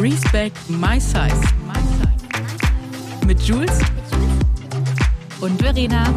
Respect 0.00 0.56
My 0.70 1.00
Size. 1.00 1.40
Mit 3.26 3.40
Jules 3.42 3.80
und 5.40 5.60
Verena. 5.60 6.14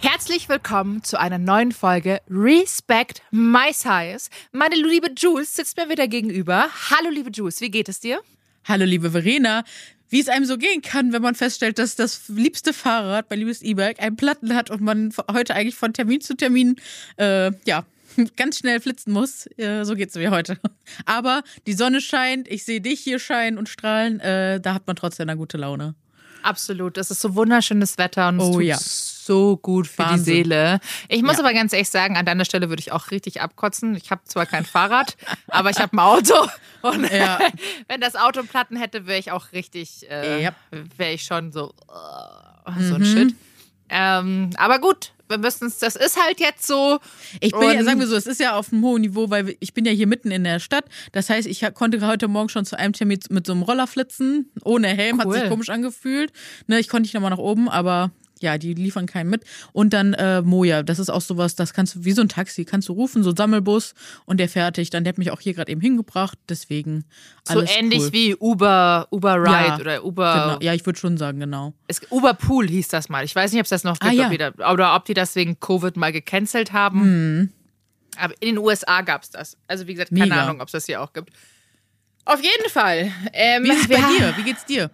Herzlich 0.00 0.48
willkommen 0.48 1.02
zu 1.02 1.20
einer 1.20 1.36
neuen 1.36 1.72
Folge 1.72 2.22
Respect 2.30 3.20
My 3.30 3.74
Size. 3.74 4.30
Meine 4.52 4.76
liebe 4.76 5.10
Jules 5.14 5.54
sitzt 5.54 5.76
mir 5.76 5.90
wieder 5.90 6.08
gegenüber. 6.08 6.70
Hallo 6.88 7.10
liebe 7.10 7.30
Jules, 7.30 7.60
wie 7.60 7.70
geht 7.70 7.90
es 7.90 8.00
dir? 8.00 8.22
Hallo 8.64 8.86
liebe 8.86 9.10
Verena. 9.10 9.64
Wie 10.08 10.20
es 10.20 10.30
einem 10.30 10.46
so 10.46 10.56
gehen 10.56 10.80
kann, 10.80 11.12
wenn 11.12 11.20
man 11.20 11.34
feststellt, 11.34 11.78
dass 11.78 11.94
das 11.94 12.22
liebste 12.28 12.72
Fahrrad, 12.72 13.26
mein 13.28 13.40
liebes 13.40 13.60
E-Bike, 13.60 14.00
einen 14.00 14.16
Platten 14.16 14.54
hat 14.54 14.70
und 14.70 14.80
man 14.80 15.12
heute 15.30 15.54
eigentlich 15.54 15.74
von 15.74 15.92
Termin 15.92 16.22
zu 16.22 16.34
Termin, 16.34 16.76
äh, 17.18 17.50
ja, 17.66 17.84
ganz 18.36 18.58
schnell 18.58 18.80
flitzen 18.80 19.12
muss. 19.12 19.46
Äh, 19.58 19.84
so 19.84 19.94
geht's 19.94 20.14
mir 20.14 20.30
heute. 20.30 20.58
Aber 21.06 21.42
die 21.66 21.72
Sonne 21.74 22.00
scheint, 22.00 22.48
ich 22.48 22.64
sehe 22.64 22.80
dich 22.80 23.00
hier 23.00 23.18
scheinen 23.18 23.58
und 23.58 23.68
strahlen, 23.68 24.20
äh, 24.20 24.60
da 24.60 24.74
hat 24.74 24.86
man 24.86 24.96
trotzdem 24.96 25.28
eine 25.28 25.36
gute 25.38 25.56
Laune. 25.56 25.94
Absolut. 26.42 26.98
Es 26.98 27.10
ist 27.10 27.22
so 27.22 27.34
wunderschönes 27.36 27.96
Wetter 27.96 28.28
und 28.28 28.38
es 28.38 28.44
Oh 28.44 28.52
tut 28.54 28.64
ja. 28.64 28.76
so 28.78 29.56
gut 29.56 29.86
für 29.86 30.00
Wahnsinn. 30.00 30.24
die 30.24 30.30
Seele. 30.42 30.78
Ich 31.08 31.22
muss 31.22 31.34
Ja. 31.34 31.38
aber 31.38 31.54
ganz 31.54 31.72
ehrlich 31.72 31.88
sagen, 31.88 32.18
an 32.18 32.26
deiner 32.26 32.44
Stelle 32.44 32.68
würde 32.68 32.80
ich 32.80 32.92
auch 32.92 33.10
richtig 33.10 33.40
abkotzen. 33.40 33.96
Ich 33.96 34.10
habe 34.10 34.20
zwar 34.24 34.44
kein 34.44 34.66
Fahrrad, 34.66 35.16
aber 35.48 35.70
ich 35.70 35.78
habe 35.78 35.96
ein 35.96 36.00
Auto. 36.00 36.34
Und 36.82 37.10
Ja. 37.10 37.38
wenn 37.88 38.02
das 38.02 38.14
Auto 38.14 38.42
Platten 38.42 38.76
hätte, 38.76 39.06
wäre 39.06 39.18
ich 39.18 39.30
auch 39.32 39.52
richtig, 39.52 40.06
äh, 40.10 40.42
Ja. 40.42 40.54
wäre 40.98 41.12
ich 41.14 41.22
schon 41.22 41.50
so, 41.50 41.72
äh, 41.88 42.82
so 42.88 42.96
ein 42.96 43.00
Mhm. 43.00 43.04
Shit. 43.06 43.34
Ähm, 43.88 44.50
aber 44.58 44.80
gut, 44.80 45.12
wir 45.28 45.38
müssen 45.38 45.68
es, 45.68 45.78
das 45.78 45.96
ist 45.96 46.22
halt 46.22 46.40
jetzt 46.40 46.66
so. 46.66 46.98
Ich 47.40 47.52
bin 47.52 47.62
ja, 47.70 47.82
sagen 47.82 48.00
wir 48.00 48.06
so, 48.06 48.16
es 48.16 48.26
ist 48.26 48.40
ja 48.40 48.56
auf 48.56 48.72
einem 48.72 48.82
hohen 48.82 49.02
Niveau, 49.02 49.30
weil 49.30 49.56
ich 49.60 49.74
bin 49.74 49.84
ja 49.84 49.92
hier 49.92 50.06
mitten 50.06 50.30
in 50.30 50.44
der 50.44 50.60
Stadt. 50.60 50.84
Das 51.12 51.30
heißt, 51.30 51.48
ich 51.48 51.64
konnte 51.74 52.06
heute 52.06 52.28
Morgen 52.28 52.48
schon 52.48 52.64
zu 52.64 52.78
einem 52.78 52.92
Termin 52.92 53.20
mit 53.30 53.46
so 53.46 53.52
einem 53.52 53.62
Roller 53.62 53.86
flitzen, 53.86 54.50
ohne 54.64 54.88
Helm, 54.88 55.18
hat 55.20 55.26
Cool. 55.26 55.34
sich 55.38 55.48
komisch 55.48 55.70
angefühlt. 55.70 56.32
Ne, 56.66 56.78
ich 56.78 56.88
konnte 56.88 57.02
nicht 57.02 57.14
nochmal 57.14 57.30
nach 57.30 57.38
oben, 57.38 57.68
aber 57.68 58.10
ja, 58.44 58.58
die 58.58 58.74
liefern 58.74 59.06
keinen 59.06 59.30
mit. 59.30 59.42
Und 59.72 59.92
dann 59.92 60.14
äh, 60.14 60.42
Moja, 60.42 60.82
das 60.82 60.98
ist 60.98 61.10
auch 61.10 61.20
sowas, 61.20 61.56
das 61.56 61.72
kannst 61.72 61.94
du, 61.96 62.04
wie 62.04 62.12
so 62.12 62.20
ein 62.22 62.28
Taxi, 62.28 62.64
kannst 62.64 62.88
du 62.88 62.92
rufen, 62.92 63.22
so 63.24 63.30
ein 63.30 63.36
Sammelbus 63.36 63.94
und 64.26 64.38
der 64.38 64.48
fertig. 64.48 64.90
Dann 64.90 65.02
der 65.04 65.12
hat 65.12 65.18
mich 65.18 65.30
auch 65.30 65.40
hier 65.40 65.54
gerade 65.54 65.72
eben 65.72 65.80
hingebracht, 65.80 66.38
deswegen 66.48 67.04
alles 67.48 67.70
so 67.70 67.78
ähnlich 67.78 68.00
cool. 68.00 68.12
wie 68.12 68.36
Uber, 68.36 69.08
Uber 69.10 69.34
Ride 69.42 69.50
Ja, 69.50 69.78
oder 69.80 70.04
Uber. 70.04 70.32
Genau. 70.56 70.58
Ja, 70.62 70.74
ich 70.74 70.86
würde 70.86 70.98
schon 70.98 71.16
sagen, 71.16 71.40
genau. 71.40 71.74
Es, 71.88 72.00
Uber 72.10 72.34
Pool 72.34 72.68
hieß 72.68 72.88
das 72.88 73.08
mal. 73.08 73.24
Ich 73.24 73.34
weiß 73.34 73.50
nicht, 73.52 73.60
ob 73.60 73.64
es 73.64 73.70
das 73.70 73.82
noch 73.84 73.98
gibt 73.98 74.12
Ah, 74.12 74.14
ja. 74.14 74.26
ob 74.26 74.32
wieder, 74.32 74.52
oder 74.72 74.94
ob 74.94 75.04
die 75.06 75.14
das 75.14 75.34
wegen 75.34 75.58
Covid 75.58 75.96
mal 75.96 76.12
gecancelt 76.12 76.72
haben. 76.72 77.52
Aber 78.16 78.34
in 78.40 78.48
den 78.54 78.58
USA 78.58 79.00
gab 79.00 79.22
es 79.24 79.30
das. 79.30 79.56
Also 79.66 79.86
wie 79.88 79.94
gesagt, 79.94 80.10
keine 80.10 80.22
Hm. 80.24 80.28
Mega. 80.28 80.42
Ahnung, 80.44 80.60
ob 80.60 80.68
es 80.68 80.72
das 80.72 80.86
hier 80.86 81.00
auch 81.02 81.12
gibt. 81.12 81.30
Auf 82.26 82.40
jeden 82.42 82.70
Fall. 82.70 83.10
Ähm, 83.32 83.64
Wie 83.64 83.70
ist 83.70 83.82
es 83.82 83.88
bei 83.88 83.96
dir? 83.96 84.34
Wie 84.36 84.42
geht's 84.44 84.64
dir? 84.64 84.90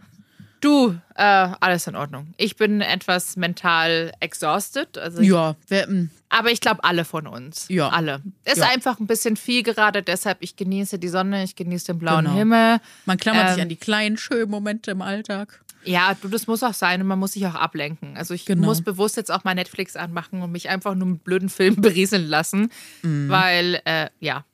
Du, 0.60 0.94
äh, 1.14 1.22
alles 1.60 1.86
in 1.86 1.96
Ordnung. 1.96 2.34
Ich 2.36 2.56
bin 2.56 2.80
etwas 2.82 3.36
mental 3.36 4.12
exhausted. 4.20 4.98
Also 4.98 5.22
Ja, 5.22 5.56
wer, 5.68 5.88
mm, 5.88 6.10
Aber 6.28 6.50
ich 6.52 6.60
glaube, 6.60 6.84
alle 6.84 7.04
von 7.04 7.26
uns. 7.26 7.66
Ja. 7.68 7.88
Alle. 7.88 8.20
Ist 8.44 8.58
Ja. 8.58 8.68
einfach 8.68 9.00
ein 9.00 9.06
bisschen 9.06 9.36
viel 9.36 9.62
gerade, 9.62 10.02
deshalb 10.02 10.38
ich 10.42 10.56
genieße 10.56 10.98
die 10.98 11.08
Sonne, 11.08 11.42
ich 11.44 11.56
genieße 11.56 11.86
den 11.86 11.98
blauen 11.98 12.24
Genau. 12.26 12.36
Himmel. 12.36 12.78
man 13.06 13.16
klammert 13.18 13.48
sich 13.48 13.56
Ähm, 13.58 13.62
an 13.62 13.68
die 13.70 13.76
kleinen, 13.76 14.16
schönen 14.18 14.50
Momente 14.50 14.90
im 14.90 15.02
Alltag. 15.02 15.62
Ja, 15.82 16.14
du, 16.20 16.28
das 16.28 16.46
muss 16.46 16.62
auch 16.62 16.74
sein 16.74 17.00
und 17.00 17.06
man 17.08 17.18
muss 17.18 17.32
sich 17.32 17.46
auch 17.46 17.54
ablenken. 17.54 18.16
Also 18.18 18.34
ich 18.34 18.44
Genau. 18.44 18.66
muss 18.66 18.82
bewusst 18.82 19.16
jetzt 19.16 19.30
auch 19.32 19.44
mal 19.44 19.54
Netflix 19.54 19.96
anmachen 19.96 20.42
und 20.42 20.52
mich 20.52 20.68
einfach 20.68 20.94
nur 20.94 21.08
mit 21.08 21.24
blöden 21.24 21.48
Filmen 21.48 21.80
berieseln 21.80 22.26
lassen, 22.28 22.70
Mhm. 23.02 23.28
weil, 23.30 23.80
äh, 23.86 24.08
ja, 24.20 24.44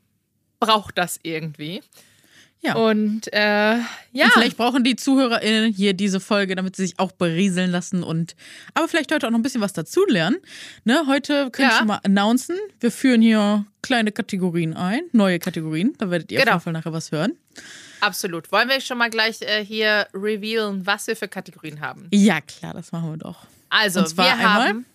braucht 0.60 0.96
das 0.96 1.18
irgendwie. 1.24 1.82
Ja. 2.62 2.74
Und 2.74 3.32
äh, 3.32 3.38
ja, 3.38 4.24
Und 4.24 4.32
vielleicht 4.32 4.56
brauchen 4.56 4.83
die 4.83 4.96
ZuhörerInnen 4.96 5.72
hier 5.72 5.92
diese 5.94 6.18
Folge, 6.20 6.56
damit 6.56 6.74
sie 6.74 6.86
sich 6.86 6.98
auch 6.98 7.12
berieseln 7.12 7.70
lassen 7.70 8.02
und 8.02 8.34
aber 8.74 8.89
vielleicht 8.89 9.12
heute 9.12 9.27
auch 9.27 9.30
noch 9.30 9.39
ein 9.39 9.42
bisschen 9.42 9.61
was 9.61 9.72
dazulernen. 9.72 10.39
Ne, 10.84 11.05
heute 11.06 11.50
können 11.50 11.68
Ja. 11.68 11.74
wir 11.74 11.78
schon 11.78 11.86
mal 11.86 12.00
announcen. 12.02 12.56
Wir 12.80 12.90
führen 12.90 13.22
hier 13.22 13.64
kleine 13.83 14.11
Kategorien 14.11 14.74
ein, 14.74 15.02
neue 15.12 15.39
Kategorien. 15.39 15.95
Da 15.98 16.11
werdet 16.11 16.33
ihr 16.33 16.39
Genau. 16.40 16.52
auf 16.52 16.55
jeden 16.55 16.64
Fall 16.64 16.72
nachher 16.72 16.92
was 16.92 17.12
hören. 17.12 17.33
absolut. 18.00 18.50
Wollen 18.52 18.68
wir 18.68 18.80
schon 18.80 18.98
mal 18.98 19.11
gleich 19.11 19.42
äh, 19.42 19.64
hier 19.64 20.06
revealen, 20.12 20.86
was 20.86 21.06
wir 21.06 21.14
für 21.16 21.28
Kategorien 21.28 21.80
haben? 21.80 22.08
Ja, 22.12 22.40
klar, 22.40 22.72
das 22.74 22.90
machen 22.92 23.11
wir 23.12 23.16
doch. 23.18 23.46
Also, 23.68 24.00
wir 24.16 24.39
haben 24.39 24.86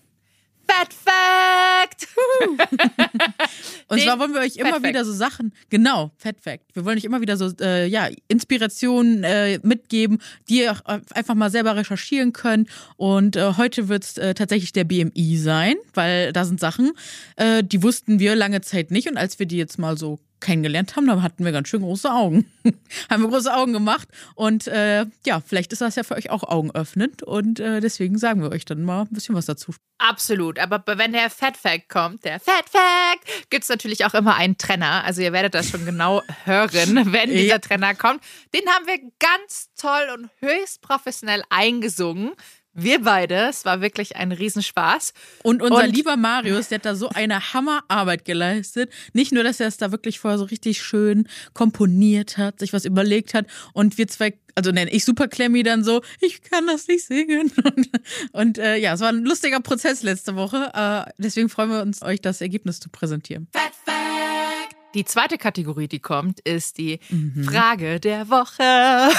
Fat 0.71 0.93
Fact! 0.93 2.07
Und 3.87 3.97
Den 3.97 4.05
zwar 4.05 4.19
wollen 4.19 4.33
wir 4.33 4.39
euch 4.39 4.55
immer 4.55 4.69
Fat 4.69 4.81
Fact. 4.81 4.89
wieder 4.89 5.05
so 5.05 5.11
Sachen, 5.11 5.53
genau, 5.69 6.11
Fat 6.17 6.39
Fact. 6.39 6.63
Wir 6.73 6.85
wollen 6.85 6.97
euch 6.97 7.03
immer 7.03 7.19
wieder 7.19 7.35
so, 7.35 7.51
äh, 7.59 7.87
ja, 7.87 8.07
Inspirationen 8.29 9.23
äh, 9.23 9.59
mitgeben, 9.63 10.19
die 10.47 10.59
ihr 10.59 10.71
auch 10.71 10.81
einfach 10.85 11.35
mal 11.35 11.49
selber 11.51 11.75
recherchieren 11.75 12.31
könnt. 12.31 12.69
Und 12.95 13.35
äh, 13.35 13.53
heute 13.57 13.89
wird 13.89 14.03
es 14.03 14.17
äh, 14.17 14.33
tatsächlich 14.33 14.71
der 14.71 14.85
BMI 14.85 15.37
sein, 15.37 15.75
weil 15.93 16.31
da 16.31 16.45
sind 16.45 16.59
Sachen, 16.59 16.91
äh, 17.35 17.63
die 17.63 17.83
wussten 17.83 18.19
wir 18.19 18.35
lange 18.35 18.61
Zeit 18.61 18.91
nicht. 18.91 19.09
Und 19.09 19.17
als 19.17 19.39
wir 19.39 19.45
die 19.45 19.57
jetzt 19.57 19.77
mal 19.77 19.97
so 19.97 20.19
kennengelernt 20.41 20.95
haben, 20.95 21.07
da 21.07 21.21
hatten 21.21 21.45
wir 21.45 21.51
ganz 21.51 21.69
schön 21.69 21.81
große 21.81 22.11
Augen. 22.11 22.51
haben 23.09 23.23
wir 23.23 23.29
große 23.29 23.53
Augen 23.53 23.73
gemacht. 23.73 24.07
Und 24.35 24.67
äh, 24.67 25.05
ja, 25.25 25.41
vielleicht 25.45 25.71
ist 25.71 25.81
das 25.81 25.95
ja 25.95 26.03
für 26.03 26.15
euch 26.15 26.29
auch 26.29 26.43
augenöffnend. 26.43 27.23
Und 27.23 27.59
äh, 27.59 27.79
deswegen 27.79 28.17
sagen 28.17 28.41
wir 28.41 28.51
euch 28.51 28.65
dann 28.65 28.83
mal 28.83 29.01
ein 29.03 29.09
bisschen 29.11 29.35
was 29.35 29.45
dazu. 29.45 29.73
Absolut, 29.99 30.57
aber 30.57 30.83
wenn 30.97 31.13
der 31.13 31.29
Fat 31.29 31.55
Fact 31.55 31.87
kommt, 31.87 32.25
der 32.25 32.39
Fat 32.39 32.67
Fact, 32.69 33.49
gibt 33.51 33.63
es 33.63 33.69
natürlich 33.69 34.03
auch 34.03 34.15
immer 34.15 34.35
einen 34.35 34.57
Trenner. 34.57 35.03
Also 35.03 35.21
ihr 35.21 35.31
werdet 35.31 35.53
das 35.53 35.69
schon 35.69 35.85
genau 35.85 36.23
hören, 36.45 37.13
wenn 37.13 37.29
dieser 37.29 37.45
Ja. 37.45 37.59
Trenner 37.59 37.93
kommt. 37.93 38.23
Den 38.53 38.67
haben 38.67 38.87
wir 38.87 38.97
ganz 39.19 39.69
toll 39.79 40.07
und 40.17 40.29
höchst 40.39 40.81
professionell 40.81 41.43
eingesungen. 41.49 42.31
Wir 42.73 43.01
beide, 43.01 43.47
es 43.49 43.65
war 43.65 43.81
wirklich 43.81 44.15
ein 44.15 44.31
Riesenspaß. 44.31 45.13
Und 45.43 45.61
unser 45.61 45.83
Und- 45.83 45.95
lieber 45.95 46.15
Marius, 46.15 46.69
der 46.69 46.77
hat 46.77 46.85
da 46.85 46.95
so 46.95 47.09
eine 47.09 47.53
Hammerarbeit 47.53 48.23
geleistet. 48.23 48.91
Nicht 49.13 49.33
nur, 49.33 49.43
dass 49.43 49.59
er 49.59 49.67
es 49.67 49.77
da 49.77 49.91
wirklich 49.91 50.19
vorher 50.19 50.37
so 50.37 50.45
richtig 50.45 50.81
schön 50.81 51.27
komponiert 51.53 52.37
hat, 52.37 52.59
sich 52.59 52.71
was 52.71 52.85
überlegt 52.85 53.33
hat 53.33 53.45
und 53.73 53.97
wir 53.97 54.07
zwei, 54.07 54.37
also 54.55 54.71
nenne 54.71 54.89
ich 54.91 55.03
Super 55.03 55.27
Clemmy 55.27 55.63
dann 55.63 55.83
so, 55.83 56.01
ich 56.21 56.41
kann 56.43 56.65
das 56.67 56.87
nicht 56.87 57.05
singen. 57.05 57.51
Und, 57.63 57.89
und 58.33 58.57
äh, 58.57 58.77
ja, 58.77 58.93
es 58.93 58.99
war 59.01 59.09
ein 59.09 59.23
lustiger 59.23 59.59
Prozess 59.59 60.01
letzte 60.03 60.35
Woche. 60.35 60.71
Äh, 60.73 61.11
deswegen 61.17 61.49
freuen 61.49 61.69
wir 61.69 61.81
uns, 61.81 62.01
euch 62.01 62.21
das 62.21 62.41
Ergebnis 62.41 62.79
zu 62.79 62.89
präsentieren. 62.89 63.47
Die 64.93 65.05
zweite 65.05 65.37
Kategorie, 65.37 65.87
die 65.87 65.99
kommt, 65.99 66.39
ist 66.41 66.77
die 66.77 66.99
Mhm. 67.09 67.45
Frage 67.45 67.99
der 67.99 68.29
Woche. 68.29 68.61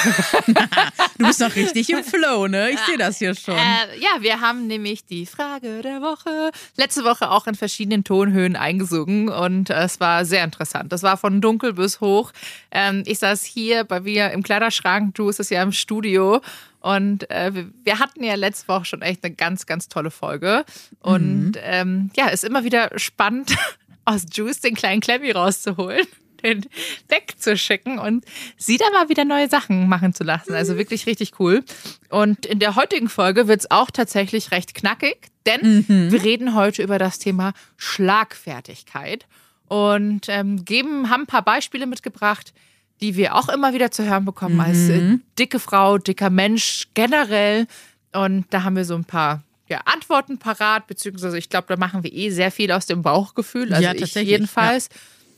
Du 1.19 1.27
bist 1.29 1.41
noch 1.41 1.55
richtig 1.55 1.89
im 1.91 2.03
Flow, 2.03 2.49
ne? 2.49 2.71
Ich 2.73 2.81
sehe 2.81 2.99
das 2.99 3.19
hier 3.19 3.35
schon. 3.35 3.55
Äh, 3.55 3.99
ja, 4.01 4.11
wir 4.21 4.41
haben 4.41 4.67
nämlich 4.67 5.05
die 5.05 5.25
Frage 5.27 5.81
der 5.83 6.01
Woche 6.01 6.51
letzte 6.77 7.05
Woche 7.05 7.31
auch 7.31 7.47
in 7.47 7.55
verschiedenen 7.55 8.03
Tonhöhen 8.03 8.57
eingesungen 8.57 9.29
und 9.29 9.71
äh, 9.71 9.85
es 9.85 10.01
war 10.01 10.25
sehr 10.25 10.43
interessant. 10.43 10.91
Das 10.93 11.03
war 11.05 11.17
von 11.17 11.41
dunkel 11.41 11.75
bis 11.75 12.01
hoch. 12.01 12.33
Ähm, 12.73 13.03
ich 13.07 13.21
saß 13.21 13.45
hier 13.45 13.85
bei 13.85 14.01
mir 14.01 14.31
im 14.33 14.43
Kleiderschrank, 14.43 15.15
du 15.15 15.29
ist 15.29 15.39
es 15.41 15.51
ja 15.51 15.63
im 15.63 15.73
Studio. 15.73 16.41
Und 16.81 17.31
äh, 17.31 17.53
wir- 17.85 18.01
hatten 18.01 18.25
ja 18.25 18.35
letzte 18.35 18.67
Woche 18.67 18.85
schon 18.87 19.03
echt 19.03 19.23
eine 19.25 19.33
ganz, 19.37 19.67
ganz 19.67 19.87
tolle 19.89 20.11
Folge. 20.11 20.65
Und 20.99 21.53
ähm, 21.63 22.11
ja, 22.17 22.27
ist 22.29 22.43
immer 22.43 22.65
wieder 22.65 22.91
spannend, 22.99 23.55
aus 24.05 24.27
Juice 24.33 24.61
den 24.61 24.75
kleinen 24.75 25.01
Clemmy 25.01 25.31
rauszuholen, 25.31 26.07
den 26.43 26.67
wegzuschicken 27.09 27.99
und 27.99 28.25
sie 28.57 28.77
da 28.77 28.85
mal 28.93 29.09
wieder 29.09 29.25
neue 29.25 29.49
Sachen 29.49 29.89
machen 29.89 30.13
zu 30.13 30.25
lassen. 30.25 30.55
Also 30.55 30.77
wirklich 30.77 31.07
richtig 31.07 31.39
cool. 31.39 31.65
Und 32.09 32.47
in 32.47 32.59
der 32.59 32.75
heutigen 32.75 33.09
Folge 33.09 33.49
wird 33.49 33.61
es 33.61 33.71
auch 33.71 33.91
tatsächlich 33.91 34.51
recht 34.51 34.75
knackig, 34.75 35.29
denn 35.47 35.85
wir 35.89 36.23
reden 36.23 36.55
heute 36.55 36.83
über 36.83 36.99
das 36.99 37.19
Thema 37.19 37.53
Schlagfertigkeit 37.77 39.27
und 39.69 40.27
ähm, 40.29 40.65
geben, 40.65 41.09
haben 41.09 41.23
ein 41.23 41.27
paar 41.27 41.43
Beispiele 41.43 41.87
mitgebracht, 41.87 42.53
die 43.01 43.17
wir 43.17 43.35
auch 43.35 43.49
immer 43.49 43.75
wieder 43.75 43.91
zu 43.91 44.05
hören 44.05 44.25
bekommen 44.25 44.61
als 44.61 44.89
äh, 44.89 45.19
dicke 45.39 45.59
Frau, 45.59 45.99
dicker 45.99 46.31
Mensch 46.31 46.89
generell. 46.95 47.67
Und 48.13 48.47
da 48.51 48.65
haben 48.65 48.77
wir 48.77 48.85
so 48.85 48.95
ein 48.95 49.05
paar 49.05 49.43
ja, 49.73 49.81
Antworten 49.87 50.39
parat, 50.39 50.87
beziehungsweise 50.87 51.39
ich 51.39 51.49
glaube, 51.49 51.67
da 51.69 51.77
machen 51.77 52.03
wir 52.03 52.13
eh 52.13 52.29
sehr 52.29 52.51
viel 52.51 52.71
aus 52.73 52.85
dem 52.85 53.01
Bauchgefühl. 53.01 53.73
Also 53.73 53.83
Ja, 53.83 53.95
ich 53.95 54.01
tatsächlich, 54.01 54.31
jedenfalls. 54.31 54.91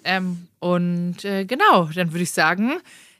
Ähm, 0.02 0.48
und 0.58 1.24
äh, 1.24 1.44
genau, 1.44 1.84
dann 1.94 2.12
würde 2.12 2.24
ich 2.24 2.32
sagen, 2.32 2.72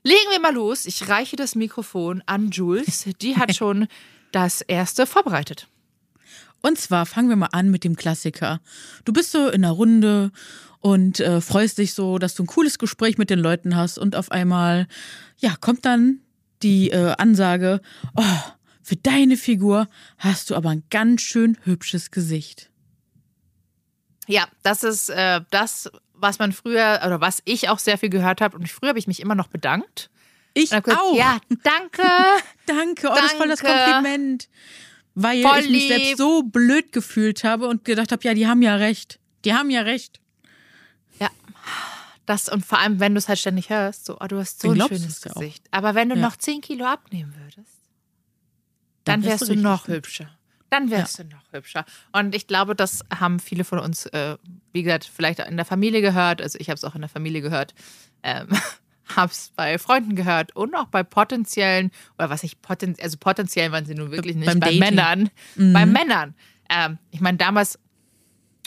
legen 0.02 0.31
wir 0.32 0.40
mal 0.40 0.52
los. 0.52 0.87
Ich 0.87 1.08
reiche 1.08 1.37
das 1.37 1.55
Mikrofon 1.55 2.22
an 2.26 2.50
Jules. 2.50 3.08
Die 3.22 3.37
hat 3.37 3.55
schon 3.56 3.87
das 4.32 4.61
erste 4.61 5.06
vorbereitet. 5.06 5.69
Und 6.62 6.78
zwar 6.78 7.06
fangen 7.06 7.28
wir 7.28 7.37
mal 7.37 7.50
an 7.52 7.70
mit 7.70 7.84
dem 7.84 7.94
Klassiker. 7.94 8.61
Du 9.05 9.12
bist 9.12 9.31
so 9.31 9.46
in 9.49 9.64
einer 9.64 9.70
Runde 9.70 10.32
und 10.81 11.20
äh, 11.20 11.40
freust 11.40 11.78
dich 11.78 11.94
so, 11.94 12.19
dass 12.19 12.34
du 12.34 12.43
ein 12.43 12.49
cooles 12.49 12.78
Gespräch 12.78 13.19
mit 13.19 13.31
den 13.31 13.38
Leuten 13.38 13.76
hast 13.76 13.99
und 13.99 14.16
auf 14.16 14.32
einmal, 14.32 14.88
ja, 15.38 15.55
kommt 15.61 15.84
dann 15.84 16.19
die 16.62 16.90
äh, 16.90 17.14
Ansage, 17.19 17.81
oh, 18.16 18.22
für 18.85 18.97
deine 18.97 19.37
Figur 19.37 19.89
hast 20.19 20.51
du 20.51 20.55
aber 20.55 20.71
ein 20.71 20.85
ganz 20.91 21.23
schön 21.23 21.59
hübsches 21.65 22.13
Gesicht. 22.13 22.71
Ja, 24.29 24.47
das 24.63 24.85
ist 24.85 25.11
äh, 25.11 25.41
das 25.51 25.91
was 26.25 26.39
man 26.39 26.53
früher, 26.53 27.01
oder 27.05 27.21
was 27.21 27.43
ich 27.45 27.69
auch 27.69 27.79
sehr 27.79 27.99
viel 27.99 28.09
gehört 28.09 28.41
habe, 28.41 28.57
und 28.57 28.69
früher 28.69 28.89
habe 28.91 28.99
ich 28.99 29.07
mich 29.07 29.21
immer 29.21 29.35
noch 29.35 29.49
bedankt. 29.49 30.11
Ich 30.55 30.71
gesagt, 30.71 30.91
auch. 30.91 31.17
Ja, 31.17 31.39
danke. 31.65 32.03
Danke, 32.67 33.09
oh, 33.11 33.15
das 33.15 33.27
ist 33.27 33.33
voll 33.33 33.49
das. 33.49 33.61
Kompliment. 33.61 34.49
Weil 35.17 35.43
Voll 35.43 35.59
ich 35.59 35.69
mich 35.69 35.89
lieb. 35.89 35.89
selbst 35.89 36.17
so 36.17 36.43
blöd 36.43 36.93
gefühlt 36.93 37.45
habe 37.45 37.67
und 37.69 37.85
gedacht 37.85 38.11
habe, 38.11 38.23
ja, 38.25 38.35
die 38.35 38.47
haben 38.47 38.63
ja 38.63 38.77
recht. 38.77 39.19
Die 39.45 39.53
haben 39.53 39.69
ja 39.71 39.83
recht. 39.83 40.21
Ja. 41.21 41.29
Das, 42.25 42.49
und 42.49 42.65
vor 42.65 42.79
allem, 42.79 43.01
wenn 43.01 43.15
du 43.15 43.19
es 43.19 43.29
halt 43.29 43.39
ständig 43.39 43.69
hörst, 43.69 44.07
so, 44.07 44.17
oh, 44.19 44.27
du 44.27 44.39
hast 44.39 44.61
so 44.63 44.71
ein 44.71 44.81
schönes. 44.81 45.21
Gesicht. 45.21 45.67
Aber 45.73 45.95
wenn 45.95 46.09
du 46.09 46.15
Ja. 46.15 46.23
noch 46.23 46.37
10 46.37 46.63
Kilo 46.63 46.87
abnehmen 46.87 47.35
würdest, 47.37 47.74
Dann 49.05 49.23
dann 49.23 49.31
wärst 49.31 49.49
du 49.49 49.56
noch 49.56 49.89
hübsch. 49.89 50.21
hübscher. 50.21 50.31
Dann 50.71 50.91
wärst 50.91 51.19
du 51.21 51.25
noch 51.25 51.53
hübscher. 51.53 51.85
Und 52.12 52.35
ich 52.35 52.47
glaube, 52.47 52.75
das 52.75 53.05
haben 53.15 53.39
viele 53.39 53.65
von 53.65 53.79
uns, 53.79 54.06
äh, 54.06 54.37
wie 54.73 54.83
gesagt, 54.83 55.05
vielleicht 55.12 55.39
in 55.41 55.56
der 55.56 55.65
Familie 55.67 56.01
gehört. 56.01 56.43
Also 56.43 56.59
ich 56.59 56.69
habe 56.69 56.77
es 56.77 56.85
auch 56.85 56.95
in 56.95 57.01
der 57.03 57.11
Familie 57.11 57.43
gehört. 57.43 57.75
Ähm, 58.23 58.49
habe 59.17 59.31
es 59.31 59.53
bei 59.55 59.79
Freunden 59.79 60.17
gehört 60.17 60.56
und 60.56 60.75
auch 60.75 60.87
bei 60.87 61.03
potenziellen, 61.03 61.91
oder 62.19 62.31
was 62.31 62.43
ich 62.43 62.61
poten, 62.62 62.97
also 63.01 63.19
potenziell 63.19 63.71
waren 63.71 63.85
sie 63.85 63.95
nun 63.95 64.11
wirklich 64.11 64.35
nicht, 64.35 64.47
Beim 64.47 64.61
bei 64.61 64.67
Dating. 64.67 64.81
Männern. 64.81 65.31
Bei 65.57 65.87
Männern. 65.87 66.35
Ähm, 66.71 66.99
ich 67.11 67.21
meine, 67.21 67.37
damals 67.37 67.79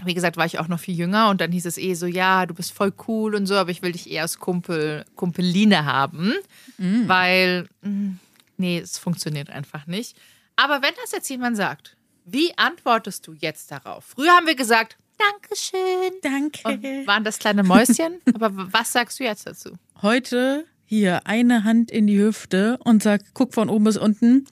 wie 0.05 0.13
gesagt, 0.13 0.37
war 0.37 0.45
ich 0.45 0.59
auch 0.59 0.67
noch 0.67 0.79
viel 0.79 0.95
jünger 0.95 1.29
und 1.29 1.41
dann 1.41 1.51
hieß 1.51 1.65
es 1.65 1.79
eh 1.79 1.95
so, 1.95 2.05
ja, 2.05 2.45
du 2.45 2.53
bist 2.53 2.71
voll 2.71 2.93
cool 3.07 3.33
und 3.33 3.47
so, 3.47 3.55
aber 3.55 3.71
ich 3.71 3.81
will 3.81 3.93
dich 3.93 4.11
eher 4.11 4.21
als 4.21 4.37
Kumpel, 4.37 5.05
Kumpeline 5.15 5.85
haben, 5.85 6.33
weil, 6.77 7.67
mh, 7.81 8.17
nee, 8.57 8.79
es 8.79 8.97
funktioniert 8.97 9.49
einfach 9.49 9.87
nicht. 9.87 10.17
Aber 10.55 10.81
wenn 10.81 10.93
das 11.01 11.11
jetzt 11.11 11.29
jemand 11.29 11.57
sagt, 11.57 11.97
wie 12.25 12.57
antwortest 12.57 13.25
du 13.27 13.33
jetzt 13.33 13.71
darauf? 13.71 14.05
Früher 14.05 14.31
haben 14.31 14.47
wir 14.47 14.55
gesagt, 14.55 14.97
Dankeschön. 15.17 16.13
Danke. 16.21 16.61
Und 16.63 17.07
waren 17.07 17.23
das 17.23 17.39
kleine 17.39 17.63
Mäuschen? 17.63 18.21
aber 18.33 18.51
was 18.53 18.91
sagst 18.91 19.19
du 19.19 19.23
jetzt 19.23 19.47
dazu? 19.47 19.71
Heute 20.01 20.65
hier 20.85 21.25
eine 21.27 21.63
Hand 21.63 21.91
in 21.91 22.07
die 22.07 22.19
Hüfte 22.19 22.77
und 22.83 23.03
sag, 23.03 23.33
guck 23.33 23.53
von 23.53 23.69
oben 23.69 23.85
bis 23.85 23.97
unten 23.97 24.45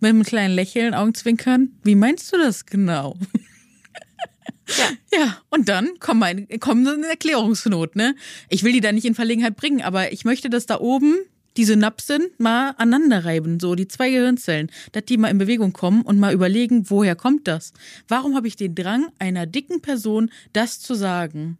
mit 0.00 0.10
einem 0.10 0.22
kleinen 0.24 0.54
Lächeln, 0.54 0.94
Augenzwinkern. 0.94 1.72
Wie 1.82 1.94
meinst 1.94 2.32
du 2.32 2.38
das 2.38 2.66
genau? 2.66 3.16
Ja. 3.32 3.40
Ja, 5.12 5.38
und 5.48 5.68
dann 5.68 6.00
kommt 6.00 6.18
mein, 6.18 6.48
kommt 6.58 6.88
eine 6.88 7.06
Erklärungsnot, 7.06 7.94
ne? 7.94 8.16
Ich 8.48 8.64
will 8.64 8.72
die 8.72 8.80
da 8.80 8.90
nicht 8.90 9.04
in 9.04 9.14
Verlegenheit 9.14 9.54
bringen, 9.54 9.80
aber 9.80 10.12
ich 10.12 10.24
möchte, 10.24 10.50
dass 10.50 10.66
da 10.66 10.80
oben 10.80 11.14
die 11.56 11.64
Synapsen 11.64 12.28
mal 12.38 12.70
aneinander 12.78 13.24
reiben, 13.24 13.60
so 13.60 13.74
die 13.74 13.88
zwei 13.88 14.10
Gehirnzellen, 14.10 14.70
dass 14.92 15.04
die 15.04 15.16
mal 15.16 15.28
in 15.28 15.38
Bewegung 15.38 15.72
kommen 15.72 16.02
und 16.02 16.18
mal 16.18 16.32
überlegen, 16.32 16.90
woher 16.90 17.16
kommt 17.16 17.48
das? 17.48 17.72
Warum 18.08 18.34
habe 18.36 18.48
ich 18.48 18.56
den 18.56 18.74
Drang, 18.74 19.06
einer 19.18 19.46
dicken 19.46 19.80
Person 19.80 20.30
das 20.52 20.80
zu 20.80 20.94
sagen? 20.94 21.58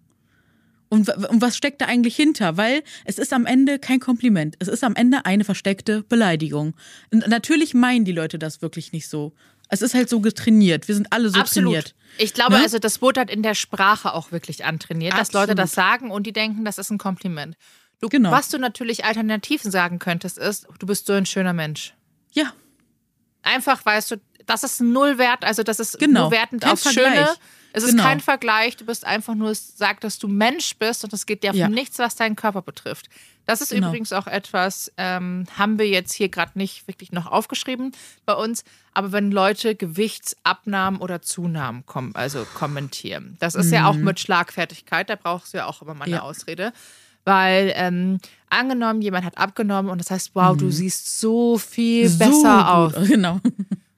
Und, 0.89 1.09
und 1.09 1.43
was 1.43 1.57
steckt 1.57 1.81
da 1.81 1.87
eigentlich 1.87 2.15
hinter? 2.15 2.57
Weil 2.57 2.83
es 3.05 3.19
ist 3.19 3.33
am 3.33 3.45
Ende 3.45 3.79
kein 3.79 3.99
Kompliment. 3.99 4.55
Es 4.61 4.69
ist 4.69 4.85
am 4.85 4.95
Ende 4.95 5.27
eine 5.27 5.45
versteckte 5.45 6.05
Beleidigung. 6.05 6.75
Und 7.13 7.27
natürlich 7.27 7.75
meinen 7.75 8.05
die 8.05 8.13
Leute 8.13 8.39
das 8.39 8.63
wirklich 8.63 8.93
nicht 8.93 9.09
so. 9.09 9.33
Es 9.69 9.83
ist 9.83 9.95
halt 9.95 10.09
so 10.09 10.21
getrainiert. 10.21 10.87
Wir 10.87 10.95
sind 10.95 11.13
alle 11.13 11.29
so 11.29 11.43
trainiert. 11.43 11.97
Ich 12.19 12.35
glaube, 12.35 12.53
Ne? 12.55 12.61
also 12.63 12.79
das 12.79 13.03
wurde 13.03 13.19
halt 13.19 13.31
in 13.31 13.43
der 13.43 13.55
Sprache 13.55 14.15
auch 14.15 14.31
wirklich 14.31 14.65
antrainiert, 14.65 15.15
dass 15.15 15.33
Leute 15.33 15.53
Absolut. 15.53 15.59
das 15.59 15.73
sagen 15.73 16.11
und 16.13 16.25
die 16.25 16.33
denken, 16.33 16.65
das 16.65 16.79
ist 16.79 16.91
ein 16.91 16.99
Kompliment. 16.99 17.57
Du, 18.01 18.09
Genau. 18.09 18.31
Was 18.31 18.49
du 18.51 18.59
natürlich 18.59 19.05
alternativ 19.05 19.63
sagen 19.63 19.99
könntest, 19.99 20.39
ist, 20.39 20.67
du 20.79 20.87
bist 20.87 21.07
so 21.07 21.13
ein 21.15 21.27
schöner 21.27 21.53
Mensch. 21.53 21.95
Ja, 22.33 22.53
Einfach, 23.43 23.85
weißt 23.87 24.11
du, 24.11 24.17
das 24.47 24.65
ist 24.65 24.81
null 24.81 25.19
wert, 25.19 25.45
also 25.45 25.63
das 25.63 25.79
ist 25.79 26.01
Genau. 26.01 26.23
nur 26.23 26.31
wertend 26.33 26.63
Kein 26.63 26.73
aufs 26.73 26.83
Vergleich. 26.83 27.15
Schöne. 27.15 27.29
Es 27.73 27.85
ist 27.85 27.91
Genau. 27.91 28.03
kein 28.03 28.19
Vergleich, 28.21 28.77
du 28.77 28.85
bist 28.85 29.05
einfach 29.05 29.37
nur, 29.37 29.51
es 29.51 29.77
sagt, 29.77 30.03
dass 30.03 30.19
du 30.19 30.27
Mensch 30.27 30.75
bist 30.79 31.05
und 31.05 31.13
es 31.13 31.27
geht 31.27 31.45
dir 31.45 31.53
Ja. 31.55 31.67
um 31.67 31.73
nichts, 31.73 31.99
was 32.01 32.17
deinen 32.17 32.35
Körper 32.35 32.63
betrifft. 32.63 33.09
Das 33.45 33.61
ist 33.61 33.71
Genau. 33.71 33.89
übrigens 33.89 34.13
auch 34.13 34.27
etwas, 34.27 34.91
ähm, 34.97 35.45
haben 35.57 35.79
wir 35.79 35.87
jetzt 35.89 36.13
hier 36.13 36.29
gerade 36.29 36.53
nicht 36.59 36.89
wirklich 36.89 37.13
noch 37.13 37.27
aufgeschrieben 37.27 37.93
bei 38.25 38.33
uns, 38.35 38.65
aber 38.95 39.13
wenn 39.13 39.31
Leute 39.31 39.77
Gewichtsabnahmen 39.77 41.01
oder 41.01 41.23
Zunahmen 41.23 41.87
kommen, 41.87 42.17
also 42.17 42.45
kommentieren. 42.55 43.37
Das 43.39 43.55
ist 43.55 43.71
ja 43.71 43.87
auch 43.89 43.95
mit 43.95 44.19
Schlagfertigkeit, 44.19 45.09
da 45.09 45.15
brauchst 45.15 45.53
du 45.55 45.59
ja 45.59 45.67
auch 45.67 45.83
immer 45.83 45.95
mal 45.95 46.05
eine 46.07 46.17
Mhm. 46.17 46.17
Ja. 46.17 46.23
Ausrede. 46.23 46.73
Weil 47.27 47.73
ähm, 47.75 48.19
angenommen, 48.49 49.03
jemand 49.03 49.27
hat 49.27 49.37
abgenommen 49.37 49.91
und 49.91 50.01
das 50.01 50.11
heißt, 50.11 50.31
wow, 50.35 50.57
du 50.57 50.71
siehst 50.71 51.21
so 51.21 51.59
viel 51.59 52.09
so 52.09 52.19
besser 52.19 52.57
gut. 52.59 52.97
aus. 52.97 53.09
Genau. 53.09 53.41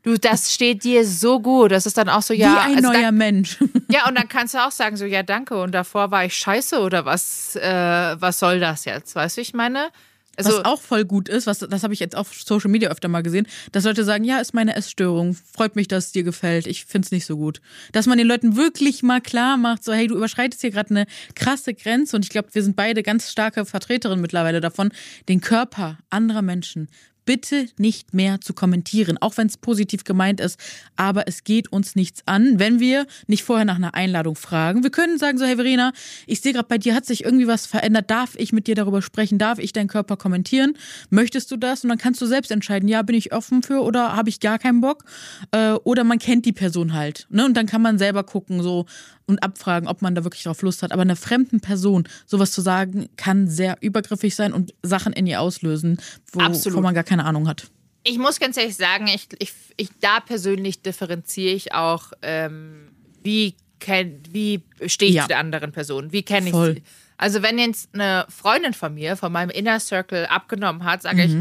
Du, 0.03 0.17
das 0.17 0.55
steht 0.55 0.85
dir 0.85 1.05
so 1.05 1.39
gut. 1.39 1.71
Das 1.71 1.85
ist 1.85 1.99
dann 1.99 2.09
auch 2.09 2.23
so, 2.23 2.33
ja. 2.33 2.55
Wie 2.55 2.71
ein 2.71 2.77
also 2.77 2.93
neuer 2.93 3.03
dann, 3.03 3.17
Mensch. 3.17 3.59
ja, 3.91 4.09
und 4.09 4.17
dann 4.17 4.29
kannst 4.29 4.55
du 4.55 4.59
auch 4.59 4.71
sagen, 4.71 4.97
so, 4.97 5.05
ja, 5.05 5.23
danke. 5.23 5.61
Und 5.61 5.73
davor 5.73 6.11
war 6.11 6.25
ich 6.25 6.35
scheiße 6.35 6.81
oder 6.81 7.05
was, 7.05 7.57
äh, 7.57 8.17
was 8.19 8.39
soll 8.39 8.61
das 8.61 8.87
jetzt? 8.87 9.15
Weißt 9.15 9.37
du, 9.37 9.43
ich 9.43 9.53
meine? 9.53 9.91
Also, 10.39 10.59
was 10.59 10.65
auch 10.65 10.81
voll 10.81 11.05
gut 11.05 11.29
ist, 11.29 11.47
was, 11.47 11.59
das 11.59 11.83
habe 11.83 11.93
ich 11.93 12.01
jetzt 12.01 12.17
auf 12.17 12.33
Social 12.33 12.71
Media 12.71 12.91
öfter 12.91 13.09
mal 13.09 13.23
gesehen, 13.23 13.47
dass 13.73 13.85
Leute 13.85 14.05
sagen, 14.05 14.25
ja, 14.25 14.39
ist 14.39 14.55
meine 14.55 14.77
Essstörung, 14.77 15.35
freut 15.35 15.77
mich, 15.77 15.89
dass 15.89 16.07
es 16.07 16.13
dir 16.13 16.23
gefällt, 16.23 16.67
ich 16.67 16.85
find's 16.85 17.11
nicht 17.11 17.27
so 17.27 17.37
gut. 17.37 17.61
Dass 17.93 18.07
man 18.07 18.19
den 18.19 18.27
Leuten 18.27 18.57
wirklich 18.57 19.03
mal 19.03 19.21
klar 19.21 19.57
macht, 19.57 19.85
so, 19.85 19.93
hey, 19.93 20.07
du 20.07 20.17
überschreitest 20.17 20.61
hier 20.61 20.71
gerade 20.71 20.91
eine 20.91 21.07
krasse 21.35 21.75
Grenze 21.75 22.17
und 22.17 22.25
ich 22.25 22.31
glaube, 22.31 22.49
wir 22.53 22.63
sind 22.63 22.77
beide 22.77 23.03
ganz 23.03 23.31
starke 23.31 23.65
Vertreterinnen 23.65 24.23
mittlerweile 24.23 24.61
davon, 24.61 24.91
den 25.29 25.41
Körper 25.41 25.99
anderer 26.11 26.43
Menschen 26.43 26.89
bitte 27.29 27.67
nicht 27.77 28.15
mehr 28.15 28.41
zu 28.41 28.55
kommentieren, 28.55 29.19
auch 29.19 29.37
wenn 29.37 29.49
es 29.49 29.59
positiv 29.59 30.05
gemeint 30.05 30.41
ist. 30.41 30.59
Aber 30.97 31.29
es 31.29 31.45
geht 31.45 31.71
uns 31.71 31.95
nichts 31.95 32.23
an, 32.25 32.59
wenn 32.59 32.81
wir 32.81 33.07
nicht 33.27 33.45
vorher 33.45 33.67
nach 33.67 33.77
einer 33.77 33.95
Einladung 33.95 34.35
fragen. 34.35 34.83
Wir 34.83 34.89
können 34.89 35.19
sagen 35.19 35.37
so, 35.37 35.45
hey 35.45 35.57
Verena, 35.57 35.93
ich 36.27 36.41
sehe 36.41 36.55
gerade 36.55 36.69
bei 36.69 36.79
dir 36.79 36.95
hat 36.95 37.05
sich 37.05 37.25
irgendwie 37.25 37.47
was 37.47 37.67
verändert. 37.67 38.11
Darf 38.11 38.35
ich 38.37 38.55
mit 38.55 38.67
dir 38.67 38.75
darüber 38.75 39.03
sprechen? 39.03 39.37
Darf 39.37 39.59
ich 39.59 39.75
deinen 39.75 39.89
Körper 39.89 40.17
kommentieren? 40.17 40.73
Möchtest 41.11 41.51
du 41.51 41.59
das? 41.59 41.85
Und 41.85 41.91
dann 41.91 41.99
kannst 41.99 42.23
du 42.23 42.25
selbst 42.25 42.51
entscheiden, 42.51 42.89
ja, 42.89 43.03
bin 43.03 43.15
ich 43.15 43.35
offen 43.35 43.63
für 43.63 43.83
oder 43.83 44.17
habe 44.17 44.31
ich 44.31 44.41
gar 44.41 44.59
keinen 44.59 44.81
Bock? 44.81 45.05
Äh, 45.51 45.73
oder 45.73 46.05
man 46.05 46.19
kennt 46.19 46.47
die 46.47 46.55
Person 46.55 46.95
halt. 46.95 47.27
Ne? 47.29 47.45
Und 47.45 47.59
dann 47.59 47.67
kann 47.67 47.83
man 47.83 47.99
selber 47.99 48.25
gucken 48.25 48.63
so 48.63 48.87
und 49.29 49.43
abfragen, 49.43 49.89
ob 49.89 50.03
man 50.03 50.15
da 50.15 50.25
wirklich 50.25 50.43
drauf 50.43 50.63
Lust 50.63 50.83
hat. 50.83 50.91
Aber 50.93 51.03
einer 51.03 51.17
fremden 51.17 51.61
Person 51.61 52.09
sowas 52.27 52.51
zu 52.53 52.61
sagen, 52.61 53.09
kann 53.17 53.47
sehr 53.49 53.77
übergriffig 53.81 54.35
sein 54.35 54.53
und 54.53 54.75
Sachen 54.83 55.13
in 55.13 55.27
ihr 55.27 55.41
auslösen, 55.41 56.01
Absolut. 56.37 56.83
man 56.83 56.95
gar 56.95 57.05
keine 57.05 57.25
Ahnung 57.25 57.47
hat. 57.49 57.71
ich 58.05 58.19
muss 58.19 58.41
ganz 58.41 58.57
ehrlich 58.57 58.77
sagen, 58.77 59.07
ich, 59.09 59.29
ich, 59.39 59.53
ich 59.77 59.91
da 60.01 60.21
persönlich 60.21 60.83
differenziere 60.83 61.55
ich 61.55 61.75
auch, 61.75 62.13
ähm, 62.23 62.89
wie, 63.23 63.55
kenn, 63.81 64.23
wie 64.31 64.63
stehe 64.87 65.11
ich 65.11 65.17
Ja. 65.17 65.23
zu 65.23 65.29
der 65.29 65.39
anderen 65.39 65.73
Person? 65.73 66.11
Wie 66.13 66.23
kenne 66.23 66.49
ich 66.49 66.55
sie? 66.55 66.83
Also, 67.19 67.43
wenn 67.43 67.59
jetzt 67.59 67.93
eine 67.95 68.25
Freundin 68.29 68.73
von 68.75 68.95
mir, 68.95 69.17
von 69.17 69.33
meinem 69.33 69.51
Inner 69.51 69.81
Circle 69.81 70.27
abgenommen 70.27 70.85
hat, 70.85 71.03
sage 71.03 71.25
ich, 71.25 71.35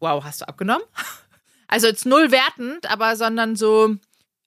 wow, 0.00 0.22
hast 0.22 0.42
du 0.42 0.48
abgenommen? 0.48 0.84
Also 1.70 1.86
jetzt 1.86 2.06
null 2.06 2.30
wertend, 2.32 2.90
aber 2.90 3.14
sondern 3.14 3.54
so 3.54 3.94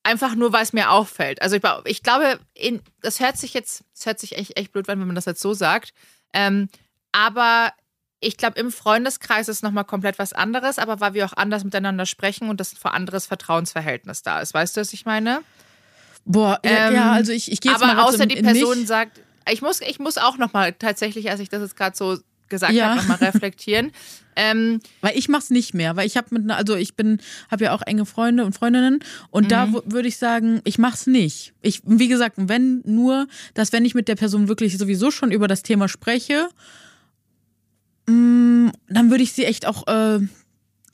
einfach 0.03 0.35
nur, 0.35 0.51
weil 0.53 0.63
es 0.63 0.73
mir 0.73 0.91
auffällt. 0.91 1.41
Also 1.41 1.55
ich, 1.55 1.63
ich 1.85 2.03
glaube, 2.03 2.39
in, 2.53 2.81
das 3.01 3.19
hört 3.19 3.37
sich 3.37 3.53
jetzt, 3.53 3.83
das 3.93 4.05
hört 4.05 4.19
sich 4.19 4.37
echt, 4.37 4.57
echt 4.57 4.71
blöd 4.71 4.89
an, 4.89 4.99
wenn 4.99 5.07
man 5.07 5.15
das 5.15 5.25
jetzt 5.25 5.41
so 5.41 5.53
sagt. 5.53 5.93
Ähm, 6.33 6.69
aber 7.11 7.73
ich 8.19 8.37
glaube, 8.37 8.59
im 8.59 8.71
Freundeskreis 8.71 9.47
ist 9.47 9.63
nochmal 9.63 9.85
komplett 9.85 10.19
was 10.19 10.33
anderes, 10.33 10.79
aber 10.79 10.99
weil 10.99 11.13
wir 11.13 11.25
auch 11.25 11.33
anders 11.33 11.63
miteinander 11.63 12.05
sprechen 12.05 12.49
und 12.49 12.59
das 12.59 12.73
ein 12.83 12.91
anderes 12.91 13.25
Vertrauensverhältnis 13.25 14.21
da 14.21 14.39
ist. 14.39 14.53
Weißt 14.53 14.77
du, 14.77 14.81
was 14.81 14.93
ich 14.93 15.05
meine? 15.05 15.41
Boah, 16.23 16.59
ja, 16.63 16.87
Ähm, 16.89 16.95
ja, 16.95 17.11
also 17.11 17.31
ich, 17.31 17.51
ich 17.51 17.61
gehe 17.61 17.71
jetzt 17.71 17.81
aber 17.81 17.93
mal 17.93 18.03
außer 18.03 18.23
in, 18.23 18.29
die 18.29 18.41
Person 18.41 18.79
mich. 18.79 18.87
sagt, 18.87 19.19
ich 19.49 19.61
muss, 19.61 19.81
ich 19.81 19.99
muss 19.99 20.17
auch 20.17 20.37
nochmal 20.37 20.73
tatsächlich, 20.73 21.31
als 21.31 21.39
ich 21.39 21.49
das 21.49 21.61
jetzt 21.61 21.75
gerade 21.75 21.97
so 21.97 22.17
gesagt 22.51 22.73
Ja. 22.73 22.89
habe, 22.89 22.97
nochmal 23.01 23.17
reflektieren. 23.21 23.91
Ähm, 24.35 24.79
Weil 25.01 25.17
ich 25.17 25.27
mach's 25.27 25.49
nicht 25.49 25.73
mehr, 25.73 25.95
weil 25.95 26.05
ich 26.07 26.15
habe 26.15 26.27
mit 26.31 26.43
einer, 26.43 26.55
also 26.55 26.75
ich 26.75 26.95
bin, 26.95 27.17
habe 27.49 27.63
ja 27.65 27.73
auch 27.73 27.81
enge 27.81 28.05
Freunde 28.05 28.45
und 28.45 28.53
Freundinnen 28.53 28.99
und 29.31 29.51
da 29.51 29.65
Mhm. 29.65 29.73
w- 29.73 29.79
würde 29.87 30.07
ich 30.07 30.17
sagen, 30.17 30.61
ich 30.63 30.77
mach's 30.77 31.05
nicht. 31.07 31.53
Ich, 31.63 31.81
wie 31.85 32.07
gesagt, 32.07 32.35
wenn 32.37 32.81
nur, 32.85 33.27
dass 33.55 33.73
wenn 33.73 33.83
ich 33.83 33.93
mit 33.95 34.07
der 34.07 34.15
Person 34.15 34.47
wirklich 34.47 34.77
sowieso 34.77 35.09
schon 35.11 35.31
über 35.31 35.47
das 35.49 35.63
Thema 35.63 35.89
spreche, 35.89 36.47
mh, 38.07 38.71
dann 38.87 39.09
würde 39.09 39.23
ich 39.23 39.33
sie 39.33 39.45
echt 39.45 39.65
auch, 39.65 39.87
äh, 39.87 40.19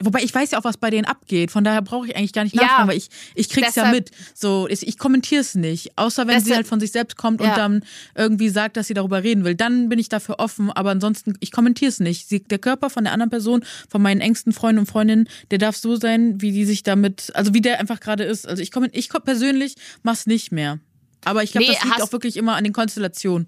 wobei 0.04 0.22
ich 0.24 0.34
weiß 0.34 0.52
ja 0.52 0.60
auch, 0.60 0.64
was 0.64 0.78
bei 0.78 0.90
denen 0.90 1.06
abgeht, 1.06 1.52
von 1.52 1.64
daher 1.64 1.82
brauche 1.82 2.08
ich 2.08 2.16
eigentlich 2.16 2.34
gar 2.34 2.44
nicht 2.44 2.56
Ja. 2.56 2.62
nachfragen, 2.64 2.90
weil 2.90 2.98
ich, 2.98 3.10
ich 3.36 3.50
krieg's 3.50 3.76
ja 3.76 3.84
Deshalb- 3.84 3.96
mit. 3.96 4.12
So, 4.34 4.68
ich, 4.70 4.88
ich 4.88 4.98
kommentiere 4.98 5.42
es 5.42 5.56
nicht, 5.56 5.98
außer 5.98 6.28
wenn 6.28 6.40
sie 6.40 6.46
Deshalb- 6.46 6.56
halt 6.58 6.68
von 6.68 6.80
sich 6.80 6.92
selbst 6.92 7.18
kommt 7.18 7.42
Ja. 7.42 7.50
und 7.50 7.58
dann 7.58 7.84
irgendwie 8.16 8.50
sagt, 8.50 8.78
dass 8.78 8.88
sie 8.88 8.94
darüber 8.94 9.24
reden 9.24 9.44
will. 9.44 9.56
Dann 9.56 9.90
bin 9.90 10.00
ich 10.00 10.10
dafür 10.10 10.40
offen, 10.40 10.72
aber 10.72 10.92
ansonsten, 10.92 11.34
ich 11.40 11.52
kommentiere 11.52 11.90
es 11.90 12.00
nicht. 12.00 12.28
Sie, 12.30 12.42
der 12.44 12.60
Körper 12.60 12.90
von 12.90 13.04
der 13.04 13.14
anderen 13.14 13.30
Person, 13.30 13.64
von 13.90 14.02
meinen 14.02 14.22
engsten 14.22 14.54
Freunden 14.54 14.80
und 14.80 14.86
Freundinnen, 14.86 15.28
der 15.52 15.58
darf 15.58 15.76
so 15.78 15.96
sein, 15.96 16.42
wie 16.42 16.52
die 16.52 16.66
sich 16.66 16.84
damit, 16.84 17.32
also 17.36 17.54
wie 17.54 17.62
der 17.62 17.80
einfach 17.80 18.00
gerade 18.00 18.24
ist. 18.24 18.48
Also 18.48 18.62
ich 18.62 18.72
komme, 18.72 18.90
ich 18.92 19.10
komm- 19.10 19.24
persönlich 19.24 19.76
mach's 20.04 20.26
nicht 20.28 20.52
mehr. 20.52 20.80
Aber 21.28 21.44
ich 21.44 21.52
glaube, 21.52 21.68
Nee, 21.68 21.74
das 21.74 21.84
liegt 21.84 22.02
auch 22.02 22.12
wirklich 22.12 22.38
immer 22.38 22.56
an 22.56 22.64
den 22.64 22.74
Konstellationen. 22.74 23.48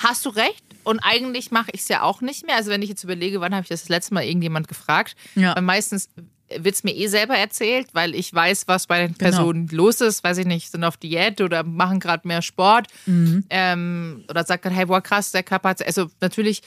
Hast 0.00 0.24
du 0.24 0.30
recht? 0.30 0.64
Und 0.84 1.00
eigentlich 1.00 1.50
mache 1.50 1.70
ich 1.72 1.82
es 1.82 1.88
ja 1.88 2.02
auch 2.02 2.20
nicht 2.20 2.46
mehr. 2.46 2.56
Also 2.56 2.70
wenn 2.70 2.82
ich 2.82 2.88
jetzt 2.88 3.04
überlege, 3.04 3.40
wann 3.40 3.54
habe 3.54 3.62
ich 3.62 3.68
das, 3.68 3.82
das 3.82 3.88
letzte 3.90 4.14
Mal 4.14 4.24
irgendjemand 4.24 4.68
gefragt? 4.68 5.16
Ja. 5.34 5.54
Weil 5.54 5.62
meistens 5.62 6.08
wird 6.56 6.74
es 6.74 6.84
mir 6.84 6.94
eh 6.94 7.08
selber 7.08 7.36
erzählt, 7.36 7.88
weil 7.92 8.14
ich 8.14 8.32
weiß, 8.32 8.68
was 8.68 8.86
bei 8.86 9.00
den 9.00 9.08
genau. 9.08 9.18
Personen 9.18 9.66
genau. 9.66 9.84
los 9.84 10.00
ist. 10.00 10.24
Weiß 10.24 10.38
ich 10.38 10.46
nicht, 10.46 10.70
sind 10.70 10.84
auf 10.84 10.96
Diät 10.96 11.40
oder 11.40 11.62
machen 11.62 12.00
gerade 12.00 12.26
mehr 12.26 12.40
Sport. 12.40 12.86
Mhm. 13.06 13.44
Ähm, 13.50 14.24
oder 14.30 14.44
sagt 14.44 14.64
dann, 14.64 14.72
hey, 14.72 14.86
boah, 14.86 15.02
krass, 15.02 15.30
der 15.30 15.42
Körper 15.42 15.70
hat. 15.70 15.84
Also 15.86 16.08
natürlich 16.20 16.62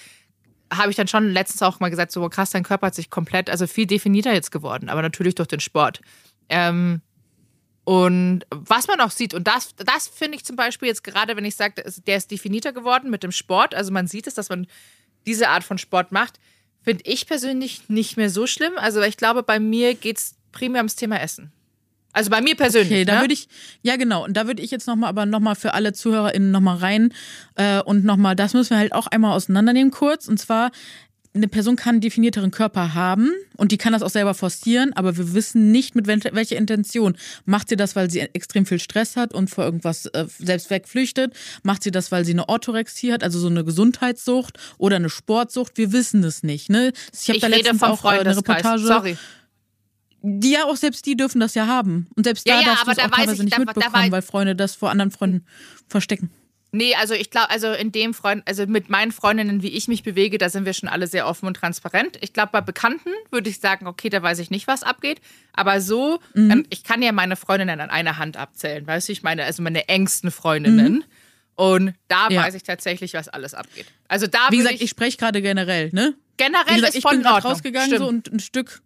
habe 0.71 0.89
ich 0.89 0.95
dann 0.95 1.07
schon 1.07 1.29
letztens 1.29 1.63
auch 1.63 1.79
mal 1.79 1.89
gesagt, 1.89 2.11
so 2.11 2.21
boah, 2.21 2.29
krass, 2.29 2.51
dein 2.51 2.63
Körper 2.63 2.87
hat 2.87 2.95
sich 2.95 3.09
komplett, 3.09 3.49
also 3.49 3.67
viel 3.67 3.87
definierter 3.87 4.33
jetzt 4.33 4.51
geworden, 4.51 4.87
aber 4.89 5.01
natürlich 5.01 5.35
durch 5.35 5.47
den 5.47 5.59
Sport. 5.59 5.99
Ähm, 6.47 7.01
und 7.91 8.43
was 8.51 8.87
man 8.87 9.01
auch 9.01 9.11
sieht, 9.11 9.33
und 9.33 9.45
das, 9.45 9.75
das 9.75 10.07
finde 10.07 10.37
ich 10.37 10.45
zum 10.45 10.55
Beispiel 10.55 10.87
jetzt 10.87 11.03
gerade, 11.03 11.35
wenn 11.35 11.43
ich 11.43 11.57
sage, 11.57 11.83
der 12.07 12.15
ist 12.15 12.31
definierter 12.31 12.71
geworden 12.71 13.09
mit 13.09 13.21
dem 13.21 13.33
Sport, 13.33 13.75
also 13.75 13.91
man 13.91 14.07
sieht 14.07 14.27
es, 14.27 14.33
dass 14.33 14.47
man 14.47 14.65
diese 15.25 15.49
Art 15.49 15.65
von 15.65 15.77
Sport 15.77 16.13
macht, 16.13 16.39
finde 16.81 17.03
ich 17.05 17.27
persönlich 17.27 17.89
nicht 17.89 18.15
mehr 18.15 18.29
so 18.29 18.47
schlimm. 18.47 18.71
Also 18.77 19.01
ich 19.01 19.17
glaube, 19.17 19.43
bei 19.43 19.59
mir 19.59 19.93
geht 19.93 20.19
es 20.19 20.35
primär 20.53 20.79
ums 20.79 20.95
Thema 20.95 21.19
Essen. 21.19 21.51
Also 22.13 22.29
bei 22.29 22.39
mir 22.39 22.55
persönlich. 22.55 22.91
Okay, 22.91 23.03
da 23.03 23.15
ne? 23.15 23.21
würde 23.23 23.33
ich, 23.33 23.49
ja 23.81 23.97
genau, 23.97 24.23
und 24.23 24.37
da 24.37 24.47
würde 24.47 24.61
ich 24.61 24.71
jetzt 24.71 24.87
nochmal, 24.87 25.09
aber 25.09 25.25
nochmal 25.25 25.55
für 25.55 25.73
alle 25.73 25.91
ZuhörerInnen 25.91 26.49
nochmal 26.49 26.77
rein 26.77 27.13
äh, 27.55 27.81
und 27.81 28.05
nochmal, 28.05 28.37
das 28.37 28.53
müssen 28.53 28.69
wir 28.69 28.77
halt 28.77 28.93
auch 28.93 29.07
einmal 29.07 29.35
auseinandernehmen 29.35 29.91
kurz. 29.91 30.29
Und 30.29 30.37
zwar, 30.37 30.71
eine 31.33 31.47
Person 31.47 31.75
kann 31.75 31.95
einen 31.95 32.01
definierteren 32.01 32.51
Körper 32.51 32.93
haben 32.93 33.31
und 33.55 33.71
die 33.71 33.77
kann 33.77 33.93
das 33.93 34.01
auch 34.01 34.09
selber 34.09 34.33
forcieren, 34.33 34.91
aber 34.93 35.17
wir 35.17 35.33
wissen 35.33 35.71
nicht, 35.71 35.95
mit 35.95 36.07
welcher 36.07 36.57
Intention. 36.57 37.17
Macht 37.45 37.69
sie 37.69 37.77
das, 37.77 37.95
weil 37.95 38.09
sie 38.09 38.19
extrem 38.19 38.65
viel 38.65 38.79
Stress 38.79 39.15
hat 39.15 39.33
und 39.33 39.49
vor 39.49 39.63
irgendwas 39.63 40.07
äh, 40.07 40.25
selbst 40.39 40.69
wegflüchtet? 40.69 41.33
Macht 41.63 41.83
sie 41.83 41.91
das, 41.91 42.11
weil 42.11 42.25
sie 42.25 42.33
eine 42.33 42.49
Orthorexie 42.49 43.13
hat, 43.13 43.23
also 43.23 43.39
so 43.39 43.47
eine 43.47 43.63
Gesundheitssucht 43.63 44.57
oder 44.77 44.97
eine 44.97 45.09
Sportsucht? 45.09 45.77
Wir 45.77 45.93
wissen 45.93 46.23
es 46.23 46.43
nicht. 46.43 46.69
Ne? 46.69 46.91
Ich 47.13 47.29
habe 47.29 47.39
da 47.39 47.47
letztens 47.47 47.81
auch 47.83 48.03
eine 48.03 48.35
Reportage. 48.35 48.83
Sorry. 48.83 49.17
Die 50.23 50.51
ja 50.51 50.65
auch 50.65 50.75
selbst 50.75 51.05
die 51.05 51.15
dürfen 51.15 51.39
das 51.39 51.55
ja 51.55 51.65
haben. 51.65 52.07
Und 52.15 52.25
selbst 52.25 52.47
ja, 52.47 52.55
da 52.55 52.61
ja, 52.61 52.65
darfst 52.67 52.87
du 52.87 52.91
es 52.91 52.99
auch 52.99 53.09
teilweise 53.09 53.33
ich, 53.35 53.43
nicht 53.43 53.53
da, 53.53 53.59
mitbekommen, 53.59 53.93
da 53.93 54.11
weil 54.11 54.21
Freunde 54.21 54.55
das 54.55 54.75
vor 54.75 54.91
anderen 54.91 55.11
Freunden 55.11 55.45
verstecken. 55.87 56.29
Nee, 56.73 56.95
also 56.95 57.13
ich 57.13 57.29
glaube, 57.29 57.49
also 57.49 57.73
in 57.73 57.91
dem 57.91 58.13
Freund, 58.13 58.43
also 58.47 58.65
mit 58.65 58.89
meinen 58.89 59.11
Freundinnen, 59.11 59.61
wie 59.61 59.69
ich 59.69 59.89
mich 59.89 60.03
bewege, 60.03 60.37
da 60.37 60.49
sind 60.49 60.65
wir 60.65 60.73
schon 60.73 60.87
alle 60.87 61.05
sehr 61.05 61.27
offen 61.27 61.45
und 61.45 61.55
transparent. 61.55 62.17
Ich 62.21 62.31
glaube, 62.31 62.51
bei 62.53 62.61
Bekannten 62.61 63.09
würde 63.29 63.49
ich 63.49 63.59
sagen, 63.59 63.87
okay, 63.87 64.09
da 64.09 64.21
weiß 64.21 64.39
ich 64.39 64.51
nicht, 64.51 64.67
was 64.67 64.83
abgeht. 64.83 65.19
Aber 65.51 65.81
so, 65.81 66.19
mhm. 66.33 66.51
ähm, 66.51 66.65
ich 66.69 66.85
kann 66.85 67.01
ja 67.01 67.11
meine 67.11 67.35
Freundinnen 67.35 67.81
an 67.81 67.89
einer 67.89 68.17
Hand 68.17 68.37
abzählen, 68.37 68.87
weißt 68.87 69.09
du, 69.09 69.11
ich 69.11 69.21
meine, 69.21 69.43
also 69.43 69.61
meine 69.61 69.89
engsten 69.89 70.31
Freundinnen. 70.31 70.93
Mhm. 70.93 71.03
Und 71.55 71.93
da 72.07 72.29
ja. 72.29 72.41
weiß 72.41 72.55
ich 72.55 72.63
tatsächlich, 72.63 73.13
was 73.13 73.27
alles 73.27 73.53
abgeht. 73.53 73.87
Also 74.07 74.27
da 74.27 74.47
Wie 74.49 74.57
gesagt, 74.57 74.75
ich, 74.75 74.83
ich 74.83 74.89
spreche 74.89 75.17
gerade 75.17 75.41
generell, 75.41 75.89
ne? 75.91 76.15
Generell 76.37 76.75
gesagt, 76.75 76.95
ist 76.95 77.01
von 77.01 77.17
ich 77.17 77.23
bin 77.23 77.27
rausgegangen 77.27 77.89
Stimmt. 77.89 78.01
so 78.01 78.07
und 78.07 78.31
ein 78.31 78.39
Stück. 78.39 78.81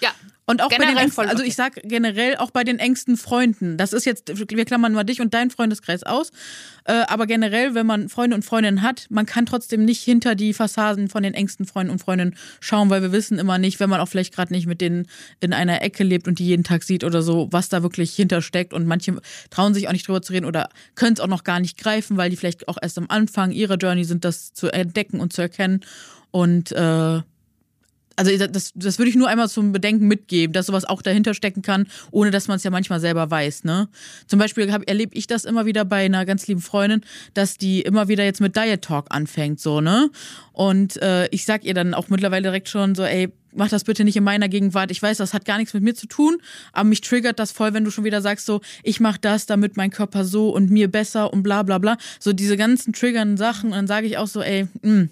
Ja, 0.00 0.10
und 0.48 0.62
auch 0.62 0.70
generell 0.70 0.94
bei 0.94 0.94
den 0.94 1.04
engsten, 1.04 1.28
also 1.28 1.44
ich 1.44 1.54
sag 1.54 1.74
generell 1.84 2.36
auch 2.38 2.50
bei 2.50 2.64
den 2.64 2.78
engsten 2.78 3.18
Freunden. 3.18 3.76
Das 3.76 3.92
ist 3.92 4.06
jetzt, 4.06 4.32
wir 4.38 4.64
klammern 4.64 4.94
mal 4.94 5.04
dich 5.04 5.20
und 5.20 5.34
deinen 5.34 5.50
Freundeskreis 5.50 6.04
aus. 6.04 6.30
Äh, 6.84 7.04
aber 7.06 7.26
generell, 7.26 7.74
wenn 7.74 7.86
man 7.86 8.08
Freunde 8.08 8.34
und 8.34 8.46
Freundinnen 8.46 8.80
hat, 8.80 9.08
man 9.10 9.26
kann 9.26 9.44
trotzdem 9.44 9.84
nicht 9.84 10.02
hinter 10.02 10.34
die 10.34 10.54
Fassaden 10.54 11.08
von 11.10 11.22
den 11.22 11.34
engsten 11.34 11.66
Freunden 11.66 11.92
und 11.92 11.98
Freundinnen 11.98 12.34
schauen, 12.60 12.88
weil 12.88 13.02
wir 13.02 13.12
wissen 13.12 13.38
immer 13.38 13.58
nicht, 13.58 13.78
wenn 13.78 13.90
man 13.90 14.00
auch 14.00 14.08
vielleicht 14.08 14.34
gerade 14.34 14.54
nicht 14.54 14.66
mit 14.66 14.80
denen 14.80 15.06
in 15.40 15.52
einer 15.52 15.82
Ecke 15.82 16.02
lebt 16.02 16.26
und 16.26 16.38
die 16.38 16.46
jeden 16.46 16.64
Tag 16.64 16.82
sieht 16.82 17.04
oder 17.04 17.20
so, 17.20 17.48
was 17.50 17.68
da 17.68 17.82
wirklich 17.82 18.14
hintersteckt. 18.14 18.72
Und 18.72 18.86
manche 18.86 19.20
trauen 19.50 19.74
sich 19.74 19.86
auch 19.86 19.92
nicht 19.92 20.08
drüber 20.08 20.22
zu 20.22 20.32
reden 20.32 20.46
oder 20.46 20.70
können 20.94 21.12
es 21.12 21.20
auch 21.20 21.26
noch 21.26 21.44
gar 21.44 21.60
nicht 21.60 21.76
greifen, 21.76 22.16
weil 22.16 22.30
die 22.30 22.36
vielleicht 22.36 22.68
auch 22.68 22.78
erst 22.80 22.96
am 22.96 23.06
Anfang 23.10 23.50
ihrer 23.50 23.76
Journey 23.76 24.04
sind, 24.04 24.24
das 24.24 24.54
zu 24.54 24.72
entdecken 24.72 25.20
und 25.20 25.34
zu 25.34 25.42
erkennen. 25.42 25.82
Und 26.30 26.72
äh, 26.72 27.20
also 28.18 28.36
das, 28.48 28.72
das 28.74 28.98
würde 28.98 29.10
ich 29.10 29.16
nur 29.16 29.28
einmal 29.28 29.48
zum 29.48 29.70
Bedenken 29.70 30.08
mitgeben, 30.08 30.52
dass 30.52 30.66
sowas 30.66 30.84
auch 30.84 31.02
dahinter 31.02 31.34
stecken 31.34 31.62
kann, 31.62 31.86
ohne 32.10 32.32
dass 32.32 32.48
man 32.48 32.56
es 32.56 32.64
ja 32.64 32.70
manchmal 32.70 32.98
selber 32.98 33.30
weiß. 33.30 33.62
Ne? 33.62 33.88
Zum 34.26 34.40
Beispiel 34.40 34.68
erlebe 34.86 35.14
ich 35.14 35.28
das 35.28 35.44
immer 35.44 35.66
wieder 35.66 35.84
bei 35.84 36.04
einer 36.04 36.26
ganz 36.26 36.48
lieben 36.48 36.60
Freundin, 36.60 37.02
dass 37.34 37.58
die 37.58 37.80
immer 37.80 38.08
wieder 38.08 38.24
jetzt 38.24 38.40
mit 38.40 38.56
Diet 38.56 38.82
Talk 38.82 39.06
anfängt, 39.10 39.60
so, 39.60 39.80
ne? 39.80 40.10
Und 40.52 41.00
äh, 41.00 41.28
ich 41.28 41.44
sag 41.44 41.64
ihr 41.64 41.74
dann 41.74 41.94
auch 41.94 42.08
mittlerweile 42.08 42.42
direkt 42.42 42.68
schon 42.68 42.96
so, 42.96 43.04
ey, 43.04 43.32
mach 43.54 43.68
das 43.68 43.84
bitte 43.84 44.02
nicht 44.02 44.16
in 44.16 44.24
meiner 44.24 44.48
Gegenwart. 44.48 44.90
Ich 44.90 45.00
weiß, 45.00 45.18
das 45.18 45.32
hat 45.32 45.44
gar 45.44 45.58
nichts 45.58 45.72
mit 45.72 45.84
mir 45.84 45.94
zu 45.94 46.08
tun, 46.08 46.38
aber 46.72 46.88
mich 46.88 47.00
triggert 47.00 47.38
das 47.38 47.52
voll, 47.52 47.72
wenn 47.72 47.84
du 47.84 47.92
schon 47.92 48.02
wieder 48.02 48.20
sagst 48.20 48.46
so, 48.46 48.60
ich 48.82 48.98
mach 48.98 49.18
das, 49.18 49.46
damit 49.46 49.76
mein 49.76 49.90
Körper 49.90 50.24
so 50.24 50.50
und 50.50 50.70
mir 50.70 50.90
besser 50.90 51.32
und 51.32 51.44
bla 51.44 51.62
bla 51.62 51.78
bla. 51.78 51.96
So 52.18 52.32
diese 52.32 52.56
ganzen 52.56 52.92
triggernden 52.92 53.36
Sachen 53.36 53.66
und 53.66 53.76
dann 53.76 53.86
sage 53.86 54.08
ich 54.08 54.18
auch 54.18 54.26
so, 54.26 54.42
ey, 54.42 54.66
mh, 54.82 54.92
mm, 54.92 55.10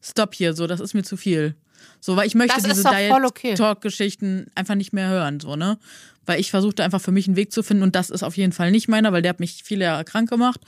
stopp 0.00 0.34
hier, 0.34 0.54
so, 0.54 0.66
das 0.66 0.80
ist 0.80 0.94
mir 0.94 1.02
zu 1.02 1.18
viel. 1.18 1.54
So, 2.00 2.16
weil 2.16 2.26
ich 2.26 2.34
möchte 2.34 2.62
diese 2.62 2.82
Diet-Talk-Geschichten 2.82 4.40
okay. 4.42 4.50
einfach 4.54 4.74
nicht 4.74 4.92
mehr 4.92 5.08
hören, 5.08 5.40
so, 5.40 5.56
ne? 5.56 5.78
Weil 6.24 6.40
ich 6.40 6.50
versuchte 6.50 6.82
einfach 6.82 7.00
für 7.00 7.12
mich 7.12 7.26
einen 7.26 7.36
Weg 7.36 7.52
zu 7.52 7.62
finden 7.62 7.82
und 7.82 7.94
das 7.94 8.10
ist 8.10 8.22
auf 8.22 8.36
jeden 8.36 8.52
Fall 8.52 8.70
nicht 8.70 8.88
meiner, 8.88 9.12
weil 9.12 9.22
der 9.22 9.30
hat 9.30 9.40
mich 9.40 9.62
viele 9.64 9.84
Jahre 9.84 10.04
krank 10.04 10.28
gemacht. 10.28 10.60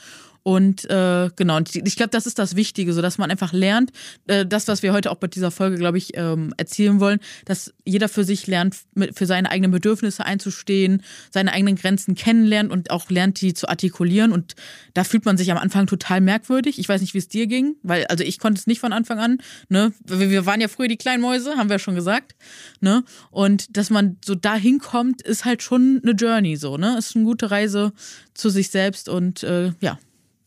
Und 0.48 0.88
äh, 0.88 1.28
genau, 1.36 1.58
und 1.58 1.76
ich 1.76 1.96
glaube, 1.96 2.08
das 2.08 2.26
ist 2.26 2.38
das 2.38 2.56
Wichtige, 2.56 2.94
so 2.94 3.02
dass 3.02 3.18
man 3.18 3.30
einfach 3.30 3.52
lernt, 3.52 3.92
äh, 4.28 4.46
das, 4.46 4.66
was 4.66 4.82
wir 4.82 4.94
heute 4.94 5.10
auch 5.10 5.16
bei 5.16 5.26
dieser 5.26 5.50
Folge, 5.50 5.76
glaube 5.76 5.98
ich, 5.98 6.16
ähm, 6.16 6.54
erzielen 6.56 7.00
wollen, 7.00 7.20
dass 7.44 7.74
jeder 7.84 8.08
für 8.08 8.24
sich 8.24 8.46
lernt, 8.46 8.74
mit, 8.94 9.14
für 9.14 9.26
seine 9.26 9.50
eigenen 9.50 9.72
Bedürfnisse 9.72 10.24
einzustehen, 10.24 11.02
seine 11.30 11.52
eigenen 11.52 11.76
Grenzen 11.76 12.14
kennenlernt 12.14 12.72
und 12.72 12.90
auch 12.90 13.10
lernt, 13.10 13.42
die 13.42 13.52
zu 13.52 13.68
artikulieren. 13.68 14.32
Und 14.32 14.54
da 14.94 15.04
fühlt 15.04 15.26
man 15.26 15.36
sich 15.36 15.50
am 15.52 15.58
Anfang 15.58 15.86
total 15.86 16.22
merkwürdig. 16.22 16.78
Ich 16.78 16.88
weiß 16.88 17.02
nicht, 17.02 17.12
wie 17.12 17.18
es 17.18 17.28
dir 17.28 17.46
ging, 17.46 17.76
weil, 17.82 18.06
also 18.06 18.24
ich 18.24 18.38
konnte 18.38 18.58
es 18.58 18.66
nicht 18.66 18.80
von 18.80 18.94
Anfang 18.94 19.18
an. 19.18 19.42
Ne? 19.68 19.92
Wir, 20.06 20.46
waren 20.46 20.62
ja 20.62 20.68
früher 20.68 20.88
die 20.88 20.96
kleinen 20.96 21.20
Mäuse, 21.20 21.58
haben 21.58 21.68
wir 21.68 21.78
schon 21.78 21.94
gesagt. 21.94 22.34
Ne? 22.80 23.04
Und 23.30 23.76
dass 23.76 23.90
man 23.90 24.16
so 24.24 24.34
dahin 24.34 24.78
kommt, 24.78 25.20
ist 25.20 25.44
halt 25.44 25.62
schon 25.62 26.00
eine 26.02 26.12
Journey 26.12 26.56
so, 26.56 26.78
ne? 26.78 26.96
Ist 26.96 27.16
eine 27.16 27.26
gute 27.26 27.50
Reise 27.50 27.92
zu 28.32 28.48
sich 28.48 28.70
selbst 28.70 29.10
und 29.10 29.42
äh, 29.42 29.72
ja. 29.80 29.98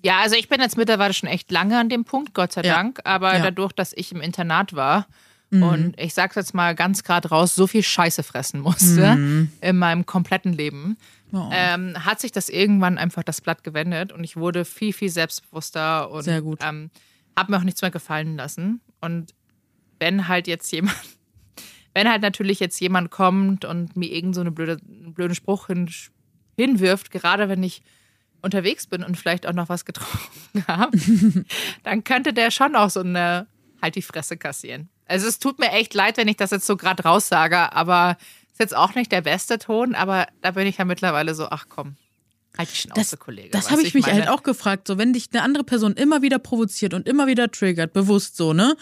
Ja, 0.04 0.20
also 0.20 0.36
ich 0.36 0.50
bin 0.50 0.60
jetzt 0.62 0.78
mittlerweile 0.78 1.14
schon 1.14 1.30
echt 1.30 1.52
lange 1.52 1.80
an 1.80 1.90
dem 1.90 2.06
Punkt, 2.06 2.34
Gott 2.34 2.54
sei 2.54 2.62
ja. 2.62 2.76
Dank. 2.76 3.00
Aber 3.04 3.38
ja. 3.38 3.44
dadurch, 3.44 3.74
dass 3.74 3.94
ich 3.94 4.12
im 4.12 4.22
Internat 4.22 4.74
war 4.74 5.08
mhm. 5.52 5.64
und 5.64 6.00
ich 6.00 6.14
sag's 6.14 6.36
jetzt 6.36 6.54
mal 6.54 6.74
ganz 6.76 7.04
gerade 7.04 7.30
raus, 7.30 7.54
so 7.54 7.68
viel 7.68 7.84
Scheiße 7.84 8.24
fressen 8.24 8.62
musste 8.62 9.16
mhm. 9.16 9.52
in 9.62 9.78
meinem 9.78 10.06
kompletten 10.06 10.54
Leben, 10.54 10.98
oh. 11.32 11.50
ähm, 11.52 11.94
hat 12.04 12.20
sich 12.20 12.32
das 12.32 12.50
irgendwann 12.50 12.98
einfach 12.98 13.24
das 13.24 13.42
Blatt 13.42 13.64
gewendet 13.64 14.12
und 14.12 14.24
ich 14.24 14.38
wurde 14.38 14.66
viel, 14.66 14.94
viel 14.94 15.10
selbstbewusster 15.10 16.10
und 16.10 16.24
Sehr 16.24 16.42
gut. 16.42 16.60
Ähm, 16.64 16.90
habe 17.38 17.52
mir 17.52 17.58
auch 17.60 17.64
nichts 17.64 17.82
mehr 17.82 17.92
gefallen 17.92 18.36
lassen. 18.36 18.82
Und 19.00 19.34
wenn 20.00 20.28
halt 20.28 20.48
jetzt 20.48 20.72
jemand, 20.72 20.98
wenn 21.94 22.10
halt 22.10 22.22
natürlich 22.22 22.60
jetzt 22.60 22.80
jemand 22.80 23.12
kommt 23.12 23.66
und 23.66 23.96
mir 23.96 24.12
irgend 24.12 24.36
so 24.36 24.42
eine 24.42 24.52
blöde, 24.52 24.80
einen 24.84 25.14
blöden 25.14 25.36
Spruch 25.36 25.68
hin, 25.68 25.90
hinwirft, 26.58 27.12
gerade 27.12 27.50
wenn 27.50 27.64
ich 27.64 27.82
unterwegs 28.42 28.88
bin 28.88 29.04
und 29.04 29.18
vielleicht 29.18 29.48
auch 29.48 29.54
noch 29.54 29.70
was 29.70 29.86
getrunken 29.86 30.64
habe, 30.68 30.98
dann 31.84 32.04
könnte 32.04 32.34
der 32.34 32.52
schon 32.52 32.76
auch 32.76 32.90
so 32.90 33.02
eine 33.02 33.48
halt 33.82 33.96
die 33.96 34.02
Fresse 34.02 34.38
kassieren. 34.38 34.90
Also 35.08 35.28
es 35.28 35.40
tut 35.40 35.60
mir 35.60 35.72
echt 35.72 35.94
leid, 35.94 36.18
wenn 36.18 36.28
ich 36.28 36.38
das 36.38 36.52
jetzt 36.52 36.66
so 36.66 36.78
gerade 36.78 37.04
raussage, 37.04 37.74
aber 37.74 38.18
ist 38.52 38.60
jetzt 38.60 38.76
auch 38.76 38.96
nicht 38.96 39.12
der 39.12 39.22
beste 39.22 39.60
Ton, 39.60 39.96
aber 39.96 40.28
da 40.42 40.52
bin 40.52 40.68
ich 40.68 40.78
ja 40.78 40.86
mittlerweile 40.86 41.36
so, 41.36 41.48
ach 41.50 41.66
komm, 41.68 41.96
halt 42.58 42.72
die 42.72 42.76
Schnauze, 42.76 43.12
das, 43.12 43.20
Kollege. 43.20 43.50
Das 43.50 43.72
habe 43.72 43.82
ich, 43.82 43.90
ich 43.90 43.94
mich 43.94 44.06
meine. 44.06 44.20
halt 44.20 44.30
auch 44.30 44.44
gefragt, 44.44 44.88
so 44.88 44.98
wenn 44.98 45.14
dich 45.14 45.30
eine 45.34 45.44
andere 45.44 45.64
Person 45.64 45.94
immer 45.94 46.22
wieder 46.22 46.40
provoziert 46.40 46.94
und 46.94 47.08
immer 47.08 47.28
wieder 47.28 47.52
triggert, 47.52 47.94
bewusst 47.94 48.38
so, 48.38 48.54
ne? 48.54 48.76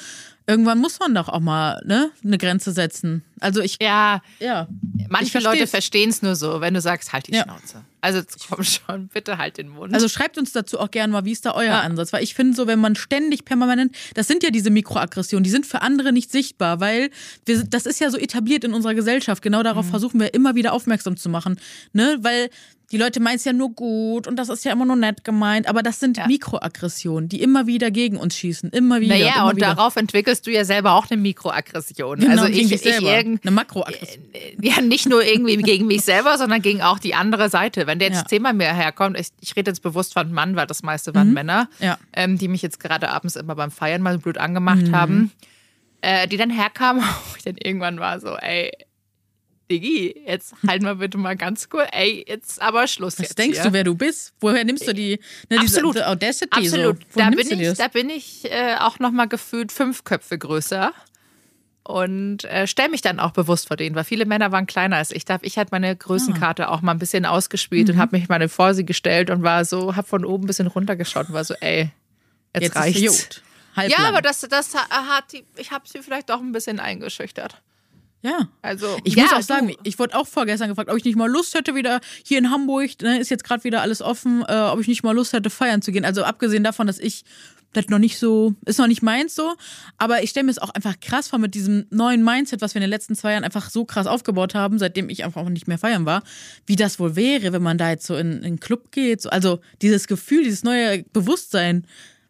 Irgendwann 0.47 0.79
muss 0.79 0.99
man 0.99 1.13
doch 1.13 1.29
auch 1.29 1.39
mal 1.39 1.79
ne, 1.85 2.09
eine 2.23 2.39
Grenze 2.39 2.71
setzen. 2.71 3.23
Also 3.39 3.61
ich. 3.61 3.77
Ja, 3.79 4.23
ja. 4.39 4.67
Manche 5.07 5.37
Leute 5.39 5.67
verstehen 5.67 6.09
es 6.09 6.23
nur 6.23 6.35
so, 6.35 6.59
wenn 6.59 6.73
du 6.73 6.81
sagst, 6.81 7.13
halt 7.13 7.27
die 7.27 7.33
ja. 7.33 7.43
Schnauze. 7.43 7.85
Also 8.01 8.21
komm 8.49 8.63
schon, 8.63 9.07
bitte 9.09 9.37
halt 9.37 9.57
den 9.57 9.69
Mund. 9.69 9.93
Also 9.93 10.07
schreibt 10.07 10.37
uns 10.37 10.51
dazu 10.51 10.79
auch 10.79 10.91
gerne 10.91 11.11
mal, 11.11 11.25
wie 11.25 11.31
ist 11.31 11.45
da 11.45 11.53
euer 11.53 11.65
ja. 11.65 11.81
Ansatz? 11.81 12.13
Weil 12.13 12.23
ich 12.23 12.33
finde 12.33 12.55
so, 12.55 12.67
wenn 12.67 12.79
man 12.79 12.95
ständig 12.95 13.45
permanent, 13.45 13.95
das 14.13 14.27
sind 14.27 14.43
ja 14.43 14.51
diese 14.51 14.69
Mikroaggressionen, 14.69 15.43
die 15.43 15.49
sind 15.49 15.65
für 15.65 15.81
andere 15.81 16.13
nicht 16.13 16.31
sichtbar, 16.31 16.79
weil 16.79 17.09
wir, 17.45 17.63
das 17.63 17.85
ist 17.85 17.99
ja 17.99 18.09
so 18.09 18.17
etabliert 18.17 18.63
in 18.63 18.73
unserer 18.73 18.93
Gesellschaft. 18.93 19.41
Genau 19.41 19.63
darauf 19.63 19.85
mhm. 19.85 19.91
versuchen 19.91 20.19
wir 20.19 20.33
immer 20.33 20.55
wieder 20.55 20.73
aufmerksam 20.73 21.17
zu 21.17 21.29
machen. 21.29 21.59
Ne? 21.93 22.17
Weil 22.21 22.49
die 22.91 22.97
Leute 22.97 23.19
meinen 23.19 23.35
es 23.35 23.45
ja 23.45 23.53
nur 23.53 23.69
gut 23.69 24.27
und 24.27 24.35
das 24.37 24.49
ist 24.49 24.65
ja 24.65 24.71
immer 24.71 24.85
nur 24.85 24.95
nett 24.95 25.23
gemeint, 25.23 25.67
aber 25.67 25.83
das 25.83 25.99
sind 25.99 26.17
ja. 26.17 26.27
Mikroaggressionen, 26.27 27.29
die 27.29 27.41
immer 27.41 27.67
wieder 27.67 27.91
gegen 27.91 28.17
uns 28.17 28.35
schießen, 28.35 28.71
immer 28.71 28.99
wieder. 28.99 29.15
Naja, 29.15 29.47
und 29.47 29.57
wieder. 29.57 29.75
darauf 29.75 29.95
entwickelst 29.95 30.47
du 30.47 30.51
ja 30.51 30.65
selber 30.65 30.93
auch 30.93 31.09
eine 31.09 31.21
Mikroaggression. 31.21 32.19
Genau, 32.19 32.31
also 32.31 32.45
ich, 32.45 32.71
ich, 32.71 32.85
ich 32.85 33.01
irgend, 33.01 33.43
eine 33.43 33.51
Makroaggression. 33.51 34.25
Ja, 34.61 34.81
nicht 34.81 35.07
nur 35.07 35.23
irgendwie 35.23 35.57
gegen 35.57 35.85
mich 35.85 36.01
selber, 36.01 36.37
sondern 36.37 36.61
gegen 36.61 36.81
auch 36.81 36.99
die 36.99 37.13
andere 37.13 37.49
Seite. 37.49 37.85
Wenn 37.89 37.99
der 37.99 38.09
jetzt 38.09 38.17
ja. 38.17 38.23
Thema 38.23 38.53
mir 38.53 38.71
herkommt, 38.71 39.19
ich, 39.19 39.29
ich, 39.41 39.55
rede 39.55 39.71
jetzt 39.71 39.81
bewusst 39.81 40.13
von 40.13 40.31
Mann, 40.31 40.55
weil 40.55 40.67
das 40.67 40.83
meiste 40.83 41.15
waren 41.15 41.29
mhm. 41.29 41.33
Männer, 41.33 41.69
ja. 41.79 41.97
ähm, 42.13 42.37
die 42.37 42.47
mich 42.47 42.61
jetzt 42.61 42.79
gerade 42.79 43.09
abends 43.09 43.35
immer 43.35 43.55
beim 43.55 43.71
Feiern 43.71 44.03
mal 44.03 44.19
blöd 44.19 44.37
angemacht 44.37 44.87
mhm. 44.87 44.95
haben, 44.95 45.31
äh, 46.01 46.27
die 46.27 46.37
dann 46.37 46.51
herkamen, 46.51 47.01
wo 47.31 47.35
ich 47.35 47.43
dann 47.43 47.57
irgendwann 47.57 47.99
war 47.99 48.19
so, 48.19 48.35
ey, 48.37 48.71
Diggi, 49.71 50.15
jetzt 50.25 50.53
halt 50.67 50.81
mal 50.81 50.95
bitte 50.95 51.17
mal 51.17 51.35
ganz 51.35 51.69
kurz. 51.69 51.89
Ey, 51.91 52.25
jetzt 52.27 52.61
aber 52.61 52.87
Schluss 52.87 53.19
Was 53.19 53.27
jetzt 53.27 53.37
denkst 53.37 53.59
hier. 53.59 53.69
du, 53.69 53.73
wer 53.73 53.83
du 53.83 53.95
bist? 53.95 54.33
Woher 54.39 54.63
nimmst 54.63 54.87
du 54.87 54.93
die 54.93 55.19
ne, 55.49 55.59
Absolut. 55.59 55.95
Diese, 55.95 56.07
Audacity? 56.07 56.49
Absolut. 56.51 56.97
So? 57.11 57.19
Da 57.19 57.29
bin, 57.29 57.59
ich, 57.59 57.77
da 57.77 57.87
bin 57.87 58.09
ich 58.09 58.51
äh, 58.51 58.75
auch 58.79 58.99
noch 58.99 59.11
mal 59.11 59.27
gefühlt 59.27 59.71
fünf 59.71 60.03
Köpfe 60.03 60.37
größer. 60.37 60.93
Und 61.89 62.43
äh, 62.45 62.67
stelle 62.67 62.89
mich 62.89 63.01
dann 63.01 63.19
auch 63.19 63.31
bewusst 63.31 63.67
vor 63.67 63.75
denen, 63.77 63.95
weil 63.95 64.03
viele 64.03 64.25
Männer 64.25 64.51
waren 64.51 64.67
kleiner 64.67 64.97
als 64.97 65.11
ich. 65.11 65.23
Ich 65.41 65.57
hatte 65.57 65.69
meine 65.71 65.95
Größenkarte 65.95 66.67
Ah. 66.67 66.69
auch 66.71 66.81
mal 66.81 66.91
ein 66.91 66.99
bisschen 66.99 67.25
ausgespielt 67.25 67.87
Mhm. 67.87 67.95
und 67.95 67.99
habe 67.99 68.17
mich 68.17 68.29
mal 68.29 68.47
vor 68.47 68.73
sie 68.75 68.85
gestellt 68.85 69.29
und 69.31 69.41
war 69.41 69.65
so, 69.65 69.95
habe 69.95 70.07
von 70.07 70.23
oben 70.23 70.43
ein 70.43 70.47
bisschen 70.47 70.67
runtergeschaut 70.67 71.29
und 71.29 71.33
war 71.33 71.43
so, 71.43 71.55
ey, 71.61 71.89
jetzt, 72.53 72.63
Jetzt 72.63 72.75
reicht's. 72.75 72.99
ist 73.01 73.29
gut. 73.29 73.43
Halb 73.75 73.91
Ja, 73.91 73.97
aber 74.07 74.21
das, 74.21 74.41
das 74.41 74.73
hat 74.75 75.31
die, 75.33 75.43
ich 75.57 75.71
habe 75.71 75.85
sie 75.87 76.01
vielleicht 76.03 76.29
auch 76.31 76.39
ein 76.41 76.51
bisschen 76.51 76.79
eingeschüchtert. 76.79 77.61
Ja. 78.21 78.49
Also 78.61 78.97
Ich 79.05 79.15
ja, 79.15 79.23
muss 79.23 79.31
auch 79.33 79.37
du- 79.37 79.43
sagen, 79.43 79.73
ich 79.83 79.97
wurde 79.97 80.15
auch 80.15 80.27
vorgestern 80.27 80.67
gefragt, 80.69 80.89
ob 80.91 80.97
ich 80.97 81.05
nicht 81.05 81.15
mal 81.15 81.29
Lust 81.29 81.55
hätte, 81.55 81.73
wieder 81.73 82.01
hier 82.23 82.37
in 82.37 82.51
Hamburg, 82.51 83.01
ne, 83.01 83.17
ist 83.19 83.29
jetzt 83.31 83.45
gerade 83.45 83.63
wieder 83.63 83.81
alles 83.81 84.01
offen, 84.01 84.43
äh, 84.47 84.53
ob 84.59 84.79
ich 84.81 84.87
nicht 84.87 85.03
mal 85.03 85.15
Lust 85.15 85.31
hätte, 85.33 85.49
feiern 85.49 85.81
zu 85.81 85.91
gehen. 85.91 86.03
Also 86.05 86.23
abgesehen 86.23 86.63
davon, 86.63 86.85
dass 86.87 86.99
ich 86.99 87.23
das 87.73 87.87
noch 87.87 87.99
nicht 87.99 88.17
so, 88.17 88.55
ist 88.65 88.79
noch 88.79 88.87
nicht 88.87 89.01
meins 89.03 89.35
so, 89.35 89.55
aber 89.97 90.23
ich 90.23 90.31
stelle 90.31 90.45
mir 90.45 90.51
es 90.51 90.59
auch 90.59 90.71
einfach 90.71 90.99
krass 90.99 91.27
vor 91.27 91.39
mit 91.39 91.53
diesem 91.53 91.85
neuen 91.91 92.23
Mindset, 92.23 92.61
was 92.61 92.73
wir 92.73 92.79
in 92.79 92.83
den 92.83 92.89
letzten 92.89 93.15
zwei 93.15 93.33
Jahren 93.33 93.43
einfach 93.43 93.69
so 93.69 93.85
krass 93.85 94.07
aufgebaut 94.07 94.55
haben, 94.55 94.79
seitdem 94.79 95.09
ich 95.09 95.23
einfach 95.23 95.43
auch 95.43 95.49
nicht 95.49 95.67
mehr 95.67 95.77
feiern 95.77 96.05
war, 96.05 96.23
wie 96.65 96.75
das 96.75 96.99
wohl 96.99 97.15
wäre, 97.15 97.53
wenn 97.53 97.61
man 97.61 97.77
da 97.77 97.89
jetzt 97.89 98.07
so 98.07 98.15
in, 98.15 98.39
in 98.39 98.43
einen 98.45 98.59
Club 98.59 98.91
geht. 98.91 99.21
So, 99.21 99.29
also 99.29 99.59
dieses 99.81 100.07
Gefühl, 100.07 100.43
dieses 100.43 100.63
neue 100.63 101.03
Bewusstsein, 101.13 101.85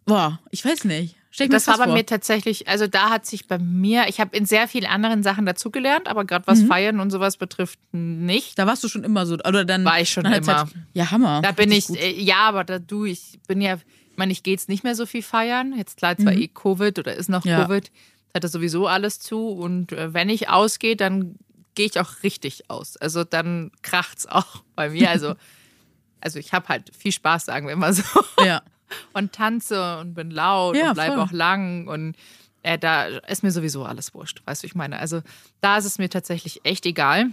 boah, 0.05 0.39
ich 0.51 0.65
weiß 0.65 0.83
nicht. 0.85 1.15
Mir 1.37 1.47
Das 1.47 1.67
war 1.67 1.77
bei 1.77 1.85
vor. 1.85 1.93
mir 1.93 2.05
tatsächlich, 2.05 2.67
also 2.67 2.87
da 2.87 3.09
hat 3.11 3.25
sich 3.25 3.47
bei 3.47 3.59
mir, 3.59 4.07
ich 4.09 4.19
habe 4.19 4.35
in 4.35 4.45
sehr 4.45 4.67
vielen 4.67 4.87
anderen 4.87 5.23
Sachen 5.23 5.45
dazugelernt, 5.45 6.07
aber 6.07 6.25
gerade 6.25 6.45
was 6.47 6.63
Feiern 6.63 6.99
und 6.99 7.11
sowas 7.11 7.37
betrifft 7.37 7.79
nicht. 7.93 8.57
Da 8.59 8.67
warst 8.67 8.83
du 8.83 8.89
schon 8.89 9.03
immer 9.03 9.25
so, 9.25 9.35
oder 9.35 9.63
dann 9.63 9.85
War 9.85 10.01
ich 10.01 10.09
schon 10.09 10.27
hat's 10.27 10.47
immer. 10.47 10.57
Halt, 10.57 10.69
ja, 10.93 11.11
Hammer. 11.11 11.41
Da 11.41 11.51
bin 11.51 11.71
ich, 11.71 11.87
gut. 11.87 11.97
äh, 11.97 12.11
ja, 12.19 12.39
aber 12.39 12.63
da 12.63 12.79
du, 12.79 13.05
ich 13.05 13.39
bin 13.47 13.61
ja, 13.61 13.77
meine, 14.19 14.31
ich 14.31 14.43
gehe 14.43 14.53
jetzt 14.53 14.69
nicht 14.69 14.83
mehr 14.83 14.93
so 14.93 15.07
viel 15.07 15.23
feiern. 15.23 15.73
Jetzt 15.75 15.97
klar, 15.97 16.15
zwar 16.15 16.33
eh 16.33 16.47
Covid 16.47 16.99
oder 16.99 17.15
ist 17.15 17.29
noch 17.29 17.43
Mhm. 17.43 17.49
Ja. 17.51 17.65
Covid, 17.65 17.91
hat 18.35 18.43
das 18.43 18.51
sowieso 18.51 18.85
alles 18.85 19.19
zu. 19.19 19.49
Und 19.49 19.91
äh, 19.91 20.13
wenn 20.13 20.29
ich 20.29 20.49
ausgehe, 20.49 20.95
dann 20.95 21.35
gehe 21.73 21.87
ich 21.87 21.99
auch 21.99 22.21
richtig 22.21 22.69
aus. 22.69 22.97
Also 22.97 23.23
dann 23.23 23.71
kracht's 23.81 24.27
auch 24.27 24.63
bei 24.75 24.89
mir. 24.89 25.09
Also, 25.09 25.33
also 26.21 26.37
ich 26.37 26.53
habe 26.53 26.67
halt 26.67 26.95
viel 26.95 27.11
Spaß, 27.11 27.45
sagen 27.45 27.67
wir 27.67 27.75
mal 27.75 27.93
so. 27.93 28.03
Ja. 28.43 28.61
Und 29.13 29.33
tanze 29.33 29.99
und 29.99 30.15
bin 30.15 30.31
laut 30.31 30.75
Ja, 30.75 30.87
und 30.89 30.93
bleibe 30.95 31.21
auch 31.21 31.31
lang. 31.31 31.87
Und 31.87 32.15
äh, 32.63 32.79
da 32.79 33.05
ist 33.05 33.43
mir 33.43 33.51
sowieso 33.51 33.85
alles 33.85 34.15
wurscht, 34.15 34.41
weißt 34.45 34.63
du, 34.63 34.67
ich 34.67 34.73
meine. 34.73 34.97
Also 34.97 35.21
da 35.61 35.77
ist 35.77 35.85
es 35.85 35.99
mir 35.99 36.09
tatsächlich 36.09 36.61
echt 36.65 36.87
egal. 36.87 37.29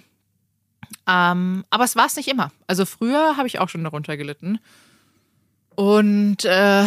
Ähm, 1.07 1.65
aber 1.71 1.85
es 1.85 1.97
war 1.97 2.05
es 2.05 2.17
nicht 2.17 2.29
immer. 2.29 2.53
Also 2.67 2.85
früher 2.85 3.39
habe 3.39 3.47
ich 3.47 3.59
auch 3.59 3.71
schon 3.71 3.83
darunter 3.85 4.19
gelitten. 4.19 4.59
Und 5.77 6.45
äh, 6.45 6.87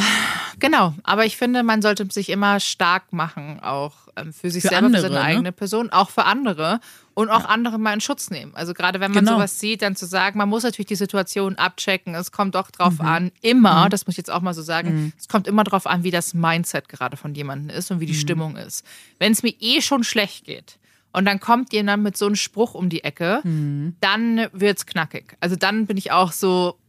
genau, 0.60 0.96
aber 1.04 1.26
ich 1.26 1.38
finde, 1.38 1.62
man 1.64 1.82
sollte 1.84 2.08
sich 2.12 2.30
immer 2.30 2.60
stark 2.60 3.14
machen, 3.14 3.60
auch 3.62 3.94
ähm, 4.16 4.34
für 4.34 4.50
sich 4.50 4.64
Für 4.64 4.70
selber, 4.70 4.88
andere, 4.88 5.04
für 5.04 5.08
seine 5.10 5.20
ne? 5.20 5.26
eigene 5.26 5.52
Person, 5.52 5.92
auch 5.92 6.10
für 6.10 6.26
andere 6.26 6.80
und 7.14 7.30
auch 7.30 7.46
andere 7.46 7.78
mal 7.78 7.94
in 7.94 8.02
Schutz 8.02 8.32
nehmen. 8.32 8.56
Also 8.56 8.74
gerade 8.74 9.00
wenn 9.00 9.12
man 9.12 9.24
Genau. 9.26 9.38
sowas 9.38 9.60
sieht, 9.60 9.84
dann 9.84 9.96
zu 9.96 10.08
sagen, 10.08 10.40
man 10.40 10.50
muss 10.50 10.64
natürlich 10.64 10.88
die 10.88 10.96
Situation 10.96 11.56
abchecken. 11.56 12.16
Es 12.16 12.32
kommt 12.32 12.56
auch 12.56 12.72
drauf 12.72 12.96
Mhm. 13.00 13.06
an, 13.06 13.32
immer, 13.42 13.90
das 13.90 14.08
muss 14.08 14.14
ich 14.14 14.18
jetzt 14.18 14.32
auch 14.32 14.42
mal 14.42 14.54
so 14.56 14.64
sagen, 14.64 15.14
es 15.20 15.28
kommt 15.28 15.46
immer 15.48 15.64
drauf 15.64 15.86
an, 15.86 16.04
wie 16.04 16.12
das 16.12 16.34
Mindset 16.34 16.90
gerade 16.90 17.16
von 17.16 17.36
jemandem 17.36 17.76
ist 17.78 17.92
und 17.92 18.00
wie 18.00 18.08
die 18.08 18.14
Mhm. 18.14 18.18
Stimmung 18.18 18.56
ist. 18.56 18.84
Wenn 19.20 19.34
es 19.34 19.44
mir 19.44 19.54
eh 19.60 19.82
schon 19.82 20.04
schlecht 20.04 20.46
geht 20.46 20.80
und 21.14 21.26
dann 21.26 21.40
kommt 21.40 21.74
jemand 21.74 22.02
mit 22.02 22.18
so 22.18 22.26
einem 22.26 22.36
Spruch 22.36 22.74
um 22.74 22.90
die 22.90 23.04
Ecke, 23.04 23.42
Mhm. 23.44 23.98
dann 24.02 24.48
wird's 24.52 24.88
knackig. 24.88 25.38
Also 25.42 25.56
dann 25.56 25.86
bin 25.86 25.98
ich 25.98 26.12
auch 26.12 26.32
so, 26.32 26.80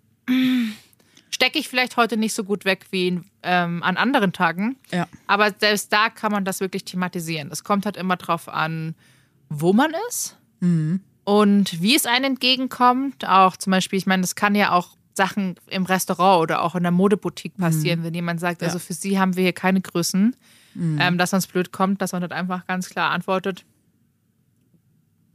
stecke 1.31 1.59
ich 1.59 1.69
vielleicht 1.69 1.97
heute 1.97 2.17
nicht 2.17 2.35
so 2.35 2.45
gut 2.45 2.65
weg 2.65 2.87
wie 2.91 3.21
ähm, 3.43 3.83
an 3.83 3.97
anderen 3.97 4.33
Tagen. 4.33 4.77
Ja. 4.93 5.07
Aber 5.27 5.53
selbst 5.59 5.93
da 5.93 6.11
kann 6.11 6.33
man 6.33 6.45
das 6.45 6.61
wirklich 6.61 6.85
thematisieren. 6.85 7.51
Es 7.51 7.65
kommt 7.65 7.87
halt 7.87 7.97
immer 7.97 8.17
drauf 8.17 8.49
an, 8.49 8.95
wo 9.49 9.73
man 9.73 9.93
ist 10.09 10.37
und 11.25 11.81
wie 11.81 11.97
es 11.97 12.07
einem 12.07 12.25
entgegenkommt. 12.25 13.27
Auch 13.27 13.57
zum 13.57 13.71
Beispiel, 13.71 13.99
ich 13.99 14.07
meine, 14.07 14.23
das 14.23 14.35
kann 14.35 14.55
ja 14.55 14.73
auch 14.73 14.97
Sachen 15.15 15.57
im 15.69 15.85
Restaurant 15.85 16.43
oder 16.43 16.63
auch 16.63 16.75
in 16.75 16.83
der 16.83 16.93
Modeboutique 16.93 17.57
passieren, 17.57 18.05
wenn 18.05 18.15
jemand 18.15 18.41
sagt, 18.41 18.63
also 18.63 18.79
für 18.79 18.95
sie 18.95 19.19
haben 19.19 19.37
wir 19.37 19.43
hier 19.43 19.53
keine 19.53 19.81
Größen, 19.81 20.37
ähm, 20.77 21.19
dass 21.19 21.35
uns 21.35 21.47
blöd 21.47 21.73
kommt, 21.73 22.01
dass 22.01 22.13
man 22.13 22.23
dann 22.23 22.33
einfach 22.33 22.67
ganz 22.67 22.89
klar 22.89 23.11
antwortet, 23.11 23.65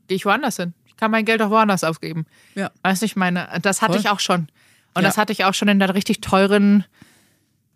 gehe 0.07 0.15
ich 0.15 0.25
woanders 0.25 0.57
hin. 0.57 0.73
Ich 0.85 0.95
kann 0.95 1.11
mein 1.11 1.25
Geld 1.25 1.41
auch 1.41 1.49
woanders 1.49 1.83
ausgeben. 1.83 2.25
Ja. 2.55 2.71
Weißt 2.83 3.01
du, 3.01 3.05
ich 3.05 3.15
meine, 3.15 3.49
das 3.61 3.81
hatte 3.81 3.93
Voll. 3.93 4.01
ich 4.01 4.09
auch 4.09 4.21
schon. 4.21 4.47
Und 4.95 5.03
Ja. 5.03 5.09
das 5.09 5.17
hatte 5.17 5.31
ich 5.33 5.45
auch 5.45 5.53
schon 5.53 5.67
in 5.67 5.77
der 5.79 5.93
richtig 5.93 6.21
teuren 6.21 6.83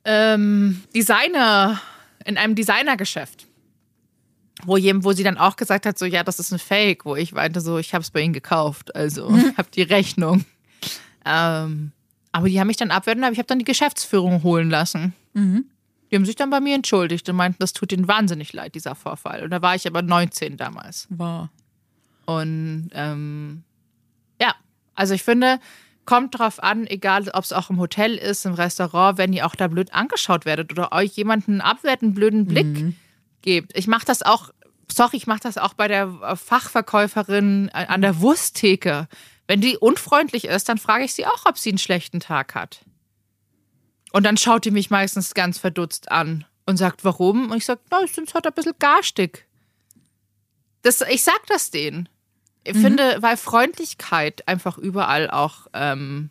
ähm, 0.06 0.82
Designer, 0.96 1.80
in 2.26 2.38
einem 2.38 2.56
Designergeschäft. 2.56 3.46
Wo, 4.66 4.74
wo 4.76 5.12
sie 5.14 5.24
dann 5.24 5.38
auch 5.38 5.56
gesagt 5.56 5.86
hat, 5.86 5.98
so, 5.98 6.06
ja, 6.06 6.24
das 6.24 6.40
ist 6.40 6.52
ein 6.52 6.60
Fake, 6.60 7.06
wo 7.06 7.16
ich 7.16 7.32
meinte, 7.32 7.62
so, 7.62 7.78
ich 7.78 7.94
habe 7.94 8.02
es 8.02 8.12
bei 8.12 8.22
ihnen 8.22 8.34
gekauft, 8.34 8.94
also 8.96 9.30
Mhm. 9.30 9.54
habe 9.58 9.70
die 9.74 9.84
Rechnung. 9.84 10.44
Ähm, 11.26 11.92
aber 12.32 12.48
die 12.50 12.60
haben 12.60 12.68
mich 12.68 12.78
dann 12.78 12.92
abwerten, 12.92 13.24
aber 13.24 13.32
ich 13.34 13.38
habe 13.40 13.48
dann 13.48 13.60
die 13.60 13.66
Geschäftsführung 13.66 14.44
holen 14.44 14.70
lassen. 14.70 15.14
Mhm. 15.34 15.66
Die 16.12 16.16
haben 16.16 16.26
sich 16.26 16.36
dann 16.36 16.50
bei 16.50 16.60
mir 16.60 16.76
entschuldigt 16.76 17.30
und 17.30 17.36
meinten, 17.36 17.60
das 17.60 17.72
tut 17.74 17.92
ihnen 17.92 18.08
wahnsinnig 18.08 18.52
leid, 18.54 18.76
dieser 18.76 18.96
Vorfall. 18.96 19.44
Und 19.44 19.52
da 19.52 19.62
war 19.62 19.76
ich 19.76 19.86
aber 19.88 20.02
19 20.02 20.58
damals. 20.58 21.08
Wow. 21.10 21.50
Und 22.26 22.90
ähm, 22.94 23.64
ja, 24.42 24.56
also 24.96 25.14
ich 25.14 25.24
finde, 25.24 25.60
kommt 26.06 26.40
drauf 26.40 26.62
an, 26.62 26.88
egal 26.88 27.30
ob 27.34 27.44
es 27.44 27.54
auch 27.54 27.70
im 27.70 27.80
Hotel 27.80 28.16
ist, 28.16 28.46
im 28.46 28.54
Restaurant, 28.54 29.18
wenn 29.18 29.34
ihr 29.34 29.46
auch 29.46 29.56
da 29.56 29.68
blöd 29.68 29.94
angeschaut 29.94 30.46
werdet 30.46 30.72
oder 30.72 30.92
euch 30.92 31.12
jemanden 31.12 31.62
abwertenden 31.62 32.16
blöden 32.16 32.46
Blick 32.46 32.96
gebt. 33.42 33.78
Ich 33.78 33.88
mache 33.88 34.06
das 34.06 34.24
auch, 34.24 34.50
sorry, 34.92 35.18
ich 35.18 35.28
mache 35.28 35.42
das 35.42 35.58
auch 35.58 35.74
bei 35.74 35.88
der 35.88 36.14
äh, 36.24 36.36
Fachverkäuferin 36.36 37.70
äh, 37.70 37.86
an 37.86 38.02
der 38.02 38.20
Wursttheke. 38.22 39.08
Wenn 39.48 39.62
die 39.62 39.78
unfreundlich 39.78 40.46
ist, 40.46 40.70
dann 40.70 40.78
frage 40.78 41.06
ich 41.06 41.14
sie 41.14 41.26
auch, 41.26 41.46
ob 41.46 41.58
sie 41.58 41.70
einen 41.70 41.78
schlechten 41.78 42.20
Tag 42.20 42.56
hat. 42.56 42.86
Und 44.12 44.26
dann 44.26 44.38
schaut 44.38 44.66
die 44.66 44.72
mich 44.72 44.90
meistens 44.90 45.34
ganz 45.34 45.58
verdutzt 45.58 46.12
an 46.12 46.46
und 46.66 46.78
sagt, 46.78 47.04
warum? 47.04 47.52
Und 47.52 47.58
ich 47.58 47.66
sage, 47.66 47.82
no, 47.92 48.00
ich 48.04 48.16
bin 48.16 48.26
heute 48.34 48.50
ein 48.50 48.54
bisschen 48.54 48.76
garstig. 48.80 49.48
Das, 50.82 51.02
ich 51.02 51.24
sag 51.24 51.46
das 51.48 51.72
denen. 51.72 52.10
Ich 52.63 52.78
finde, 52.78 53.17
weil 53.22 53.38
Freundlichkeit 53.38 54.48
einfach 54.48 54.78
überall 54.78 55.30
auch 55.30 55.67
ähm, 55.74 56.30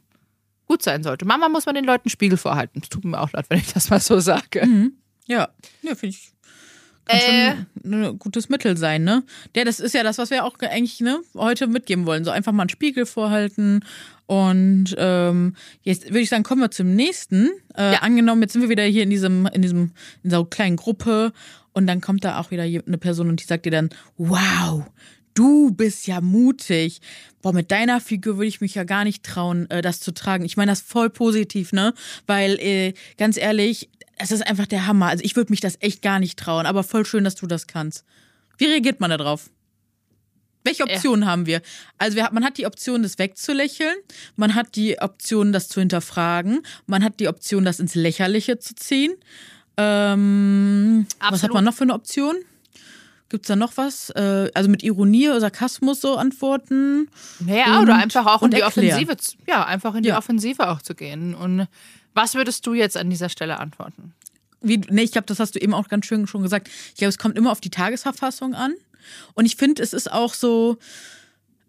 gut 0.67 0.83
sein 0.83 1.03
sollte. 1.03 1.25
Manchmal 1.25 1.49
muss 1.49 1.67
man 1.67 1.75
den 1.75 1.85
Leuten 1.85 2.11
Spiegel 2.11 2.39
vorhalten. 2.39 2.81
Es 2.83 2.89
tut 2.89 3.05
mir 3.05 3.21
auch 3.21 3.33
leid, 3.33 3.47
wenn 3.49 3.59
ich 3.59 3.73
das 3.73 3.91
mal 3.91 4.01
so 4.01 4.21
sage. 4.21 4.91
Ja, 5.27 5.49
ja 5.83 5.95
finde 5.95 6.09
ich. 6.17 6.33
Kann 7.07 7.19
Äh. 7.19 7.55
schon 7.83 8.05
ein 8.05 8.19
gutes 8.19 8.51
Mittel 8.51 8.77
sein, 8.77 9.03
ne? 9.03 9.25
Ja, 9.57 9.65
das 9.65 9.81
ist 9.81 9.95
ja 9.95 10.03
das, 10.03 10.19
was 10.19 10.29
wir 10.31 10.45
auch 10.45 10.59
eigentlich 10.61 11.01
ne, 11.01 11.19
heute 11.35 11.67
mitgeben 11.67 12.05
wollen. 12.05 12.23
So 12.25 12.31
einfach 12.31 12.53
mal 12.53 12.65
einen 12.65 12.69
Spiegel 12.69 13.07
vorhalten. 13.07 13.81
Und 14.27 14.95
ähm, 14.99 15.57
jetzt 15.81 16.05
würde 16.09 16.21
ich 16.21 16.29
sagen, 16.29 16.43
kommen 16.45 16.61
wir 16.61 16.71
zum 16.71 16.95
nächsten. 16.95 17.49
Äh, 17.75 17.93
Ja. 17.95 17.99
Angenommen, 18.03 18.43
jetzt 18.43 18.53
sind 18.53 18.61
wir 18.61 18.69
wieder 18.69 18.85
hier 18.85 19.05
in 19.05 19.11
diesem, 19.11 19.47
in 19.47 19.63
diesem, 19.63 19.81
in 20.23 20.31
dieser 20.31 20.45
kleinen 20.45 20.77
Gruppe 20.77 21.33
und 21.73 21.87
dann 21.87 22.03
kommt 22.03 22.25
da 22.25 22.39
auch 22.39 22.51
wieder 22.51 22.65
eine 22.65 22.99
Person 22.99 23.31
und 23.31 23.41
die 23.41 23.45
sagt 23.47 23.65
dir 23.65 23.71
dann, 23.73 23.89
wow, 24.19 24.85
du 25.39 25.71
bist 25.71 26.07
ja 26.07 26.21
mutig. 26.21 27.01
Boah, 27.43 27.53
mit 27.53 27.71
deiner 27.71 28.01
Figur 28.01 28.37
würde 28.37 28.49
ich 28.49 28.61
mich 28.61 28.75
ja 28.75 28.83
gar 28.85 29.05
nicht 29.05 29.25
trauen, 29.25 29.71
äh, 29.71 29.83
das 29.83 30.01
zu 30.01 30.13
tragen. 30.13 30.45
Ich 30.45 30.57
meine 30.57 30.73
das 30.73 30.81
voll 30.81 31.11
positiv, 31.11 31.73
ne? 31.73 31.95
Weil, 32.27 32.59
äh, 32.59 32.95
ganz 33.17 33.37
ehrlich, 33.37 33.89
es 34.17 34.33
ist 34.33 34.45
einfach 34.45 34.67
der 34.67 34.87
Hammer. 34.87 35.07
Also 35.07 35.25
ich 35.25 35.37
würde 35.37 35.53
mich 35.53 35.61
das 35.61 35.77
echt 35.81 36.03
gar 36.03 36.19
nicht 36.19 36.39
trauen, 36.39 36.67
aber 36.67 36.83
voll 36.83 37.07
schön, 37.07 37.23
dass 37.23 37.37
du 37.37 37.47
das 37.47 37.69
kannst. 37.69 38.05
Wie 38.57 38.65
reagiert 38.65 38.99
man 38.99 39.11
da 39.11 39.17
drauf? 39.17 39.51
Welche 40.65 40.83
Optionen 40.83 41.25
haben 41.25 41.47
wir? 41.47 41.63
Also 41.99 42.17
wir, 42.17 42.29
man 42.33 42.45
hat 42.45 42.59
die 42.59 42.67
Option, 42.67 43.05
das 43.05 43.19
wegzulächeln, 43.19 43.95
man 44.35 44.57
hat 44.57 44.75
die 44.75 45.01
Option, 45.01 45.53
das 45.53 45.69
zu 45.69 45.79
hinterfragen, 45.79 46.63
man 46.87 47.05
hat 47.05 47.21
die 47.21 47.29
Option, 47.29 47.65
das 47.65 47.79
ins 47.79 47.95
Lächerliche 47.95 48.59
zu 48.59 48.75
ziehen. 48.75 49.15
Ähm, 49.77 51.07
was 51.21 51.45
hat 51.45 51.55
man 51.55 51.65
noch 51.65 51.75
für 51.75 51.85
eine 51.85 51.95
Option? 51.95 52.35
Gibt 53.31 53.45
es 53.45 53.49
da 53.49 53.57
noch 53.57 53.77
was? 53.77 54.11
Äh, 54.11 54.51
also 54.55 54.71
mit 54.71 54.83
Ironie 54.83 55.29
oder 55.29 55.41
Sarkasmus 55.41 56.01
so 56.01 56.17
antworten? 56.17 57.09
Naja, 57.41 57.77
Und- 57.79 57.85
oder 57.85 57.97
einfach 57.97 58.27
auch 58.27 58.43
in 58.43 58.51
die 58.51 58.61
erklären. 58.61 58.95
Offensive. 58.97 59.17
zu- 59.19 59.37
Ja, 59.47 59.65
einfach 59.67 59.95
in 59.95 60.03
die 60.03 60.09
Ja. 60.11 60.19
Offensive 60.19 60.69
auch 60.69 60.81
zu 60.81 60.95
gehen. 60.95 61.35
Und 61.35 61.67
was 62.15 62.35
würdest 62.35 62.67
du 62.67 62.73
jetzt 62.75 62.97
an 62.97 63.11
dieser 63.11 63.29
Stelle 63.29 63.61
antworten? 63.61 64.15
Wie, 64.61 64.79
nee, 64.89 65.03
ich 65.03 65.13
glaube, 65.13 65.27
das 65.27 65.39
hast 65.41 65.55
du 65.55 65.61
eben 65.61 65.75
auch 65.75 65.89
ganz 65.89 66.07
schön 66.07 66.27
schon 66.27 66.43
gesagt. 66.43 66.69
Ich 66.89 66.95
glaube, 66.97 67.11
es 67.11 67.19
kommt 67.19 67.37
immer 67.37 67.53
auf 67.53 67.61
die 67.61 67.71
Tagesverfassung 67.71 68.55
an. 68.55 68.75
Und 69.35 69.45
ich 69.47 69.57
finde, 69.57 69.83
es 69.83 69.93
ist 69.93 70.11
auch 70.11 70.35
so, 70.35 70.79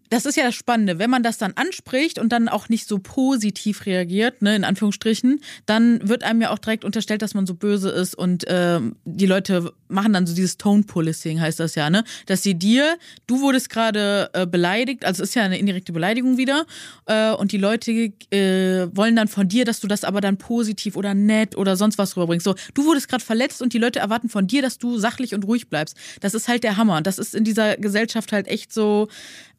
das 0.09 0.25
ist 0.25 0.35
ja 0.35 0.43
das 0.43 0.55
Spannende, 0.55 0.99
wenn 0.99 1.09
man 1.09 1.23
das 1.23 1.37
dann 1.37 1.53
anspricht 1.53 2.19
und 2.19 2.29
dann 2.29 2.49
auch 2.49 2.69
nicht 2.69 2.87
so 2.87 2.99
positiv 2.99 3.85
reagiert, 3.85 4.41
ne, 4.41 4.55
in 4.55 4.63
Anführungsstrichen, 4.63 5.41
dann 5.65 6.07
wird 6.07 6.23
einem 6.23 6.41
ja 6.41 6.51
auch 6.51 6.59
direkt 6.59 6.83
unterstellt, 6.83 7.21
dass 7.21 7.33
man 7.33 7.45
so 7.45 7.53
böse 7.53 7.89
ist 7.89 8.15
und 8.15 8.47
äh, 8.47 8.79
die 9.05 9.25
Leute 9.25 9.71
machen 9.87 10.13
dann 10.13 10.27
so 10.27 10.35
dieses 10.35 10.57
Tone 10.57 10.83
Policing, 10.83 11.39
heißt 11.39 11.59
das 11.59 11.75
ja, 11.75 11.89
ne, 11.89 12.03
dass 12.25 12.43
sie 12.43 12.55
dir, 12.55 12.97
du 13.27 13.41
wurdest 13.41 13.69
gerade 13.69 14.29
äh, 14.33 14.45
beleidigt, 14.45 15.05
also 15.05 15.23
ist 15.23 15.35
ja 15.35 15.43
eine 15.43 15.57
indirekte 15.57 15.93
Beleidigung 15.93 16.37
wieder 16.37 16.65
äh, 17.05 17.31
und 17.31 17.51
die 17.51 17.57
Leute 17.57 17.91
äh, 17.91 18.87
wollen 18.95 19.15
dann 19.15 19.27
von 19.27 19.47
dir, 19.47 19.65
dass 19.65 19.79
du 19.79 19.87
das 19.87 20.03
aber 20.03 20.21
dann 20.21 20.37
positiv 20.37 20.95
oder 20.95 21.13
nett 21.13 21.55
oder 21.55 21.75
sonst 21.75 21.97
was 21.97 22.15
rüberbringst. 22.15 22.43
So, 22.43 22.55
du 22.73 22.85
wurdest 22.85 23.09
gerade 23.09 23.23
verletzt 23.23 23.61
und 23.61 23.73
die 23.73 23.77
Leute 23.77 23.99
erwarten 23.99 24.29
von 24.29 24.47
dir, 24.47 24.61
dass 24.61 24.77
du 24.77 24.97
sachlich 24.97 25.35
und 25.35 25.45
ruhig 25.45 25.69
bleibst. 25.69 25.95
Das 26.21 26.33
ist 26.33 26.47
halt 26.47 26.63
der 26.63 26.77
Hammer. 26.77 27.01
Das 27.01 27.17
ist 27.19 27.35
in 27.35 27.43
dieser 27.43 27.77
Gesellschaft 27.77 28.31
halt 28.31 28.47
echt 28.47 28.73
so 28.73 29.07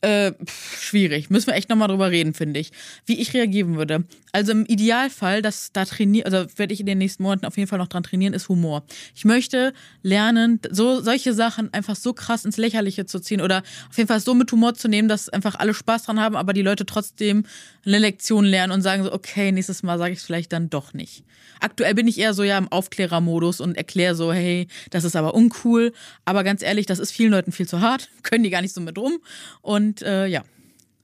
äh, 0.01 0.33
pff, 0.45 0.83
schwierig. 0.83 1.31
Müssen 1.31 1.49
wir 1.49 1.55
echt 1.55 1.69
nochmal 1.69 1.89
drüber 1.89 2.11
reden, 2.11 2.35
finde 2.35 2.61
ich. 2.61 2.73
Wie 3.07 3.21
ich 3.21 3.35
reagieren 3.35 3.77
würde. 3.77 4.05
Also 4.33 4.53
im 4.53 4.65
Idealfall, 4.67 5.43
dass 5.43 5.73
da 5.73 5.85
trainieren, 5.85 6.33
also 6.33 6.47
werde 6.57 6.73
ich 6.73 6.81
in 6.81 6.87
den 6.87 6.99
nächsten 6.99 7.23
Monaten 7.23 7.47
auf 7.47 7.57
jeden 7.57 7.69
Fall 7.69 7.79
noch 7.79 7.89
dran 7.89 8.03
trainieren, 8.03 8.35
ist 8.35 8.49
Humor. 8.49 8.85
Ich 9.15 9.25
möchte 9.25 9.73
lernen, 10.03 10.61
so 10.71 11.01
solche 11.01 11.35
Sachen 11.35 11.73
einfach 11.75 11.97
so 11.97 12.13
krass 12.13 12.45
ins 12.45 12.57
Lächerliche 12.57 13.07
zu 13.07 13.21
ziehen 13.21 13.41
oder 13.41 13.63
auf 13.89 13.97
jeden 13.97 14.09
Fall 14.09 14.21
so 14.21 14.35
mit 14.35 14.51
Humor 14.53 14.75
zu 14.75 14.89
nehmen, 14.89 15.09
dass 15.09 15.29
einfach 15.29 15.57
alle 15.57 15.75
Spaß 15.75 16.05
dran 16.05 16.21
haben, 16.21 16.37
aber 16.37 16.53
die 16.53 16.63
Leute 16.63 16.87
trotzdem 16.87 17.45
eine 17.85 17.99
Lektion 17.99 18.45
lernen 18.45 18.73
und 18.73 18.83
sagen 18.83 19.03
so, 19.03 19.13
okay, 19.13 19.53
nächstes 19.53 19.83
Mal 19.83 19.99
sage 19.99 20.13
ich 20.13 20.21
es 20.21 20.25
vielleicht 20.25 20.53
dann 20.53 20.71
doch 20.71 20.95
nicht. 20.95 21.25
Aktuell 21.61 21.95
bin 21.95 22.09
ich 22.09 22.19
eher 22.19 22.33
so 22.33 22.43
ja 22.43 22.57
im 22.57 22.69
Aufklärermodus 22.69 23.61
und 23.61 23.77
erkläre 23.77 24.15
so, 24.15 24.33
hey, 24.33 24.67
das 24.91 25.05
ist 25.05 25.15
aber 25.15 25.35
uncool. 25.35 25.93
Aber 26.25 26.43
ganz 26.43 26.63
ehrlich, 26.63 26.87
das 26.87 26.99
ist 26.99 27.13
vielen 27.13 27.31
Leuten 27.31 27.53
viel 27.53 27.69
zu 27.69 27.81
hart, 27.81 28.09
können 28.23 28.45
die 28.45 28.51
gar 28.51 28.63
nicht 28.63 28.75
so 28.75 28.81
mit 28.81 28.97
rum. 28.99 29.19
Und 29.61 30.03
äh, 30.03 30.27
ja. 30.31 30.45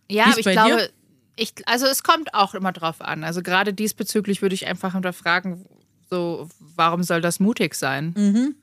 Ja, 0.09 0.27
aber 0.27 0.39
ich 0.39 0.47
glaube, 0.47 0.91
ich, 1.37 1.53
also 1.67 1.87
es 1.87 2.03
kommt 2.03 2.33
auch 2.35 2.55
immer 2.55 2.73
drauf 2.73 3.01
an. 3.01 3.25
Also 3.25 3.43
gerade 3.43 3.75
diesbezüglich 3.75 4.43
würde 4.43 4.55
ich 4.55 4.67
einfach 4.67 4.93
hinterfragen, 4.95 5.67
so, 6.09 6.49
warum 6.59 7.03
soll 7.03 7.21
das 7.21 7.41
mutig 7.41 7.75
sein? 7.75 8.15
Mhm. 8.17 8.55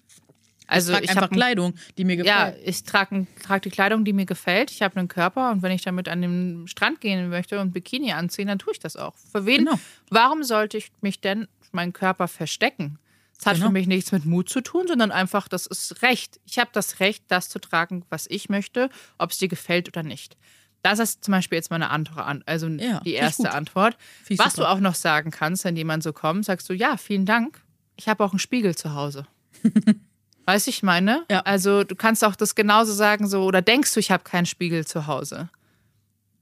Also 0.66 0.94
ich 0.98 1.12
trage 1.12 1.36
Kleidung, 1.36 1.74
die 1.98 2.06
mir 2.06 2.16
gefällt. 2.16 2.58
Ja, 2.58 2.64
ich 2.64 2.84
trage 2.84 3.28
trag 3.44 3.62
die 3.62 3.70
Kleidung, 3.70 4.06
die 4.06 4.14
mir 4.14 4.26
gefällt. 4.26 4.72
Ich 4.72 4.82
habe 4.82 4.98
einen 4.98 5.10
Körper 5.10 5.52
und 5.52 5.62
wenn 5.62 5.72
ich 5.72 5.84
damit 5.84 6.08
an 6.08 6.22
den 6.22 6.68
Strand 6.68 7.02
gehen 7.02 7.30
möchte 7.30 7.60
und 7.60 7.74
Bikini 7.74 8.14
anziehen, 8.14 8.48
dann 8.48 8.60
tue 8.60 8.74
ich 8.74 8.80
das 8.80 8.96
auch. 8.96 9.14
Für 9.32 9.46
wen? 9.46 9.66
Genau. 9.66 9.80
Warum 10.10 10.44
sollte 10.44 10.78
ich 10.78 10.92
mich 11.02 11.20
denn 11.20 11.48
meinen 11.74 11.94
Körper 11.94 12.28
verstecken? 12.28 12.98
Das 13.44 13.52
hat 13.52 13.56
Genau. 13.56 13.68
für 13.68 13.74
mich 13.74 13.88
nichts 13.88 14.12
mit 14.12 14.26
Mut 14.26 14.50
zu 14.50 14.62
tun, 14.62 14.88
sondern 14.88 15.12
einfach, 15.12 15.48
das 15.48 15.66
ist 15.68 16.02
Recht. 16.02 16.40
Ich 16.46 16.60
habe 16.60 16.70
das 16.74 17.00
Recht, 17.00 17.24
das 17.28 17.50
zu 17.50 17.60
tragen, 17.60 18.06
was 18.10 18.26
ich 18.30 18.50
möchte, 18.50 18.90
ob 19.18 19.32
es 19.32 19.38
dir 19.38 19.48
gefällt 19.48 19.88
oder 19.88 20.04
nicht. 20.04 20.38
Das 20.82 21.00
ist 21.00 21.24
zum 21.24 21.32
Beispiel 21.32 21.58
jetzt 21.58 21.72
meine 21.72 21.90
Antwort, 21.92 22.44
also 22.46 22.68
Ja, 22.68 23.00
die 23.02 23.14
erste. 23.14 23.52
Antwort. 23.54 23.96
Finde 24.24 24.34
ich 24.34 24.40
Was 24.40 24.54
super. 24.56 24.68
du 24.68 24.74
auch 24.74 24.80
noch 24.82 24.96
sagen 24.96 25.32
kannst, 25.32 25.64
wenn 25.64 25.76
jemand 25.78 26.04
so 26.04 26.12
kommt, 26.14 26.44
sagst 26.46 26.70
du, 26.70 26.74
ja, 26.74 26.98
vielen 26.98 27.26
Dank. 27.26 27.62
Ich 27.96 28.10
habe 28.10 28.24
auch 28.24 28.32
einen 28.32 28.40
Spiegel 28.40 28.76
zu 28.76 28.94
Hause. 28.94 29.26
Weißt 30.46 30.68
du, 30.68 30.72
ich 30.72 30.84
meine? 30.84 31.24
Ja. 31.32 31.40
Also 31.42 31.86
du 31.86 31.96
kannst 31.96 32.24
auch 32.26 32.36
das 32.36 32.54
genauso 32.56 32.92
sagen, 32.92 33.30
so, 33.30 33.44
oder 33.46 33.62
denkst 33.62 33.94
du, 33.94 34.00
ich 34.02 34.12
habe 34.12 34.24
keinen 34.26 34.46
Spiegel 34.46 34.86
zu 34.86 35.08
Hause? 35.08 35.50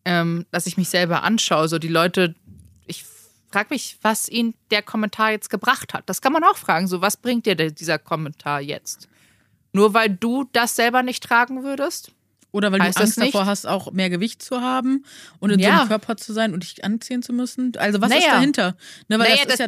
Ähm, 0.06 0.48
dass 0.50 0.66
ich 0.66 0.76
mich 0.78 0.90
selber 0.90 1.22
anschaue. 1.22 1.68
So 1.68 1.78
die 1.78 1.88
Leute, 1.88 2.34
ich 2.88 3.06
frage 3.52 3.68
mich, 3.72 3.98
was 4.02 4.30
ihnen 4.30 4.54
der 4.72 4.82
Kommentar 4.82 5.32
jetzt 5.32 5.50
gebracht 5.50 5.94
hat. 5.94 6.04
Das 6.08 6.22
kann 6.22 6.34
man 6.34 6.44
auch 6.44 6.58
fragen. 6.58 6.88
So, 6.88 7.02
was 7.02 7.18
bringt 7.18 7.46
dir 7.46 7.56
dieser 7.56 8.00
Kommentar 8.00 8.62
jetzt? 8.62 9.08
Nur 9.74 9.94
weil 9.94 10.10
du 10.10 10.46
das 10.52 10.76
selber 10.76 11.04
nicht 11.04 11.24
tragen 11.24 11.64
würdest? 11.64 12.12
Oder 12.54 12.72
weil 12.74 12.82
Heißt 12.82 12.98
du 12.98 13.04
das 13.04 13.18
Angst 13.18 13.34
davor 13.34 13.46
hast, 13.46 13.66
auch 13.66 13.92
mehr 13.94 14.10
Gewicht 14.10 14.42
zu 14.42 14.60
haben 14.62 15.06
und 15.40 15.52
in 15.52 15.60
so 15.60 15.66
Ja. 15.66 15.80
einem 15.80 15.88
Körper 15.88 16.18
zu 16.18 16.34
sein 16.34 16.54
und 16.54 16.64
dich 16.64 16.84
anziehen 16.84 17.22
zu 17.24 17.32
müssen. 17.32 17.72
Also 17.78 18.02
was 18.02 18.12
ist 18.12 18.20
Naja. 18.20 18.32
dahinter? 18.34 18.76
Ne, 19.08 19.18
weil 19.20 19.30
Naja, 19.30 19.44
das 19.46 19.54
ist 19.54 19.60
ja 19.60 19.68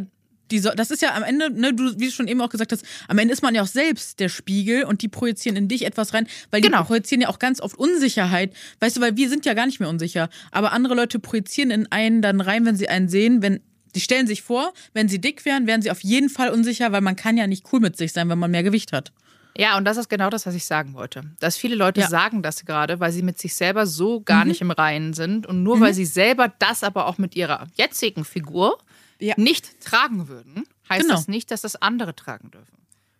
die, 0.51 0.59
so- 0.59 0.71
das 0.75 0.91
ist 0.91 1.01
ja 1.01 1.15
am 1.15 1.23
Ende, 1.23 1.49
ne, 1.49 1.73
du, 1.73 1.97
wie 1.97 2.07
du 2.07 2.11
schon 2.11 2.27
eben 2.27 2.41
auch 2.41 2.49
gesagt 2.49 2.73
hast, 2.73 2.83
am 3.07 3.17
Ende 3.17 3.31
ist 3.33 3.41
man 3.41 3.55
ja 3.55 3.61
auch 3.63 3.67
selbst 3.67 4.19
der 4.19 4.27
Spiegel 4.27 4.83
und 4.83 5.01
die 5.01 5.07
projizieren 5.07 5.55
in 5.55 5.69
dich 5.69 5.85
etwas 5.85 6.13
rein, 6.13 6.27
weil 6.51 6.59
die 6.59 6.67
Genau. 6.67 6.83
projizieren 6.83 7.21
ja 7.21 7.29
auch 7.29 7.39
ganz 7.39 7.61
oft 7.61 7.77
Unsicherheit. 7.77 8.53
Weißt 8.81 8.97
du, 8.97 9.01
weil 9.01 9.15
wir 9.15 9.29
sind 9.29 9.45
ja 9.45 9.53
gar 9.53 9.65
nicht 9.65 9.79
mehr 9.79 9.87
unsicher. 9.87 10.27
Aber 10.51 10.73
andere 10.73 10.93
Leute 10.95 11.19
projizieren 11.19 11.71
in 11.71 11.89
einen 11.89 12.21
dann 12.21 12.41
rein, 12.41 12.65
wenn 12.65 12.75
sie 12.75 12.89
einen 12.89 13.07
sehen, 13.07 13.41
wenn 13.41 13.61
die 13.95 14.01
stellen 14.01 14.27
sich 14.27 14.41
vor, 14.41 14.73
wenn 14.93 15.07
sie 15.09 15.19
dick 15.21 15.45
wären, 15.45 15.67
wären 15.67 15.81
sie 15.81 15.91
auf 15.91 16.01
jeden 16.01 16.29
Fall 16.29 16.49
unsicher, 16.49 16.91
weil 16.91 17.01
man 17.01 17.15
kann 17.15 17.37
ja 17.37 17.47
nicht 17.47 17.65
cool 17.71 17.79
mit 17.79 17.97
sich 17.97 18.13
sein, 18.13 18.29
wenn 18.29 18.39
man 18.39 18.51
mehr 18.51 18.63
Gewicht 18.63 18.91
hat. 18.93 19.11
Ja, 19.55 19.77
und 19.77 19.85
das 19.85 19.97
ist 19.97 20.09
genau 20.09 20.31
das, 20.31 20.47
was 20.47 20.55
ich 20.55 20.65
sagen 20.65 20.95
wollte. 20.95 21.21
Dass 21.39 21.57
viele 21.57 21.75
Leute 21.75 22.01
Ja. 22.01 22.07
sagen 22.09 22.41
das 22.41 22.65
gerade, 22.65 22.99
weil 22.99 23.11
sie 23.11 23.21
mit 23.21 23.37
sich 23.39 23.53
selber 23.53 23.85
so 23.85 24.19
gar 24.21 24.45
nicht 24.45 24.61
im 24.61 24.71
Reinen 24.71 25.13
sind 25.13 25.45
und 25.45 25.61
nur 25.61 25.79
weil 25.79 25.93
sie 25.93 26.05
selber 26.05 26.51
das 26.57 26.83
aber 26.83 27.05
auch 27.05 27.19
mit 27.19 27.35
ihrer 27.35 27.67
jetzigen 27.75 28.25
Figur 28.25 28.79
Ja. 29.19 29.35
nicht 29.37 29.79
tragen 29.79 30.27
würden, 30.27 30.63
heißt 30.89 31.01
Genau. 31.03 31.13
das 31.15 31.27
nicht, 31.27 31.51
dass 31.51 31.61
das 31.61 31.75
andere 31.75 32.15
tragen 32.15 32.49
dürfen. 32.49 32.77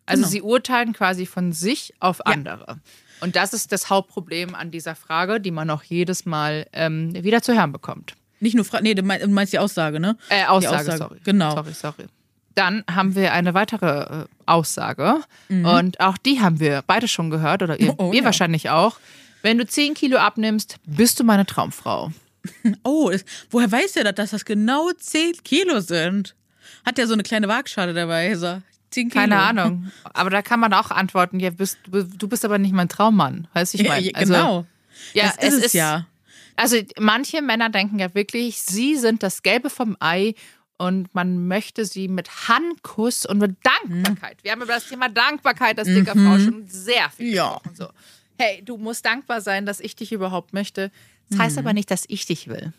Also 0.07 0.21
Genau. 0.21 0.31
sie 0.31 0.41
urteilen 0.41 0.93
quasi 0.93 1.27
von 1.27 1.53
sich 1.53 1.93
auf 1.99 2.25
andere. 2.25 2.79
Und 3.21 3.35
das 3.35 3.53
ist 3.53 3.71
das 3.71 3.89
Hauptproblem 3.91 4.53
an 4.55 4.71
dieser 4.71 4.95
Frage, 4.95 5.39
die 5.39 5.51
man 5.51 5.69
auch 5.69 5.83
jedes 5.83 6.25
Mal 6.25 6.65
ähm, 6.73 7.13
wieder 7.23 7.41
zu 7.43 7.53
hören 7.55 7.71
bekommt. 7.71 8.15
Nicht 8.43 8.55
nur 8.55 8.65
Fra 8.65 8.81
nee, 8.81 8.93
du 8.93 9.01
mein- 9.03 9.21
du 9.21 9.27
meinst 9.27 9.53
die 9.53 9.59
Aussage, 9.59 9.99
ne? 9.99 10.17
Äh, 10.29 10.45
Aussage, 10.45 10.75
Aussage, 10.81 10.97
sorry. 10.97 11.19
genau. 11.23 11.51
Sorry, 11.55 11.73
sorry. 11.73 12.05
Dann 12.55 12.83
haben 12.91 13.15
wir 13.15 13.33
eine 13.33 13.53
weitere 13.55 14.23
äh, 14.23 14.25
Aussage 14.45 15.21
Mhm. 15.49 15.65
und 15.65 15.99
auch 15.99 16.17
die 16.17 16.39
haben 16.41 16.59
wir 16.59 16.83
beide 16.85 17.07
schon 17.07 17.29
gehört 17.29 17.63
oder 17.63 17.79
ihr, 17.79 17.93
Oh, 17.97 18.11
ihr 18.13 18.19
ja. 18.19 18.25
wahrscheinlich 18.25 18.69
auch. 18.69 18.97
Wenn 19.41 19.57
du 19.57 19.65
10 19.65 19.93
Kilo 19.93 20.17
abnimmst, 20.17 20.77
bist 20.85 21.19
du 21.19 21.23
meine 21.23 21.45
Traumfrau. 21.45 22.11
Oh, 22.83 23.09
ist, 23.09 23.25
woher 23.51 23.71
weiß 23.71 23.93
der 23.93 24.03
das, 24.03 24.15
dass 24.15 24.29
das 24.31 24.45
genau 24.45 24.91
10 24.97 25.41
Kilo 25.43 25.79
sind? 25.79 26.35
Hat 26.85 26.97
der 26.97 27.07
so 27.07 27.13
eine 27.13 27.23
kleine 27.23 27.47
Waagschale 27.47 27.93
dabei? 27.93 28.27
Ist 28.27 28.43
er 28.43 28.61
10 28.91 29.09
Kilo? 29.09 29.21
Keine 29.21 29.39
Ahnung. 29.49 29.91
Aber 30.13 30.29
da 30.29 30.41
kann 30.41 30.59
man 30.59 30.73
auch 30.73 30.91
antworten, 30.91 31.39
ja, 31.39 31.49
bist, 31.49 31.77
du 31.87 32.27
bist 32.27 32.43
aber 32.45 32.57
nicht 32.57 32.73
mein 32.73 32.89
Traummann. 32.89 33.47
Weißt 33.53 33.73
du, 33.73 33.77
ich 33.79 33.87
meine? 33.87 34.05
ja, 34.05 34.11
genau. 34.19 34.65
ja, 35.13 35.31
das 35.39 35.53
ist 35.53 35.65
es 35.67 35.73
ja. 35.73 36.05
Also 36.55 36.77
manche 36.99 37.41
Männer 37.41 37.69
denken 37.69 37.99
ja 37.99 38.13
wirklich, 38.13 38.61
sie 38.61 38.95
sind 38.95 39.23
das 39.23 39.41
Gelbe 39.43 39.69
vom 39.69 39.97
Ei 39.99 40.35
und 40.77 41.13
man 41.15 41.47
möchte 41.47 41.85
sie 41.85 42.07
mit 42.07 42.47
Handkuss 42.47 43.25
und 43.25 43.39
mit 43.39 43.55
Dankbarkeit. 43.63 44.37
Wir 44.43 44.51
haben 44.51 44.61
über 44.61 44.73
das 44.73 44.87
Thema 44.87 45.09
Dankbarkeit, 45.09 45.77
das 45.77 45.87
Dicker 45.87 46.13
Frau, 46.13 46.37
schon 46.39 46.65
sehr 46.67 47.09
viel 47.15 47.29
Mhm. 47.29 47.33
Ja. 47.35 47.53
gesprochen. 47.63 47.75
So. 47.75 47.87
Hey, 48.37 48.61
du 48.63 48.77
musst 48.77 49.05
dankbar 49.05 49.41
sein, 49.41 49.65
dass 49.65 49.79
ich 49.79 49.95
dich 49.95 50.11
überhaupt 50.11 50.53
möchte. 50.53 50.91
Das 51.29 51.39
heißt 51.39 51.57
aber 51.57 51.73
nicht, 51.73 51.89
dass 51.89 52.03
ich 52.09 52.25
dich 52.25 52.47
will. 52.47 52.73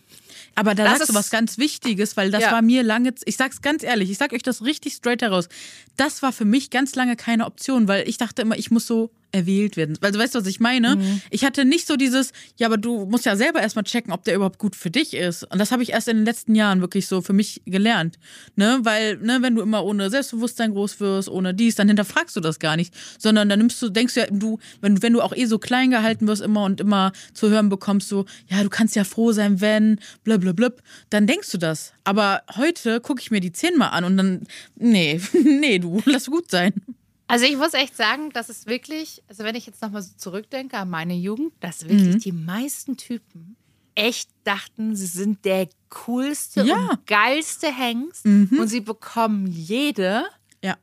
Aber 0.55 0.75
da 0.75 0.85
Das 0.85 0.99
sagst 0.99 1.09
du 1.09 1.13
ist- 1.13 1.19
was 1.19 1.31
ganz 1.31 1.59
Wichtiges, 1.59 2.17
weil 2.17 2.31
das 2.31 2.43
Ja. 2.43 2.53
war 2.53 2.63
mir 2.63 2.83
lange, 2.83 3.13
ich 3.25 3.37
sag's 3.37 3.63
ganz 3.63 3.83
ehrlich, 3.83 4.11
ich 4.11 4.19
sag 4.19 4.33
euch 4.33 4.43
das 4.43 4.63
richtig 4.63 4.93
straight 4.95 5.23
heraus. 5.23 5.49
Das 5.97 6.23
war 6.23 6.33
für 6.33 6.45
mich 6.45 6.71
ganz 6.71 6.95
lange 6.95 7.17
keine 7.17 7.47
Option, 7.47 7.89
weil 7.89 8.09
ich 8.09 8.19
dachte 8.19 8.43
immer, 8.43 8.57
ich 8.57 8.71
muss 8.71 8.87
so 8.87 9.11
erwählt 9.35 9.77
werden. 9.77 9.99
Also 10.01 10.19
weißt 10.19 10.35
du, 10.35 10.39
was 10.39 10.47
ich 10.47 10.61
meine? 10.61 10.97
Mhm. 10.97 11.21
Ich 11.31 11.45
hatte 11.45 11.65
nicht 11.65 11.87
so 11.87 11.97
dieses, 11.97 12.33
ja, 12.57 12.69
aber 12.69 12.77
du 12.77 13.05
musst 13.07 13.27
ja 13.27 13.37
selber 13.37 13.61
erstmal 13.61 13.85
checken, 13.85 14.13
ob 14.13 14.25
der 14.25 14.37
überhaupt 14.37 14.59
gut 14.59 14.77
für 14.77 14.91
dich 14.91 15.15
ist. 15.15 15.45
Und 15.51 15.59
das 15.59 15.73
habe 15.73 15.83
ich 15.83 15.91
erst 15.91 16.09
in 16.09 16.19
den 16.19 16.25
letzten 16.25 16.55
Jahren 16.55 16.81
wirklich 16.81 17.07
so 17.07 17.21
für 17.21 17.33
mich 17.33 17.63
gelernt. 17.67 18.19
Ne? 18.57 18.79
Weil, 18.83 19.17
ne, 19.19 19.39
wenn 19.41 19.55
du 19.55 19.63
immer 19.63 19.85
ohne 19.85 20.09
Selbstbewusstsein 20.09 20.73
groß 20.73 21.01
wirst, 21.01 21.29
ohne 21.29 21.53
dies, 21.53 21.75
dann 21.75 21.89
hinterfragst 21.89 22.37
du 22.37 22.41
das 22.41 22.59
gar 22.59 22.77
nicht. 22.77 22.95
Sondern 23.19 23.49
dann 23.49 23.59
nimmst 23.59 23.83
du, 23.83 23.89
denkst 23.89 24.15
du 24.15 24.21
ja, 24.21 24.27
du, 24.31 24.59
wenn, 24.81 25.03
wenn 25.03 25.13
du 25.13 25.21
auch 25.21 25.35
eh 25.35 25.47
so 25.47 25.59
klein 25.59 25.91
gehalten 25.91 26.27
wirst 26.29 26.43
immer 26.43 26.65
und 26.65 26.81
immer 26.81 27.13
zu 27.33 27.51
hören 27.51 27.69
bekommst, 27.69 28.09
so, 28.09 28.25
ja, 28.49 28.63
du 28.63 28.71
kannst 28.71 28.95
ja 28.97 29.05
froh 29.05 29.33
sein, 29.33 29.61
wenn, 29.61 29.99
blablabla, 30.23 30.71
dann 31.11 31.27
denkst 31.27 31.51
du 31.51 31.59
das. 31.59 31.93
Aber 32.05 32.43
heute 32.57 33.01
gucke 33.01 33.21
ich 33.21 33.31
mir 33.31 33.41
die 33.41 33.53
Zehn 33.53 33.77
mal 33.77 33.89
an 33.89 34.05
und 34.05 34.17
dann, 34.17 34.47
nee, 34.77 35.21
nee, 35.43 35.79
du, 35.79 36.01
lass 36.07 36.27
gut 36.27 36.51
sein. 36.51 36.73
Also 37.27 37.47
ich 37.47 37.57
muss 37.57 37.73
echt 37.75 37.97
sagen, 37.97 38.31
das 38.33 38.51
ist 38.51 38.67
wirklich, 38.67 39.23
also 39.29 39.45
wenn 39.45 39.55
ich 39.55 39.67
jetzt 39.67 39.81
nochmal 39.83 40.03
so 40.03 40.13
zurückdenke 40.17 40.77
an 40.77 40.91
meine 40.91 41.15
Jugend, 41.15 41.53
dass 41.61 41.89
wirklich 41.89 42.17
Mhm. 42.17 42.21
die 42.21 42.33
meisten 42.33 42.97
Typen 42.97 43.57
echt 43.95 44.29
dachten, 44.45 44.95
sie 44.95 45.07
sind 45.07 45.45
der 45.45 45.69
coolste 45.89 46.63
Ja. 46.65 46.77
Mhm. 46.77 46.89
und 46.91 47.07
geilste 47.07 47.73
Hengst 47.73 48.27
und 48.27 48.67
sie 48.69 48.81
bekommen 48.81 49.47
jede. 49.47 50.25
Ja. 50.63 50.77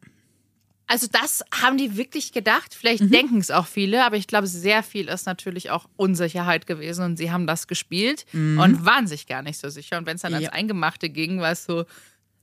Also 0.87 1.07
das 1.09 1.43
haben 1.61 1.77
die 1.77 1.95
wirklich 1.95 2.31
gedacht. 2.33 2.73
Vielleicht 2.73 3.03
Mhm. 3.03 3.11
denken 3.11 3.37
es 3.37 3.49
auch 3.51 3.67
viele, 3.67 4.03
aber 4.03 4.17
ich 4.17 4.27
glaube, 4.27 4.47
sehr 4.47 4.81
viel 4.83 5.07
ist 5.09 5.25
natürlich 5.25 5.69
auch 5.69 5.87
Unsicherheit 5.95 6.67
gewesen 6.67 7.05
und 7.05 7.17
sie 7.17 7.31
haben 7.31 7.47
das 7.47 7.67
gespielt 7.67 8.25
und 8.33 8.83
waren 8.85 9.07
sich 9.07 9.27
gar 9.27 9.41
nicht 9.41 9.57
so 9.59 9.69
sicher. 9.69 9.97
Und 9.97 10.05
wenn 10.05 10.15
es 10.15 10.23
dann 10.23 10.33
ans 10.33 10.47
Mhm. 10.47 10.53
Ja. 10.53 10.59
Eingemachte 10.59 11.09
ging, 11.09 11.39
war 11.39 11.51
es 11.51 11.65
so. 11.65 11.85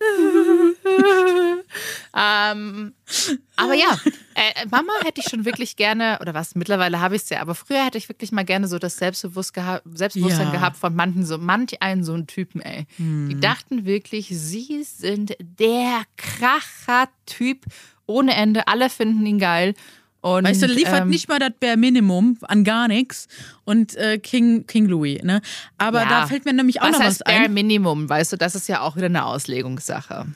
ähm, 2.17 2.95
aber 3.57 3.75
ja, 3.75 3.99
äh, 4.35 4.67
Mama 4.71 4.93
hätte 5.05 5.21
ich 5.21 5.29
schon 5.29 5.45
wirklich 5.45 5.77
gerne, 5.77 6.19
oder 6.21 6.35
was, 6.35 6.55
mittlerweile 6.55 7.01
habe 7.01 7.17
ich 7.17 7.23
es 7.23 7.31
ja, 7.31 7.41
aber 7.41 7.55
früher 7.55 7.85
hätte 7.85 7.99
ich 7.99 8.09
wirklich 8.09 8.33
mal 8.33 8.45
gerne 8.45 8.69
so 8.69 8.79
das 8.79 8.97
Selbstbewusst 8.97 9.55
geha 9.55 9.81
Selbstbewusstsein 9.93 10.47
Ja. 10.49 10.53
gehabt 10.53 10.77
von 10.77 10.95
manchen, 10.95 11.25
so 11.27 11.39
manch 11.39 11.83
einen 11.83 12.05
so 12.05 12.15
einen 12.15 12.27
Typen, 12.27 12.61
ey. 12.61 12.87
Die 12.99 13.39
dachten 13.41 13.85
wirklich, 13.85 14.29
sie 14.29 14.83
sind 14.85 15.37
der 15.41 16.03
Kracher-Typ 16.17 17.65
ohne 18.07 18.35
Ende. 18.35 18.69
Alle 18.69 18.91
finden 18.91 19.27
ihn 19.27 19.39
geil. 19.39 19.75
Und, 20.21 20.45
Weißt 20.45 20.63
du, 20.63 20.67
liefert 20.67 21.03
ähm, 21.03 21.11
nicht 21.11 21.29
mal 21.29 21.39
das 21.39 21.53
Bare 21.61 21.77
Minimum 21.77 22.39
an 22.43 22.65
gar 22.65 22.89
nichts 22.89 23.29
und 23.65 23.95
äh, 23.97 24.19
King, 24.19 24.67
King 24.67 24.87
Louis, 24.87 25.23
ne? 25.23 25.41
Aber 25.79 26.03
ja. 26.03 26.09
da 26.09 26.27
fällt 26.27 26.45
mir 26.45 26.53
nämlich 26.53 26.81
auch 26.81 26.87
was 26.87 26.99
noch 26.99 27.01
heißt 27.01 27.21
was 27.25 27.33
Bare 27.33 27.45
ein. 27.45 27.55
Minimum, 27.55 28.09
weißt 28.09 28.33
du, 28.33 28.37
das 28.37 28.57
ist 28.57 28.69
ja 28.69 28.81
auch 28.81 28.97
wieder 28.97 29.07
eine 29.07 29.25
Auslegungssache. 29.25 30.27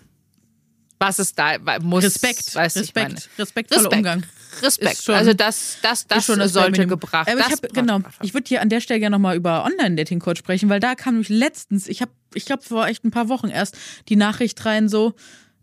Was 1.01 1.19
ist 1.19 1.37
da, 1.37 1.57
muss, 1.81 2.05
Respekt, 2.05 2.55
weißt 2.55 2.77
du, 2.77 2.81
ich 2.81 2.87
Respekt, 2.91 3.09
meine. 3.09 3.21
respektvoller 3.37 3.83
Respekt. 3.83 3.97
Umgang. 3.97 4.23
Respekt. 4.63 5.03
Schon- 5.03 5.15
also 5.17 5.33
das, 5.33 5.79
das, 5.83 6.07
das 6.07 6.19
ist 6.19 6.27
schon 6.27 6.39
das 6.39 6.53
Bare 6.53 6.67
sollte 6.67 6.87
gebracht. 6.87 7.29
Aber 7.29 7.41
ich 7.41 7.47
hab, 7.47 7.75
genau, 7.75 7.99
ich 8.23 8.35
würde 8.35 8.47
hier 8.47 8.63
an 8.63 8.69
der 8.69 8.81
Stelle 8.81 9.01
gerne 9.01 9.17
nochmal 9.17 9.35
über 9.35 9.65
Online-Dating-Coach 9.65 10.39
sprechen, 10.39 10.69
weil 10.69 10.79
da 10.79 10.95
kam 10.95 11.15
nämlich 11.15 11.29
letztens, 11.29 11.89
ich 11.89 12.03
habe, 12.03 12.13
ich 12.35 12.45
glaube, 12.45 12.63
vor 12.63 12.87
echt 12.87 13.05
ein 13.05 13.11
paar 13.11 13.29
Wochen 13.29 13.49
erst 13.49 13.77
die 14.09 14.15
Nachricht 14.15 14.65
rein 14.65 14.89
so, 14.89 15.15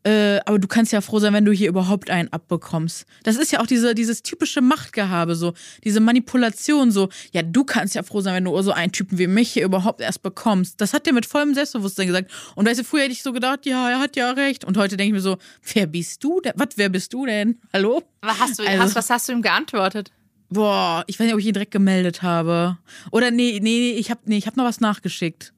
äh, 0.03 0.39
aber 0.45 0.59
du 0.59 0.67
kannst 0.67 0.91
ja 0.93 1.01
froh 1.01 1.19
sein, 1.19 1.33
wenn 1.33 1.45
du 1.45 1.51
hier 1.51 1.67
überhaupt 1.69 2.09
einen 2.09 2.31
abbekommst. 2.31 3.05
Das 3.23 3.35
ist 3.35 3.51
ja 3.51 3.59
auch 3.59 3.67
diese, 3.67 3.93
dieses 3.95 4.23
typische 4.23 4.62
Machtgehabe, 4.62 5.35
so, 5.35 5.53
diese 5.83 5.99
Manipulation, 5.99 6.91
so, 6.91 7.09
ja, 7.31 7.41
du 7.41 7.63
kannst 7.63 7.95
ja 7.95 8.03
froh 8.03 8.21
sein, 8.21 8.33
wenn 8.35 8.45
du 8.45 8.62
so 8.62 8.71
einen 8.71 8.91
Typen 8.91 9.17
wie 9.17 9.27
mich 9.27 9.51
hier 9.51 9.65
überhaupt 9.65 10.01
erst 10.01 10.21
bekommst. 10.21 10.79
Das 10.81 10.93
hat 10.93 11.05
der 11.05 11.13
mit 11.13 11.25
vollem 11.25 11.53
Selbstbewusstsein 11.53 12.07
gesagt. 12.07 12.31
Und 12.55 12.67
weißt 12.67 12.79
du, 12.79 12.83
früher 12.83 13.01
hätte 13.03 13.12
ich 13.13 13.23
so 13.23 13.33
gedacht, 13.33 13.65
ja, 13.65 13.89
er 13.89 13.99
hat 13.99 14.15
ja 14.15 14.31
recht. 14.31 14.63
Und 14.65 14.77
heute 14.77 14.95
denke 14.97 15.09
ich 15.09 15.13
mir 15.13 15.21
so, 15.21 15.38
wer 15.73 15.88
bist 15.88 16.23
du 16.23 16.39
denn? 16.41 16.53
Was, 16.55 16.69
wer 16.75 16.89
bist 16.89 17.13
du 17.13 17.25
denn? 17.25 17.59
Hallo? 17.73 18.01
Aber 18.21 18.39
hast 18.39 18.59
du, 18.59 18.63
Also- 18.63 18.79
hast, 18.83 18.95
was 18.95 19.09
hast 19.09 19.27
du 19.29 19.33
ihm 19.33 19.41
geantwortet? 19.41 20.12
Boah, 20.51 21.03
ich 21.05 21.19
weiß 21.19 21.25
nicht, 21.25 21.33
ob 21.35 21.39
ich 21.39 21.45
ihn 21.45 21.53
direkt 21.53 21.71
gemeldet 21.71 22.23
habe. 22.23 22.77
Oder 23.12 23.29
nee, 23.29 23.59
nee, 23.62 23.69
nee, 23.79 23.91
ich 23.91 24.09
habe 24.09 24.21
nee, 24.25 24.38
ich 24.38 24.47
hab 24.47 24.57
noch 24.57 24.63
was 24.65 24.79
nachgeschickt. 24.79 25.53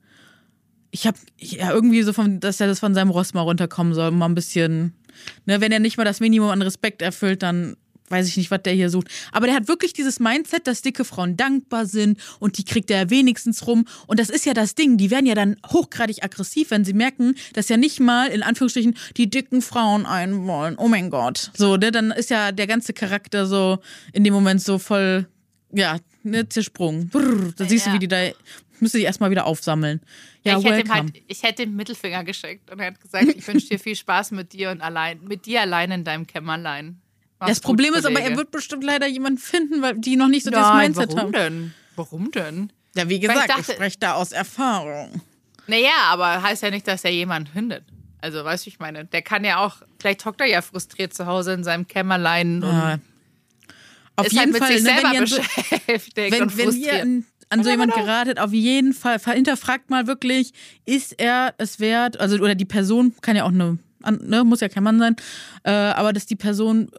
Ich 0.92 1.08
habe 1.08 1.18
ja 1.38 1.72
irgendwie 1.72 2.04
so 2.04 2.14
von, 2.14 2.40
dass 2.40 2.60
er 2.60 2.68
das 2.68 2.80
von 2.80 2.94
seinem 2.94 3.10
Ross 3.10 3.34
mal 3.34 3.42
runterkommen 3.42 3.94
soll, 3.94 4.12
mal 4.12 4.28
ein 4.28 4.36
bisschen. 4.36 4.94
Ne, 5.46 5.62
wenn 5.62 5.72
er 5.72 5.80
nicht 5.80 5.98
mal 5.98 6.04
das 6.04 6.20
Minimum 6.20 6.50
an 6.50 6.62
Respekt 6.62 7.02
erfüllt, 7.02 7.44
dann 7.44 7.76
weiß 8.10 8.28
ich 8.28 8.36
nicht, 8.36 8.52
was 8.52 8.62
der 8.64 8.74
hier 8.74 8.90
sucht. 8.90 9.08
Aber 9.32 9.46
der 9.48 9.56
hat 9.56 9.70
wirklich 9.70 9.94
dieses 9.94 10.20
Mindset, 10.20 10.68
dass 10.68 10.82
dicke 10.82 11.06
Frauen 11.06 11.38
dankbar 11.38 11.86
sind 11.86 12.20
und 12.40 12.58
die 12.58 12.66
kriegt 12.66 12.92
er 12.92 13.10
wenigstens 13.10 13.68
rum. 13.68 13.86
Und 14.08 14.20
das 14.20 14.30
ist 14.30 14.46
ja 14.46 14.54
das 14.54 14.76
Ding. 14.76 14.98
Die 14.98 15.12
werden 15.12 15.26
ja 15.26 15.34
dann 15.36 15.56
hochgradig 15.72 16.22
aggressiv, 16.24 16.72
wenn 16.72 16.84
sie 16.84 16.92
merken, 16.94 17.36
dass 17.54 17.70
ja 17.70 17.78
nicht 17.78 18.02
mal 18.02 18.28
in 18.28 18.44
Anführungsstrichen 18.44 18.96
die 19.16 19.30
dicken 19.30 19.62
Frauen 19.62 20.06
einen 20.06 20.46
wollen. 20.46 20.76
Oh 20.78 20.90
mein 20.90 21.10
Gott. 21.10 21.52
So, 21.56 21.78
ne, 21.78 21.92
dann 21.92 22.12
ist 22.12 22.30
ja 22.30 22.52
der 22.52 22.68
ganze 22.68 22.92
Charakter 22.92 23.46
so 23.46 23.80
in 24.12 24.26
dem 24.26 24.34
Moment 24.34 24.62
so 24.62 24.78
voll, 24.78 25.28
ja, 25.72 25.98
ne, 26.24 26.50
zersprungen. 26.50 27.08
Brrr, 27.10 27.54
da 27.56 27.64
siehst 27.66 27.86
Ja. 27.86 27.92
du, 27.92 27.96
wie 27.96 28.00
die 28.00 28.08
da, 28.10 28.18
müsste 28.82 28.98
ich 28.98 29.06
erstmal 29.06 29.32
wieder 29.32 29.46
aufsammeln. 29.46 30.02
Ja, 30.44 30.58
ich, 30.58 30.66
hätte 30.66 30.92
halt, 30.94 31.14
ich 31.28 31.44
hätte 31.44 31.64
ihm 31.64 31.76
Mittelfinger 31.76 32.24
geschickt 32.24 32.70
und 32.72 32.80
er 32.80 32.88
hat 32.88 33.00
gesagt, 33.00 33.26
ich 33.28 33.48
wünsche 33.48 33.68
dir 33.68 33.80
viel 33.80 33.96
Spaß 33.96 34.32
mit 34.32 34.54
dir 34.54 34.72
und 34.72 34.82
allein, 34.82 35.22
mit 35.24 35.46
dir 35.46 35.62
allein 35.62 35.92
in 35.92 36.04
deinem 36.04 36.28
Kämmerlein. 36.28 37.00
Mach's 37.40 37.50
das 37.52 37.62
gut, 37.62 37.66
Problem 37.68 37.94
ist 37.94 38.06
aber, 38.06 38.16
Kollege. 38.16 38.32
er 38.32 38.38
wird 38.38 38.52
bestimmt 38.52 38.84
leider 38.84 39.08
jemanden 39.08 39.40
finden, 39.40 39.82
weil 39.82 39.98
die 39.98 40.16
noch 40.16 40.28
nicht 40.28 40.44
so 40.46 40.52
Nein, 40.52 40.92
Mindset 40.94 41.10
warum 41.10 41.20
haben. 41.20 41.32
denn? 41.32 41.74
Warum 41.96 42.32
denn? 42.32 42.74
Ja, 42.96 43.08
wie 43.10 43.16
ich 43.16 43.22
gesagt, 43.22 43.40
ich, 43.50 43.56
dachte- 43.56 43.74
spreche 43.74 43.98
da 44.00 44.14
aus 44.14 44.32
Erfahrung. 44.32 45.22
Naja, 45.68 45.92
aber 46.10 46.42
heißt 46.42 46.64
ja 46.64 46.70
nicht, 46.72 46.88
dass 46.88 47.04
er 47.04 47.12
jemanden 47.12 47.50
findet. 47.52 47.84
Also, 48.20 48.44
weißt 48.44 48.66
du, 48.66 48.70
ich 48.70 48.80
meine, 48.80 49.06
der 49.06 49.22
kann 49.24 49.44
ja 49.44 49.58
auch, 49.66 49.78
vielleicht 50.00 50.24
hockt 50.26 50.42
er 50.42 50.48
ja 50.48 50.62
frustriert 50.62 51.14
zu 51.14 51.26
Hause 51.26 51.54
in 51.54 51.64
seinem 51.64 51.88
Kämmerlein 51.88 52.64
und 52.64 52.70
Ja. 52.70 53.00
Auf 54.18 54.28
ist 54.28 54.34
jeden 54.34 54.44
halt 54.44 54.54
mit 54.54 54.64
Fall, 54.64 54.74
sich 54.74 54.84
ne, 54.84 54.90
selber 54.94 55.10
wenn 55.10 55.16
ihr, 55.16 55.22
beschäftigt 55.22 56.32
wenn, 56.32 56.42
und 56.44 56.58
wenn 56.58 56.72
ihr 56.76 56.90
frustriert. 56.92 57.24
An, 57.52 57.64
so 57.64 57.70
jemand 57.70 57.94
geratet, 57.94 58.40
auf 58.40 58.54
jeden 58.54 58.94
Fall, 58.94 59.20
hinterfragt 59.20 59.90
mal 59.90 60.08
wirklich, 60.08 60.54
ist 60.86 61.20
er 61.20 61.54
es 61.58 61.80
wert, 61.80 62.20
also 62.20 62.38
oder 62.38 62.56
die 62.56 62.66
Person, 62.66 63.14
kann 63.22 63.36
ja 63.36 63.44
auch 63.44 63.50
eine, 63.50 63.78
ne, 64.22 64.44
muss 64.44 64.62
ja 64.62 64.70
kein 64.70 64.84
Mann 64.84 65.00
sein, 65.00 65.16
äh, 65.64 65.72
aber 65.72 66.14
dass 66.14 66.26
die 66.26 66.36
Person, 66.36 66.90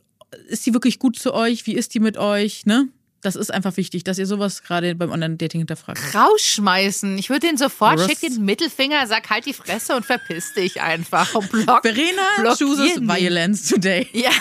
ist 0.49 0.67
die 0.67 0.75
wirklich 0.75 0.99
gut 0.99 1.19
zu 1.19 1.35
euch, 1.35 1.67
wie 1.67 1.75
ist 1.75 1.95
die 1.95 2.01
mit 2.01 2.17
euch, 2.17 2.67
ne? 2.67 2.89
Das 3.23 3.37
ist 3.37 3.55
einfach 3.55 3.77
wichtig, 3.77 4.03
dass 4.03 4.19
ihr 4.19 4.27
sowas 4.27 4.65
gerade 4.65 4.97
beim 4.97 5.13
Online-Dating 5.13 5.61
hinterfragt. 5.61 6.01
rausschmeißen. 6.13 7.17
Ich 7.19 7.31
würde 7.31 7.47
den 7.47 7.57
sofort, 7.57 8.01
Ross. 8.01 8.09
schick 8.09 8.19
den 8.19 8.45
Mittelfinger, 8.45 9.07
sag 9.07 9.31
halt 9.31 9.47
die 9.47 9.53
Fresse 9.53 9.95
und 9.95 10.05
verpiss 10.05 10.55
dich 10.55 10.83
einfach. 10.83 11.33
Und 11.33 11.49
block, 11.53 11.83
Verena 11.83 12.57
chooses 12.59 12.95
die. 12.95 13.09
violence 13.09 13.69
today. 13.69 14.09
Ja, 14.13 14.33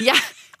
ja. 0.00 0.14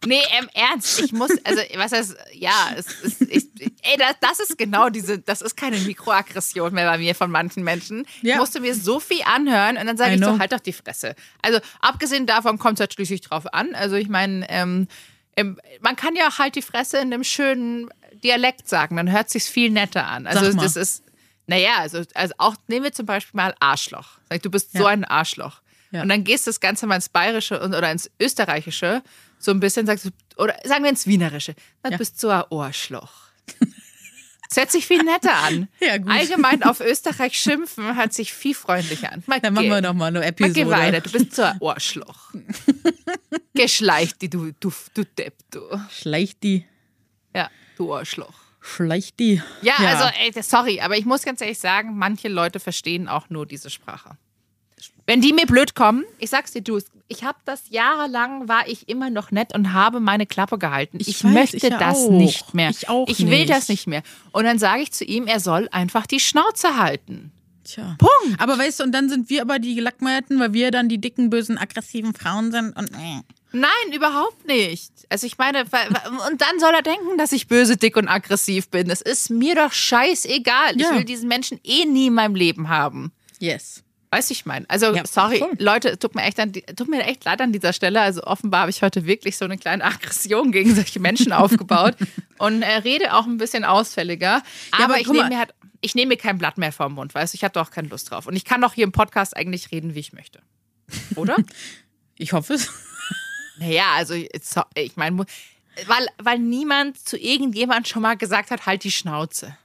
Nee, 0.04 0.20
im 0.38 0.48
Ernst, 0.52 1.00
ich 1.00 1.12
muss, 1.12 1.30
also, 1.44 1.62
was 1.76 1.92
heißt, 1.92 2.16
ja, 2.34 2.74
es 2.76 2.86
ist, 3.04 3.22
ich, 3.22 3.51
ey, 3.82 3.96
das, 3.98 4.14
das 4.20 4.40
ist 4.40 4.58
genau 4.58 4.88
diese, 4.88 5.18
das 5.18 5.42
ist 5.42 5.56
keine 5.56 5.78
Mikroaggression 5.78 6.72
mehr 6.74 6.90
bei 6.90 6.98
mir 6.98 7.14
von 7.14 7.30
manchen 7.30 7.62
Menschen. 7.64 8.06
Ja. 8.22 8.34
Ich 8.34 8.38
musste 8.40 8.60
mir 8.60 8.74
so 8.74 9.00
viel 9.00 9.22
anhören 9.24 9.76
und 9.76 9.86
dann 9.86 9.96
sage 9.96 10.14
ich 10.14 10.24
so, 10.24 10.38
halt 10.38 10.52
doch 10.52 10.60
die 10.60 10.72
Fresse. 10.72 11.14
Also, 11.42 11.60
abgesehen 11.80 12.26
davon 12.26 12.58
kommt 12.58 12.74
es 12.78 12.80
halt 12.80 12.92
schließlich 12.94 13.20
drauf 13.22 13.52
an. 13.52 13.74
Also, 13.74 13.96
ich 13.96 14.08
meine, 14.08 14.46
ähm, 14.50 14.88
ähm, 15.36 15.58
man 15.80 15.96
kann 15.96 16.14
ja 16.14 16.36
halt 16.38 16.56
die 16.56 16.62
Fresse 16.62 16.98
in 16.98 17.12
einem 17.12 17.24
schönen 17.24 17.88
Dialekt 18.22 18.68
sagen, 18.68 18.96
dann 18.96 19.10
hört 19.10 19.30
sich's 19.30 19.48
viel 19.48 19.70
netter 19.70 20.06
an. 20.06 20.26
Also, 20.26 20.52
das 20.52 20.76
ist, 20.76 21.04
naja, 21.46 21.78
also, 21.78 22.02
also 22.14 22.34
auch, 22.38 22.54
nehmen 22.68 22.84
wir 22.84 22.92
zum 22.92 23.06
Beispiel 23.06 23.36
mal 23.36 23.54
Arschloch. 23.60 24.18
Sag, 24.28 24.42
du 24.42 24.50
bist 24.50 24.72
so 24.72 24.80
Ja. 24.84 24.88
ein 24.88 25.04
Arschloch. 25.04 25.60
Ja. 25.90 26.02
Und 26.02 26.08
dann 26.08 26.24
gehst 26.24 26.46
du 26.46 26.50
das 26.50 26.60
Ganze 26.60 26.86
mal 26.86 26.94
ins 26.96 27.08
Bayerische 27.08 27.60
oder 27.60 27.90
ins 27.90 28.10
Österreichische, 28.20 29.02
so 29.38 29.50
ein 29.50 29.60
bisschen 29.60 29.86
sagst 29.86 30.06
du, 30.06 30.10
oder 30.36 30.56
sagen 30.64 30.84
wir 30.84 30.90
ins 30.90 31.06
Wienerische, 31.06 31.54
dann 31.82 31.92
Ja. 31.92 31.98
bist 31.98 32.22
du 32.22 32.28
ein 32.30 32.44
Ohrschloch. 32.50 33.12
Das 34.54 34.58
hört 34.64 34.70
sich 34.70 34.86
viel 34.86 35.02
netter 35.02 35.34
an. 35.34 35.68
Ja, 35.80 35.96
gut. 35.96 36.10
Allgemein 36.10 36.62
auf 36.62 36.80
Österreich 36.80 37.38
schimpfen 37.40 37.96
hört 37.96 38.12
sich 38.12 38.34
viel 38.34 38.54
freundlicher 38.54 39.10
an. 39.10 39.22
Mal 39.26 39.40
Dann 39.40 39.54
machen 39.54 39.64
geh- 39.64 39.70
wir 39.70 39.80
doch 39.80 39.94
mal 39.94 40.08
eine 40.08 40.18
Mal 40.18 40.26
Episode. 40.26 40.52
geh 40.52 40.66
weiter, 40.68 41.00
du 41.00 41.10
bist 41.10 41.34
so 41.34 41.40
ein 41.42 41.56
Ohrschloch. 41.60 42.34
Geschleicht 43.54 44.20
die, 44.20 44.28
du, 44.28 44.52
du, 44.60 44.70
du 44.92 45.04
Depp, 45.04 45.36
du. 45.50 45.60
Schleicht 45.90 46.42
die, 46.42 46.66
Ja, 47.34 47.50
du 47.78 47.92
Ohrschloch. 47.94 48.34
schleicht 48.60 49.18
die. 49.20 49.42
Ja, 49.62 49.76
also, 49.76 50.04
ey, 50.20 50.42
sorry, 50.42 50.80
aber 50.82 50.98
ich 50.98 51.04
muss 51.06 51.22
ganz 51.22 51.40
ehrlich 51.40 51.58
sagen, 51.58 51.96
manche 51.96 52.28
Leute 52.28 52.60
verstehen 52.60 53.08
auch 53.08 53.30
nur 53.30 53.46
diese 53.46 53.70
Sprache. 53.70 54.18
Wenn 55.06 55.20
die 55.20 55.32
mir 55.32 55.46
blöd 55.46 55.74
kommen, 55.74 56.04
ich 56.18 56.30
sag's 56.30 56.52
dir, 56.52 56.62
du, 56.62 56.78
ich 57.08 57.24
habe 57.24 57.38
das 57.44 57.64
jahrelang, 57.70 58.48
war 58.48 58.66
ich 58.68 58.88
immer 58.88 59.10
noch 59.10 59.30
nett 59.32 59.54
und 59.54 59.72
habe 59.72 60.00
meine 60.00 60.26
Klappe 60.26 60.58
gehalten. 60.58 60.98
Ich, 61.00 61.08
Ich 61.08 61.24
weiß, 61.24 61.32
möchte 61.32 61.56
ich 61.56 61.62
das 61.74 61.98
auch. 62.04 62.10
nicht 62.10 62.54
mehr. 62.54 62.70
Ich 62.70 62.88
auch 62.88 63.08
Ich 63.08 63.18
will 63.26 63.40
nicht. 63.40 63.50
das 63.50 63.68
nicht 63.68 63.86
mehr. 63.86 64.02
Und 64.32 64.44
dann 64.44 64.58
sage 64.58 64.82
ich 64.82 64.92
zu 64.92 65.04
ihm, 65.04 65.26
er 65.26 65.40
soll 65.40 65.68
einfach 65.72 66.06
die 66.06 66.20
Schnauze 66.20 66.76
halten. 66.78 67.32
Tja. 67.64 67.96
Punkt. 67.98 68.40
Aber 68.40 68.58
weißt 68.58 68.80
du, 68.80 68.84
und 68.84 68.92
dann 68.92 69.08
sind 69.08 69.28
wir 69.30 69.42
aber 69.42 69.58
die 69.58 69.74
Gelackmeierten, 69.74 70.38
weil 70.40 70.52
wir 70.52 70.70
dann 70.70 70.88
die 70.88 70.98
dicken, 70.98 71.30
bösen, 71.30 71.58
aggressiven 71.58 72.14
Frauen 72.14 72.50
sind 72.50 72.76
und 72.76 72.90
äh. 72.92 73.22
Nein, 73.54 73.92
überhaupt 73.94 74.46
nicht. 74.46 74.90
Also 75.10 75.26
ich 75.26 75.36
meine, 75.36 75.62
und 75.64 76.40
dann 76.40 76.58
soll 76.58 76.72
er 76.74 76.82
denken, 76.82 77.18
dass 77.18 77.32
ich 77.32 77.48
böse, 77.48 77.76
dick 77.76 77.96
und 77.96 78.08
aggressiv 78.08 78.68
bin. 78.70 78.88
Es 78.88 79.02
ist 79.02 79.28
mir 79.30 79.54
doch 79.54 79.72
scheißegal. 79.72 80.74
Ich 80.76 80.82
Ja. 80.82 80.94
will 80.96 81.04
diesen 81.04 81.28
Menschen 81.28 81.60
eh 81.62 81.84
nie 81.84 82.06
in 82.06 82.14
meinem 82.14 82.34
Leben 82.34 82.68
haben. 82.70 83.12
Yes. 83.38 83.81
Weißt 84.14 84.28
du, 84.28 84.32
ich 84.34 84.44
meine? 84.44 84.66
Also, 84.68 84.94
Ja, 84.94 85.06
sorry, 85.06 85.38
voll. 85.38 85.54
Leute, 85.58 85.98
tut 85.98 86.14
mir, 86.14 86.22
echt 86.24 86.38
an, 86.38 86.52
tut 86.52 86.86
mir 86.88 87.02
echt 87.04 87.24
leid 87.24 87.40
an 87.40 87.50
dieser 87.50 87.72
Stelle. 87.72 88.00
Also, 88.02 88.22
offenbar 88.24 88.60
habe 88.60 88.70
ich 88.70 88.82
heute 88.82 89.06
wirklich 89.06 89.38
so 89.38 89.46
eine 89.46 89.56
kleine 89.56 89.82
Aggression 89.86 90.52
gegen 90.52 90.74
solche 90.74 91.00
Menschen 91.00 91.32
aufgebaut 91.32 91.96
und 92.38 92.60
äh, 92.62 92.66
rede 92.76 93.14
auch 93.14 93.24
ein 93.26 93.38
bisschen 93.38 93.64
ausfälliger. 93.64 94.42
Aber, 94.72 94.84
aber 94.84 95.00
ich 95.00 95.08
nehme 95.08 95.30
mir, 95.30 95.38
halt, 95.38 95.54
ich 95.80 95.94
nehme 95.94 96.10
mir 96.10 96.16
kein 96.18 96.36
Blatt 96.36 96.58
mehr 96.58 96.72
vom 96.72 96.92
Mund, 96.92 97.14
weißt 97.14 97.32
du? 97.32 97.36
Ich 97.36 97.42
habe 97.44 97.54
da 97.54 97.62
auch 97.62 97.70
keine 97.70 97.88
Lust 97.88 98.10
drauf. 98.10 98.26
Und 98.26 98.36
ich 98.36 98.44
kann 98.44 98.60
doch 98.60 98.74
hier 98.74 98.84
im 98.84 98.92
Podcast 98.92 99.34
eigentlich 99.34 99.70
reden, 99.72 99.94
wie 99.94 100.00
ich 100.00 100.12
möchte. 100.12 100.40
Oder? 101.16 101.36
Ich 102.18 102.34
hoffe 102.34 102.54
es. 102.54 102.70
naja, 103.58 103.84
also, 103.96 104.14
so- 104.42 104.62
ich 104.74 104.96
meine, 104.96 105.24
weil, 105.86 106.06
weil 106.18 106.38
niemand 106.38 106.98
zu 106.98 107.16
irgendjemand 107.18 107.88
schon 107.88 108.02
mal 108.02 108.16
gesagt 108.16 108.50
hat, 108.50 108.66
halt 108.66 108.84
die 108.84 108.92
Schnauze. 108.92 109.56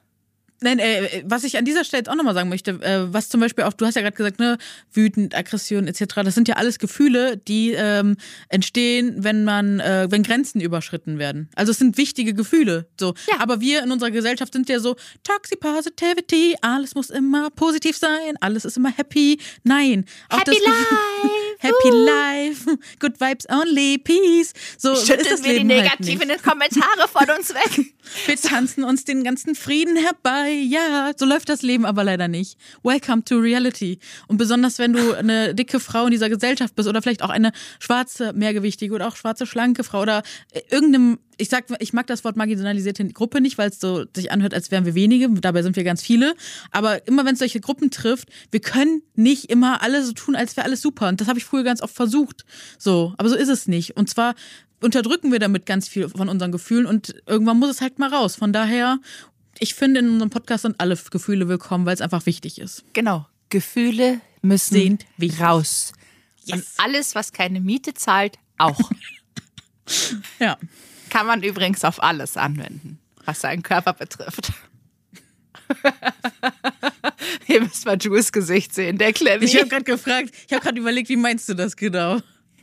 Nein, 0.62 0.80
äh, 0.80 1.24
was 1.26 1.44
ich 1.44 1.58
an 1.58 1.66
dieser 1.66 1.84
Stelle 1.84 2.02
jetzt 2.02 2.10
auch 2.10 2.16
nochmal 2.16 2.34
sagen 2.34 2.50
möchte, 2.50 2.72
äh, 2.72 3.14
was 3.14 3.30
zum 3.30 3.42
Beispiel 3.42 3.64
auch, 3.66 3.74
du 3.74 3.86
hast 3.86 3.96
ja 3.96 4.02
gerade 4.02 4.16
gesagt, 4.16 4.40
ne, 4.40 4.58
wütend, 4.92 5.36
Aggression 5.36 5.88
etc., 5.88 6.16
das 6.24 6.34
sind 6.34 6.48
ja 6.48 6.56
alles 6.56 6.80
Gefühle, 6.80 7.38
die 7.38 7.74
ähm, 7.74 8.18
entstehen, 8.50 9.24
wenn 9.24 9.44
man, 9.44 9.80
äh, 9.80 10.08
wenn 10.10 10.24
Grenzen 10.24 10.60
überschritten 10.60 11.20
werden. 11.20 11.50
Also 11.56 11.72
es 11.72 11.78
sind 11.78 11.98
wichtige 11.98 12.34
Gefühle. 12.34 12.88
So. 13.00 13.14
Ja. 13.30 13.40
Aber 13.40 13.62
wir 13.62 13.84
in 13.84 13.92
unserer 13.92 14.10
Gesellschaft 14.10 14.54
sind 14.54 14.68
ja 14.68 14.80
so, 14.80 14.96
Toxic 15.24 15.60
Positivity, 15.60 16.56
alles 16.62 16.96
muss 16.96 17.12
immer 17.12 17.52
positiv 17.52 17.98
sein, 17.98 18.36
alles 18.42 18.66
ist 18.66 18.78
immer 18.78 18.92
happy. 18.92 19.40
Nein. 19.64 20.06
Auch 20.30 20.40
Happy 20.40 20.52
das 20.56 20.66
life! 20.66 21.47
Happy 21.60 21.90
life, 21.90 22.66
good 23.00 23.20
vibes 23.20 23.48
only, 23.50 23.98
peace. 23.98 24.54
So 24.78 24.94
ist 24.94 25.08
Schütteln 25.08 25.28
das 25.30 25.44
wir 25.44 25.54
die 25.54 25.66
Leben 25.66 25.72
halt 25.72 26.00
negativen 26.00 26.28
nicht. 26.28 26.44
Kommentare 26.44 27.08
von 27.08 27.30
uns 27.38 27.54
weg. 27.54 27.94
Wir 28.26 28.38
tanzen 28.38 28.86
uns 28.86 29.04
den 29.04 29.24
ganzen 29.24 29.54
Frieden 29.54 29.98
herbei. 29.98 30.50
Ja, 30.50 31.12
so 31.18 31.26
läuft 31.26 31.50
das 31.50 31.62
Leben 31.62 31.86
aber 31.86 32.06
leider 32.06 32.28
nicht. 32.30 32.58
Welcome 32.84 33.26
to 33.26 33.38
reality. 33.38 34.00
Und 34.28 34.38
besonders 34.38 34.80
wenn 34.80 34.94
du 34.94 35.14
eine 35.14 35.54
dicke 35.54 35.80
Frau 35.80 36.06
in 36.06 36.12
dieser 36.12 36.30
Gesellschaft 36.30 36.76
bist 36.76 36.88
oder 36.88 37.02
vielleicht 37.02 37.22
auch 37.22 37.30
eine 37.30 37.52
schwarze, 37.80 38.32
mehrgewichtige 38.34 38.94
oder 38.94 39.08
auch 39.08 39.16
schwarze, 39.16 39.46
schlanke 39.46 39.84
Frau 39.84 40.02
oder 40.02 40.24
äh, 40.52 40.62
irgendeinem, 40.70 41.20
ich 41.38 41.50
sag, 41.50 41.66
ich 41.80 41.94
mag 41.94 42.08
das 42.08 42.24
Wort 42.24 42.36
marginalisierte 42.36 43.08
Gruppe 43.10 43.42
nicht, 43.42 43.58
weil 43.58 43.70
es 43.70 43.80
so 43.80 44.06
sich 44.16 44.32
anhört, 44.32 44.54
als 44.54 44.72
wären 44.72 44.86
wir 44.86 44.96
wenige. 44.96 45.30
Dabei 45.30 45.62
sind 45.64 45.76
wir 45.76 45.84
ganz 45.84 46.02
viele. 46.02 46.36
Aber 46.72 47.08
immer 47.08 47.26
wenn 47.26 47.34
es 47.34 47.40
solche 47.40 47.60
Gruppen 47.60 47.92
trifft, 47.92 48.30
wir 48.52 48.60
können 48.60 49.02
nicht 49.16 49.46
immer 49.50 49.82
alle 49.82 50.04
so 50.04 50.14
tun, 50.14 50.36
als 50.36 50.58
wäre 50.58 50.66
alles 50.66 50.82
super. 50.82 51.08
Und 51.10 51.22
das 51.22 51.28
habe 51.28 51.40
ich 51.40 51.46
früher 51.46 51.64
ganz 51.64 51.82
oft 51.82 51.96
versucht. 51.96 52.46
So, 52.78 53.14
aber 53.18 53.30
so 53.30 53.36
ist 53.36 53.50
es 53.50 53.68
nicht. 53.68 53.96
Und 53.98 54.10
zwar 54.10 54.36
unterdrücken 54.82 55.32
wir 55.32 55.40
damit 55.40 55.66
ganz 55.66 55.88
viel 55.88 56.10
von 56.10 56.30
unseren 56.30 56.52
Gefühlen 56.52 56.86
und 56.86 57.16
irgendwann 57.26 57.58
muss 57.58 57.70
es 57.70 57.82
halt 57.82 58.00
mal 58.00 58.14
raus. 58.14 58.36
Von 58.36 58.54
daher, 58.54 59.00
ich 59.60 59.74
finde, 59.76 60.00
in 60.00 60.10
unserem 60.10 60.30
Podcast 60.30 60.64
sind 60.64 60.80
alle 60.80 60.98
Gefühle 61.12 61.48
willkommen, 61.48 61.86
weil 61.86 61.94
es 61.94 62.02
einfach 62.02 62.26
wichtig 62.26 62.60
ist. 62.60 62.84
Genau. 62.94 63.28
Gefühle 63.50 64.22
müssen 64.42 64.76
Sind 64.76 65.06
wichtig. 65.18 65.42
raus. 65.42 65.94
Yes. 66.46 66.56
Und 66.58 66.66
alles, 66.78 67.16
was 67.16 67.32
keine 67.32 67.62
Miete 67.62 67.94
zahlt, 67.94 68.38
auch. 68.58 68.80
Ja. 70.40 70.58
Kann 71.10 71.28
man 71.28 71.44
übrigens 71.44 71.84
auf 71.84 72.02
alles 72.02 72.38
anwenden, 72.38 73.00
was 73.26 73.42
seinen 73.42 73.64
Körper 73.64 73.94
betrifft. 73.94 74.52
Hier 77.46 77.62
müsst 77.62 77.86
mal 77.86 77.98
Jules 77.98 78.32
Gesicht 78.32 78.74
sehen, 78.74 78.98
der 78.98 79.14
Clemmy. 79.14 79.46
Ich 79.46 79.56
habe 79.58 79.68
gerade 79.68 79.84
gefragt, 79.84 80.32
ich 80.48 80.54
habe 80.54 80.64
gerade 80.64 80.80
überlegt, 80.80 81.10
wie 81.10 81.18
meinst 81.18 81.50
du 81.50 81.54
das 81.54 81.76
genau? 81.76 82.20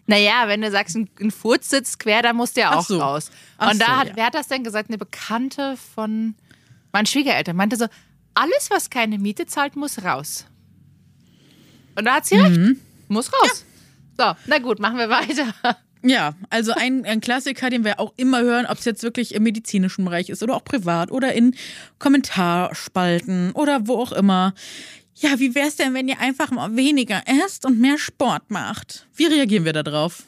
Naja, 0.06 0.48
wenn 0.48 0.60
du 0.60 0.70
sagst, 0.70 0.96
ein, 0.96 1.30
Furz 1.30 1.70
sitzt 1.70 1.98
quer, 1.98 2.22
dann 2.22 2.36
muss 2.36 2.52
der 2.52 2.76
auch 2.76 2.84
so. 2.86 3.00
raus. 3.00 3.30
Ach 3.56 3.72
Und 3.72 3.80
da 3.80 3.86
so, 3.86 3.92
hat, 3.92 4.08
ja. 4.08 4.16
wer 4.16 4.26
hat 4.26 4.34
das 4.34 4.48
denn 4.48 4.62
gesagt? 4.62 4.90
Eine 4.90 4.98
Bekannte 4.98 5.76
von 5.94 6.34
meinen 6.92 7.06
Schwiegereltern 7.06 7.56
meinte 7.56 7.76
so, 7.76 7.86
alles, 8.34 8.70
was 8.70 8.90
keine 8.90 9.18
Miete 9.18 9.46
zahlt, 9.46 9.76
muss 9.76 10.02
raus. 10.04 10.46
Und 11.94 12.04
da 12.04 12.16
hat 12.16 12.26
sie 12.26 12.36
recht. 12.36 12.56
Mhm. 12.56 12.80
Muss 13.08 13.32
raus. 13.32 13.64
So, 14.18 14.32
na 14.46 14.58
gut, 14.58 14.78
machen 14.78 14.98
wir 14.98 15.08
weiter. 15.08 15.54
Ja, 16.06 16.34
also 16.50 16.72
ein, 16.72 17.06
ein 17.06 17.22
Klassiker, 17.22 17.70
den 17.70 17.82
wir 17.82 17.98
auch 17.98 18.12
immer 18.16 18.42
hören, 18.42 18.66
ob 18.66 18.78
es 18.78 18.84
jetzt 18.84 19.02
wirklich 19.02 19.34
im 19.34 19.42
medizinischen 19.42 20.04
Bereich 20.04 20.28
ist 20.28 20.42
oder 20.42 20.54
auch 20.54 20.64
privat 20.64 21.10
oder 21.10 21.32
in 21.32 21.56
Kommentarspalten 21.98 23.52
oder 23.52 23.88
wo 23.88 23.96
auch 23.96 24.12
immer. 24.12 24.54
Ja, 25.16 25.38
wie 25.38 25.54
wär's 25.54 25.76
denn, 25.76 25.94
wenn 25.94 26.06
ihr 26.06 26.20
einfach 26.20 26.50
mal 26.50 26.76
weniger 26.76 27.22
esst 27.26 27.64
und 27.64 27.80
mehr 27.80 27.96
Sport 27.96 28.50
macht? 28.50 29.06
Wie 29.14 29.24
reagieren 29.24 29.64
wir 29.64 29.72
da 29.72 29.82
drauf? 29.82 30.24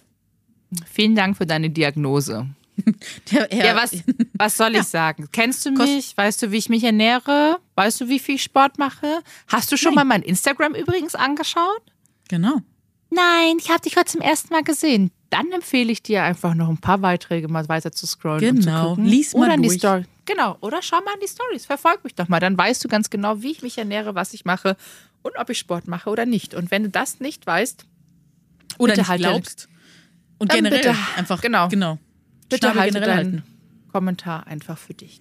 Vielen 0.91 1.15
Dank 1.15 1.37
für 1.37 1.47
deine 1.47 1.69
Diagnose. 1.69 2.47
Der 3.33 3.53
Ja, 3.53 3.77
was, 3.77 4.03
was 4.35 4.57
soll 4.57 4.77
ich 4.77 4.85
sagen? 4.85 5.29
Kennst 5.31 5.67
du 5.67 5.73
mich? 5.73 6.17
Weißt 6.17 6.43
du, 6.43 6.53
wie 6.53 6.57
ich 6.57 6.71
mich 6.71 6.85
ernähre? 6.85 7.59
Weißt 7.75 8.01
du, 8.01 8.09
wie 8.09 8.19
viel 8.19 8.37
ich 8.37 8.43
Sport 8.43 8.79
mache? 8.79 9.21
Hast 9.49 9.71
du 9.73 9.77
schon 9.77 9.95
Nein. 9.95 10.09
mal 10.09 10.19
mein 10.19 10.23
Instagram 10.23 10.75
übrigens 10.75 11.15
angeschaut? 11.15 11.83
Genau. 12.29 12.63
Nein, 13.11 13.57
ich 13.59 13.71
habe 13.71 13.81
dich 13.81 13.97
heute 13.97 14.13
zum 14.13 14.21
ersten 14.21 14.53
Mal 14.53 14.63
gesehen. 14.63 15.11
Dann 15.31 15.51
empfehle 15.53 15.91
ich 15.93 16.03
dir 16.03 16.23
einfach 16.23 16.55
noch 16.55 16.69
ein 16.69 16.79
paar 16.79 16.99
Beiträge 16.99 17.49
mal 17.49 17.69
weiter 17.69 17.91
zu 17.93 18.07
scrollen 18.07 18.49
und 18.57 18.63
zu 18.63 18.69
Genau. 18.69 18.95
Lies 18.97 19.35
mal 19.35 19.47
oder 19.47 19.55
in 19.55 19.63
die 19.63 19.69
durch. 19.69 19.79
Story. 19.81 20.05
Genau, 20.25 20.57
oder 20.61 20.83
schau 20.83 20.99
mal 21.05 21.15
in 21.15 21.21
die 21.21 21.29
Stories. 21.29 21.67
Verfolg 21.67 22.03
mich 22.05 22.15
doch 22.15 22.29
mal. 22.29 22.41
Dann 22.41 22.57
weißt 22.57 22.85
du 22.85 22.89
ganz 22.89 23.11
genau, 23.11 23.43
wie 23.43 23.51
ich 23.53 23.63
mich 23.63 23.77
ernähre, 23.79 24.15
was 24.15 24.35
ich 24.35 24.45
mache 24.45 24.77
und 25.23 25.37
ob 25.37 25.51
ich 25.51 25.59
Sport 25.59 25.89
mache 25.89 26.11
oder 26.11 26.27
nicht. 26.27 26.55
Und 26.55 26.71
wenn 26.71 26.85
du 26.85 26.91
das 26.91 27.19
nicht 27.21 27.47
weißt, 27.47 27.85
Oder 28.79 28.97
nicht 28.97 29.09
halte 29.09 29.23
glaubst. 29.25 29.69
Und 30.39 30.53
generell 30.53 30.79
bitte- 30.81 30.97
einfach. 31.17 31.41
genau. 31.41 31.69
genau. 31.69 31.99
bitte 32.49 32.59
Schnabel 32.67 32.81
halte 32.83 32.95
generell 33.01 33.17
deinen 33.17 33.33
halten. 33.43 33.91
Kommentar 33.93 34.47
einfach 34.47 34.79
für 34.79 34.95
dich. 34.95 35.21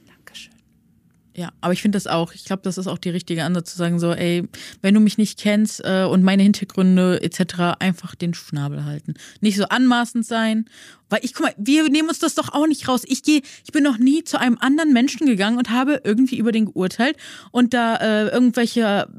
Ja, 1.37 1.51
aber 1.59 1.73
ich 1.73 1.81
finde 1.81 1.97
das 1.97 2.07
auch. 2.07 2.33
Ich 2.33 2.45
glaube, 2.45 2.61
das 2.63 2.77
ist 2.77 2.87
auch 2.87 2.97
die 2.97 3.09
richtige 3.09 3.43
Ansatz 3.43 3.71
zu 3.71 3.77
sagen, 3.77 3.99
so, 3.99 4.13
ey, 4.13 4.47
wenn 4.81 4.93
du 4.93 5.01
mich 5.01 5.17
nicht 5.17 5.37
kennst 5.37 5.81
äh, 5.83 6.05
und 6.05 6.23
meine 6.23 6.43
Hintergründe 6.43 7.21
etc., 7.21 7.75
einfach 7.79 8.15
den 8.15 8.33
Schnabel 8.33 8.85
halten. 8.85 9.15
Nicht 9.41 9.57
so 9.57 9.65
anmaßend 9.65 10.25
sein. 10.25 10.65
Weil 11.09 11.19
ich, 11.23 11.33
guck 11.33 11.47
mal, 11.47 11.55
wir 11.57 11.89
nehmen 11.89 12.07
uns 12.07 12.19
das 12.19 12.35
doch 12.35 12.53
auch 12.53 12.67
nicht 12.67 12.87
raus. 12.87 13.01
Ich 13.05 13.21
gehe, 13.21 13.41
ich 13.65 13.73
bin 13.73 13.83
noch 13.83 13.97
nie 13.97 14.23
zu 14.23 14.39
einem 14.39 14.57
anderen 14.61 14.93
Menschen 14.93 15.27
gegangen 15.27 15.57
und 15.57 15.71
habe 15.71 15.99
irgendwie 16.05 16.37
über 16.37 16.53
den 16.53 16.67
geurteilt 16.67 17.17
und 17.51 17.73
da 17.73 17.97
äh, 17.97 18.27
irgendwelche 18.29 19.09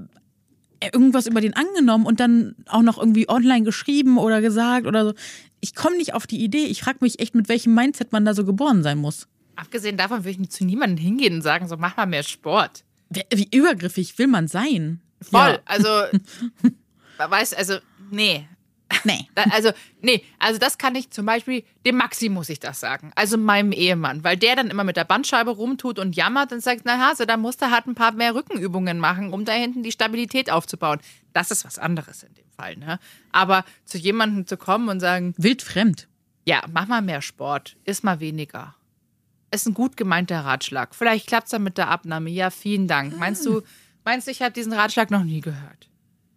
äh, 0.81 0.89
irgendwas 0.95 1.27
über 1.27 1.43
den 1.43 1.53
angenommen 1.53 2.07
und 2.07 2.19
dann 2.19 2.55
auch 2.67 2.83
noch 2.83 2.97
irgendwie 2.97 3.29
online 3.29 3.65
geschrieben 3.65 4.17
oder 4.17 4.41
gesagt 4.41 4.87
oder 4.87 5.05
so. 5.05 5.15
Ich 5.61 5.75
komme 5.75 5.99
nicht 5.99 6.15
auf 6.15 6.27
die 6.27 6.43
Idee. 6.43 6.65
Ich 6.65 6.81
frage 6.81 6.99
mich 7.03 7.21
echt, 7.21 7.35
mit 7.35 7.51
welchem 7.51 7.75
Mindset 7.75 8.13
man 8.13 8.25
da 8.25 8.33
so 8.33 8.47
geboren 8.47 8.83
sein 8.83 8.97
muss. 8.97 9.29
Abgesehen 9.57 9.97
davon 9.97 10.25
würde 10.25 10.41
ich 10.41 10.51
zu 10.51 10.65
niemandem 10.65 11.03
hingehen 11.03 11.35
und 11.35 11.43
sagen, 11.43 11.69
so 11.69 11.77
mach 11.77 11.97
mal 11.97 12.07
mehr 12.07 12.23
Sport. 12.23 12.85
Wie 13.33 13.49
übergriffig 13.53 14.19
will 14.19 14.27
man 14.27 14.49
sein? 14.49 15.01
Voll. 15.23 15.53
Ja. 15.53 15.59
Also, 15.65 15.89
weißt 17.19 17.57
also, 17.57 17.79
nee. 18.11 18.47
Nee. 19.05 19.29
Also, 19.53 19.73
nee, 20.01 20.23
also 20.39 20.61
das 20.61 20.79
kann 20.79 20.95
ich 20.95 21.11
zum 21.11 21.27
Beispiel, 21.27 21.65
dem 21.85 21.97
Maxi 21.97 22.29
muss 22.29 22.49
ich 22.49 22.61
das 22.61 22.79
sagen. 22.79 23.11
Also 23.17 23.37
meinem 23.37 23.73
Ehemann, 23.73 24.23
weil 24.23 24.37
der 24.37 24.55
dann 24.55 24.71
immer 24.71 24.85
mit 24.85 24.97
der 24.97 25.05
Bandscheibe 25.05 25.51
rumtut 25.51 25.99
und 25.99 26.15
jammert 26.15 26.53
und 26.53 26.63
sagt, 26.63 26.83
na 26.85 26.99
Hase, 26.99 27.27
da 27.27 27.37
musst 27.37 27.61
du 27.63 27.71
halt 27.71 27.87
ein 27.87 27.97
paar 27.97 28.13
mehr 28.13 28.35
Rückenübungen 28.35 29.01
machen, 29.01 29.33
um 29.33 29.45
da 29.45 29.53
hinten 29.53 29.83
die 29.83 29.91
Stabilität 29.91 30.51
aufzubauen. 30.51 31.01
Das 31.33 31.51
ist 31.51 31.65
was 31.65 31.81
anderes 31.81 32.23
in 32.23 32.35
dem 32.35 32.49
Fall, 32.57 32.77
ne? 32.77 33.01
Aber 33.33 33.65
zu 33.85 33.99
jemandem 33.99 34.47
zu 34.47 34.57
kommen 34.57 34.89
und 34.89 35.01
sagen, 35.01 35.35
Wildfremd. 35.37 36.07
ja, 36.47 36.63
mach 36.73 36.87
mal 36.87 37.03
mehr 37.03 37.23
Sport, 37.23 37.77
isst 37.85 38.05
mal 38.05 38.21
weniger. 38.21 38.76
Ist 39.57 39.67
ein 39.67 39.75
gut 39.75 39.97
gemeinter 39.97 40.41
Ratschlag. 40.41 40.95
Vielleicht 40.95 41.27
klappt 41.27 41.47
es 41.47 41.51
dann 41.53 41.63
mit 41.63 41.79
der 41.79 41.89
Abnahme. 41.89 42.29
Ja, 42.31 42.51
vielen 42.51 42.87
Dank. 42.89 43.19
Meinst 43.19 43.45
du, 43.47 43.63
meinst 44.05 44.27
du, 44.27 44.31
ich 44.31 44.43
habe 44.43 44.53
diesen 44.53 44.73
Ratschlag 44.75 45.11
noch 45.11 45.25
nie 45.25 45.41
gehört? 45.41 45.89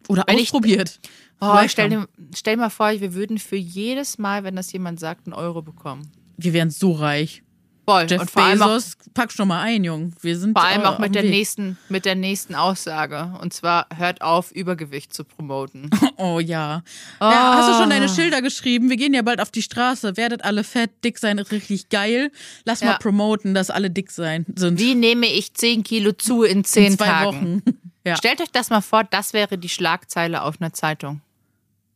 Oder 0.08 0.24
Wenn 0.28 0.38
ich- 0.38 0.44
ausprobiert. 0.44 1.00
Oh, 1.42 1.52
Vielleicht 1.52 1.72
stell, 1.74 1.90
dir, 1.90 2.08
stell 2.36 2.56
mal 2.58 2.70
vor, 2.70 2.92
wir 2.92 3.14
würden 3.14 3.38
für 3.38 3.56
jedes 3.58 4.18
Mal, 4.18 4.44
wenn 4.44 4.56
das 4.56 4.72
jemand 4.72 5.00
sagt, 5.00 5.28
einen 5.28 5.34
Euro 5.34 5.62
bekommen. 5.62 6.12
Wir 6.38 6.54
wären 6.54 6.70
so 6.70 6.94
reich. 6.94 7.44
Voll. 7.90 8.06
Jeff 8.10 8.22
und 8.22 8.32
vor 8.32 8.44
allem, 8.44 8.62
auch, 8.62 8.80
pack 9.14 9.32
schon 9.32 9.48
mal 9.48 9.62
ein, 9.62 9.84
Jung. 9.84 10.14
Wir 10.22 10.38
sind 10.38 10.54
vor 10.54 10.64
allem 10.68 10.82
äh, 10.82 10.86
auch 10.86 11.00
mit 11.00 11.16
der, 11.16 11.24
Weg. 11.24 11.32
nächsten, 11.32 11.78
mit 11.90 12.06
der 12.06 12.16
nächsten 12.16 12.54
Aussage. 12.54 13.34
Und 13.42 13.52
zwar, 13.54 13.88
hört 13.96 14.22
auf, 14.22 14.52
Übergewicht 14.52 15.14
zu 15.14 15.24
promoten. 15.24 15.90
Oh 16.22 16.42
ja. 16.42 16.84
Oh. 17.22 17.24
ja. 17.24 17.56
Hast 17.56 17.70
du 17.70 17.82
schon 17.82 17.90
deine 17.90 18.10
Schilder 18.10 18.42
geschrieben? 18.42 18.90
Wir 18.90 18.98
gehen 18.98 19.14
ja 19.14 19.22
bald 19.22 19.40
auf 19.40 19.52
die 19.52 19.62
Straße. 19.62 20.18
Werdet 20.18 20.44
alle 20.44 20.66
fett, 20.66 20.92
dick 21.06 21.18
sein 21.18 21.38
ist 21.38 21.52
richtig 21.54 21.88
geil. 21.88 22.30
Lass 22.66 22.82
mal 22.82 22.92
Ja. 22.92 22.98
promoten, 22.98 23.54
dass 23.54 23.70
alle 23.70 23.90
dick 23.90 24.12
sein 24.12 24.46
sind. 24.54 24.80
Wie 24.80 24.96
nehme 24.96 25.28
ich 25.28 25.54
10 25.54 25.84
Kilo 25.84 26.12
zu 26.12 26.44
in 26.44 26.66
10 26.66 26.84
In 26.86 26.98
zwei 26.98 27.06
Tagen? 27.06 27.62
Wochen. 27.66 27.76
Ja. 28.06 28.16
Stellt 28.16 28.42
euch 28.42 28.52
das 28.52 28.70
mal 28.70 28.82
vor, 28.82 29.04
das 29.04 29.34
wäre 29.34 29.58
die 29.58 29.70
Schlagzeile 29.70 30.42
auf 30.44 30.60
einer 30.60 30.74
Zeitung. 30.74 31.22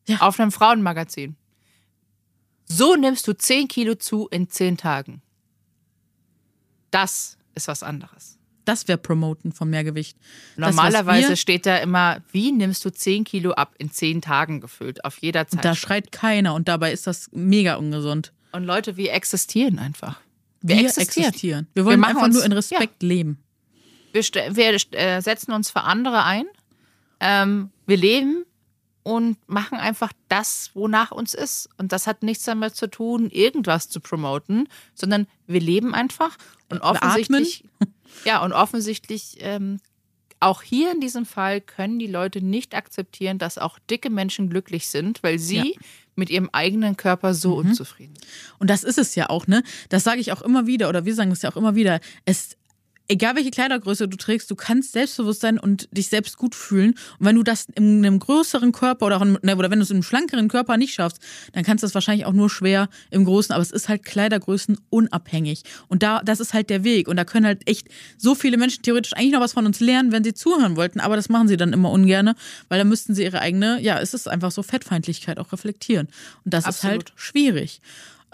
Ja. 0.07 0.17
Auf 0.19 0.39
einem 0.39 0.51
Frauenmagazin. 0.51 1.35
So 2.65 2.95
nimmst 2.95 3.27
du 3.27 3.33
10 3.33 3.67
Kilo 3.67 3.95
zu 3.95 4.27
in 4.29 4.49
10 4.49 4.77
Tagen. 4.77 5.21
Das 6.93 7.37
ist 7.55 7.67
was 7.67 7.81
anderes. 7.83 8.37
Das 8.65 8.87
wäre 8.87 8.97
Promoten 8.97 9.51
von 9.51 9.69
Mehrgewicht. 9.69 10.17
Das, 10.55 10.73
Normalerweise 10.75 11.29
wir- 11.29 11.35
steht 11.35 11.65
da 11.65 11.77
immer, 11.77 12.21
wie 12.31 12.51
nimmst 12.53 12.85
du 12.85 12.91
10 12.91 13.25
Kilo 13.25 13.51
ab 13.51 13.75
in 13.77 13.91
10 13.91 14.21
Tagen 14.21 14.61
gefüllt, 14.61 15.03
auf 15.03 15.17
jeder 15.17 15.47
Zeit. 15.47 15.65
Da 15.65 15.75
schreit 15.75 16.11
keiner 16.13 16.53
und 16.53 16.67
dabei 16.69 16.93
ist 16.93 17.05
das 17.07 17.29
mega 17.33 17.75
ungesund. 17.75 18.31
Und 18.53 18.63
Leute, 18.63 18.95
wir 18.95 19.11
existieren 19.13 19.79
einfach. 19.79 20.19
Wir, 20.61 20.77
Wir 20.77 20.85
existieren. 20.85 21.27
existieren. 21.27 21.67
Wir 21.73 21.83
wollen 21.83 21.99
machen 21.99 22.11
einfach 22.11 22.23
uns- 22.27 22.35
nur 22.35 22.45
in 22.45 22.51
Respekt 22.53 23.03
leben. 23.03 23.39
Wir, 24.13 24.21
wir 24.23 24.77
äh, 24.97 25.21
setzen 25.21 25.51
uns 25.51 25.69
für 25.71 25.81
andere 25.81 26.23
ein. 26.23 26.45
Ähm, 27.19 27.71
wir 27.85 27.97
leben 27.97 28.45
und 29.03 29.37
machen 29.47 29.77
einfach 29.77 30.11
das, 30.29 30.71
wonach 30.73 31.11
uns 31.11 31.33
ist. 31.33 31.69
Und 31.77 31.91
das 31.91 32.07
hat 32.07 32.23
nichts 32.23 32.45
damit 32.45 32.75
zu 32.75 32.87
tun, 32.87 33.29
irgendwas 33.29 33.89
zu 33.89 33.99
promoten, 33.99 34.67
sondern 34.95 35.27
wir 35.45 35.59
leben 35.59 35.93
einfach. 35.93 36.37
Und 36.69 36.81
offensichtlich, 36.81 37.63
ja, 38.25 38.41
und 38.43 38.53
offensichtlich 38.53 39.37
ähm, 39.39 39.79
auch 40.39 40.61
hier 40.61 40.91
in 40.91 40.99
diesem 40.99 41.25
Fall 41.25 41.61
können 41.61 41.99
die 41.99 42.07
Leute 42.07 42.41
nicht 42.41 42.75
akzeptieren, 42.75 43.37
dass 43.37 43.57
auch 43.57 43.79
dicke 43.89 44.09
Menschen 44.09 44.49
glücklich 44.49 44.87
sind, 44.87 45.23
weil 45.23 45.39
sie 45.39 45.55
Ja. 45.57 45.79
mit 46.15 46.29
ihrem 46.29 46.49
eigenen 46.51 46.97
Körper 46.97 47.33
so 47.33 47.55
unzufrieden 47.55 48.15
sind. 48.15 48.27
Und 48.59 48.69
das 48.69 48.83
ist 48.83 48.97
es 48.97 49.15
ja 49.15 49.29
auch, 49.29 49.47
ne? 49.47 49.63
Das 49.89 50.03
sage 50.03 50.19
ich 50.19 50.31
auch 50.33 50.41
immer 50.41 50.67
wieder, 50.67 50.89
oder 50.89 51.05
wir 51.05 51.15
sagen 51.15 51.31
es 51.31 51.41
ja 51.43 51.51
auch 51.51 51.55
immer 51.57 51.75
wieder. 51.75 51.99
Es, 52.25 52.57
egal 53.07 53.35
welche 53.35 53.51
Kleidergröße 53.51 54.07
du 54.07 54.17
trägst, 54.17 54.49
du 54.49 54.55
kannst 54.55 54.93
selbstbewusst 54.93 55.41
sein 55.41 55.59
und 55.59 55.89
dich 55.95 56.07
selbst 56.07 56.37
gut 56.37 56.55
fühlen. 56.55 56.91
Und 57.19 57.25
wenn 57.25 57.35
du 57.35 57.43
das 57.43 57.67
in 57.75 58.05
einem 58.05 58.19
größeren 58.19 58.71
Körper 58.71 59.05
oder, 59.05 59.21
in, 59.21 59.37
ne, 59.41 59.55
oder 59.55 59.69
wenn 59.69 59.79
du 59.79 59.83
es 59.83 59.89
in 59.89 59.97
einem 59.97 60.03
schlankeren 60.03 60.47
Körper 60.47 60.77
nicht 60.77 60.93
schaffst, 60.93 61.19
dann 61.53 61.63
kannst 61.63 61.83
du 61.83 61.87
es 61.87 61.93
wahrscheinlich 61.93 62.25
auch 62.25 62.33
nur 62.33 62.49
schwer 62.49 62.89
im 63.11 63.25
Großen. 63.25 63.53
Aber 63.53 63.61
es 63.61 63.71
ist 63.71 63.89
halt 63.89 64.03
Kleidergrößen 64.03 64.77
unabhängig. 64.89 65.63
Und 65.87 66.03
da, 66.03 66.21
das 66.23 66.39
ist 66.39 66.53
halt 66.53 66.69
der 66.69 66.83
Weg. 66.83 67.07
Und 67.07 67.17
da 67.17 67.25
können 67.25 67.45
halt 67.45 67.67
echt 67.67 67.87
so 68.17 68.35
viele 68.35 68.57
Menschen 68.57 68.83
theoretisch 68.83 69.13
eigentlich 69.13 69.33
noch 69.33 69.41
was 69.41 69.53
von 69.53 69.65
uns 69.65 69.79
lernen, 69.79 70.11
wenn 70.11 70.23
sie 70.23 70.33
zuhören 70.33 70.75
wollten. 70.75 70.99
Aber 70.99 71.15
das 71.15 71.29
machen 71.29 71.47
sie 71.47 71.57
dann 71.57 71.73
immer 71.73 71.91
ungerne, 71.91 72.35
weil 72.69 72.79
dann 72.79 72.89
müssten 72.89 73.15
sie 73.15 73.23
ihre 73.23 73.41
eigene, 73.41 73.81
ja, 73.81 73.99
es 73.99 74.13
ist 74.13 74.27
einfach 74.27 74.51
so 74.51 74.63
Fettfeindlichkeit 74.63 75.39
auch 75.39 75.51
reflektieren. 75.51 76.07
Und 76.45 76.53
das 76.53 76.67
ist 76.67 76.83
halt 76.83 77.01
Absolut. 77.01 77.13
schwierig. 77.15 77.81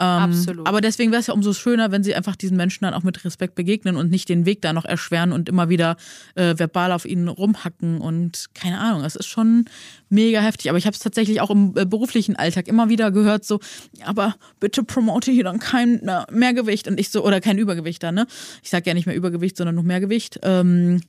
Ähm, 0.02 0.06
Absolut. 0.06 0.66
Aber 0.66 0.80
deswegen 0.80 1.12
wäre 1.12 1.20
es 1.20 1.28
ja 1.28 1.34
umso 1.34 1.54
schöner, 1.54 1.92
wenn 1.92 2.04
sie 2.04 2.16
einfach 2.16 2.38
diesen 2.38 2.56
Menschen 2.56 2.86
dann 2.86 2.94
auch 2.94 3.04
mit 3.04 3.26
Respekt 3.26 3.56
begegnen 3.56 3.98
und 3.98 4.10
nicht 4.10 4.30
den 4.30 4.46
Weg 4.46 4.62
da 4.62 4.72
noch 4.72 4.86
erschweren 4.86 5.34
und 5.34 5.50
immer 5.50 5.68
wieder 5.68 5.98
äh, 6.36 6.58
verbal 6.58 6.94
auf 6.94 7.06
ihnen 7.06 7.28
rumhacken 7.28 8.00
und 8.00 8.46
keine 8.54 8.80
Ahnung. 8.80 9.04
Das 9.04 9.18
ist 9.18 9.28
schon 9.28 9.66
mega 10.08 10.40
heftig. 10.40 10.70
Aber 10.70 10.78
ich 10.78 10.86
habe 10.86 10.94
es 10.94 11.02
tatsächlich 11.02 11.42
auch 11.42 11.50
im 11.50 11.74
äh, 11.76 11.86
beruflichen 11.86 12.38
Alltag 12.38 12.70
immer 12.70 12.88
wieder 12.88 13.12
gehört, 13.12 13.44
so, 13.44 13.60
"Ja, 13.92 14.06
aber 14.08 14.36
bitte 14.62 14.84
promote 14.84 15.32
hier 15.32 15.44
dann 15.44 15.60
kein 15.60 16.00
na, 16.02 16.26
Mehrgewicht 16.32 16.88
und 16.88 16.98
ich 16.98 17.10
so, 17.10 17.26
oder 17.26 17.42
kein 17.42 17.58
Übergewicht 17.58 18.02
dann, 18.02 18.16
ne? 18.16 18.28
Ich 18.64 18.70
sage 18.70 18.86
ja 18.88 18.94
nicht 18.94 19.06
mehr 19.06 19.16
Übergewicht, 19.16 19.58
sondern 19.58 19.76
noch 19.76 19.84
Mehrgewicht. 19.84 20.40
Ähm, 20.44 21.02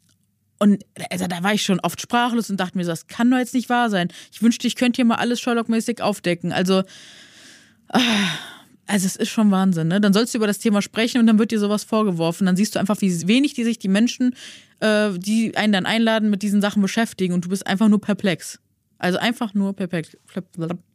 und 0.58 0.84
also, 1.10 1.26
da 1.26 1.42
war 1.42 1.54
ich 1.54 1.62
schon 1.62 1.80
oft 1.80 2.00
sprachlos 2.00 2.50
und 2.50 2.58
dachte 2.58 2.76
mir 2.76 2.84
so, 2.84 2.90
das 2.90 3.06
kann 3.06 3.30
doch 3.30 3.38
jetzt 3.38 3.54
nicht 3.54 3.70
wahr 3.70 3.88
sein. 3.88 4.08
Ich 4.30 4.42
wünschte, 4.42 4.66
ich 4.66 4.74
könnte 4.76 4.96
hier 4.96 5.06
mal 5.06 5.14
alles 5.14 5.40
Sherlock-mäßig 5.40 6.02
aufdecken. 6.02 6.52
Also, 6.52 6.82
Also 8.90 9.06
es 9.06 9.14
ist 9.14 9.28
schon 9.28 9.52
Wahnsinn, 9.52 9.86
ne? 9.86 10.00
Dann 10.00 10.12
sollst 10.12 10.34
du 10.34 10.38
über 10.38 10.48
das 10.48 10.58
Thema 10.58 10.82
sprechen 10.82 11.20
und 11.20 11.28
dann 11.28 11.38
wird 11.38 11.52
dir 11.52 11.60
sowas 11.60 11.84
vorgeworfen. 11.84 12.44
Dann 12.46 12.56
siehst 12.56 12.74
du 12.74 12.80
einfach, 12.80 13.00
wie 13.00 13.28
wenig 13.28 13.54
die 13.54 13.62
sich 13.62 13.78
die 13.78 13.86
Menschen, 13.86 14.34
äh, 14.80 15.10
die 15.16 15.56
einen 15.56 15.72
dann 15.72 15.86
einladen, 15.86 16.28
mit 16.28 16.42
diesen 16.42 16.60
Sachen 16.60 16.82
beschäftigen 16.82 17.32
und 17.32 17.44
du 17.44 17.50
bist 17.50 17.68
einfach 17.68 17.86
nur 17.86 18.00
perplex. 18.00 18.58
Also 18.98 19.18
einfach 19.18 19.54
nur 19.54 19.74
perplex. 19.74 20.16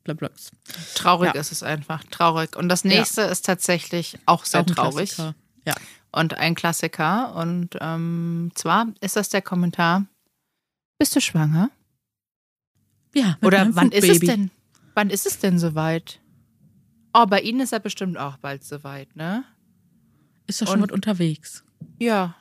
perplex. 0.04 0.52
Traurig 0.96 1.34
Ja. 1.34 1.40
ist 1.40 1.54
es 1.54 1.64
einfach, 1.64 2.04
traurig. 2.12 2.58
Und 2.58 2.68
das 2.68 2.84
nächste 2.84 3.22
ist 3.22 3.46
tatsächlich 3.46 4.20
auch 4.26 4.44
sehr 4.44 4.60
Auch 4.60 4.66
traurig 4.66 5.12
Klassiker. 5.14 5.36
Ja. 5.66 5.76
und 6.12 6.34
ein 6.34 6.54
Klassiker. 6.54 7.34
Und 7.36 7.78
ähm, 7.80 8.52
zwar 8.56 8.88
ist 9.00 9.16
das 9.16 9.30
der 9.30 9.42
Kommentar: 9.42 10.06
Bist 11.00 11.16
du 11.16 11.22
schwanger? 11.22 11.70
Ja, 13.16 13.38
mit 13.40 13.46
Oder 13.46 13.70
wann 13.72 13.92
ist 13.94 14.10
es 14.10 14.20
denn? 14.20 14.52
Wann 14.96 15.10
ist 15.10 15.26
es 15.26 15.40
denn 15.40 15.58
soweit? 15.60 16.20
Oh, 17.18 17.26
bei 17.28 17.40
Ihnen 17.42 17.62
ist 17.62 17.72
er 17.72 17.80
bestimmt 17.80 18.18
auch 18.18 18.36
bald 18.38 18.64
soweit, 18.66 19.16
ne? 19.16 19.46
Ist 20.48 20.62
doch 20.62 20.68
schon 20.68 20.82
was 20.82 20.92
unterwegs. 20.92 21.64
Ja. 21.98 22.36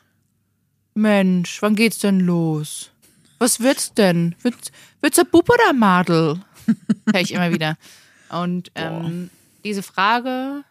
Mensch, 0.94 1.62
wann 1.62 1.76
geht's 1.76 1.98
denn 1.98 2.18
los? 2.20 2.90
Was 3.38 3.60
wird's 3.60 3.94
denn? 3.94 4.34
Wird's, 4.42 4.72
wird's 5.00 5.18
ein 5.18 5.26
Bub 5.30 5.48
oder 5.48 5.72
Madel? 5.72 6.40
Hör 7.12 7.20
ich 7.20 7.32
immer 7.32 7.52
wieder. 7.52 7.76
Und 8.30 8.72
ähm, 8.74 9.30
diese 9.64 9.82
Frage 9.82 10.64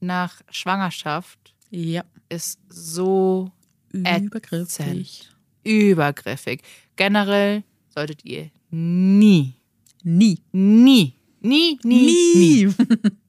nach 0.00 0.40
Schwangerschaft 0.50 1.54
Ja. 1.70 2.02
ist 2.30 2.60
so 2.70 3.50
Übergriffig. 3.92 5.28
übergriffig. 5.64 6.62
Generell 6.96 7.62
solltet 7.94 8.24
ihr 8.24 8.50
nie, 8.70 9.54
Nie. 10.02 10.38
nie, 10.52 11.14
nie, 11.14 11.14
nie, 11.42 11.78
nie, 11.82 12.66
Nie. 12.66 12.74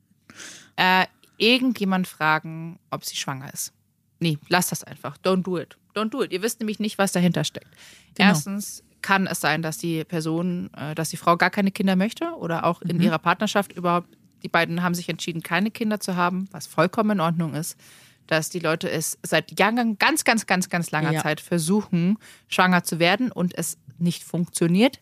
äh, 0.82 1.06
irgendjemand 1.38 2.08
fragen, 2.08 2.80
ob 2.90 3.06
sie 3.06 3.16
schwanger 3.16 3.54
ist. 3.54 3.72
Nee, 4.20 4.38
lasst 4.50 4.72
das 4.72 4.84
einfach. 4.84 5.18
Don't 5.20 5.44
do 5.44 5.60
it. 5.60 5.78
Don't 5.96 6.10
do 6.10 6.24
it. 6.24 6.32
Ihr 6.32 6.42
wisst 6.42 6.60
nämlich 6.60 6.80
nicht, 6.80 6.98
was 6.98 7.12
dahinter 7.12 7.44
steckt. 7.44 7.70
Genau. 8.16 8.30
Erstens 8.30 8.84
kann 9.02 9.28
es 9.28 9.40
sein, 9.40 9.62
dass 9.62 9.78
die 9.78 10.04
Person, 10.04 10.72
äh, 10.76 10.96
dass 10.96 11.10
die 11.10 11.18
Frau 11.18 11.38
gar 11.38 11.50
keine 11.52 11.72
Kinder 11.72 11.96
möchte 11.96 12.34
oder 12.36 12.66
auch 12.66 12.82
in 12.82 13.00
ihrer 13.02 13.20
Partnerschaft 13.20 13.74
überhaupt, 13.74 14.10
die 14.44 14.48
beiden 14.48 14.82
haben 14.82 14.96
sich 14.96 15.08
entschieden, 15.10 15.44
keine 15.44 15.70
Kinder 15.70 16.00
zu 16.00 16.16
haben, 16.16 16.48
was 16.52 16.66
vollkommen 16.66 17.12
in 17.12 17.20
Ordnung 17.20 17.54
ist. 17.54 17.78
Dass 18.28 18.50
die 18.50 18.60
Leute 18.60 18.90
es 18.90 19.18
seit 19.24 19.60
Jahren, 19.60 19.98
ganz, 19.98 20.24
ganz, 20.24 20.46
ganz, 20.46 20.70
ganz 20.70 20.90
langer 20.92 21.12
Ja. 21.14 21.22
Zeit 21.22 21.42
versuchen, 21.42 22.18
schwanger 22.48 22.84
zu 22.84 22.98
werden 23.00 23.32
und 23.32 23.56
es 23.58 23.78
nicht 23.98 24.24
funktioniert. 24.24 25.00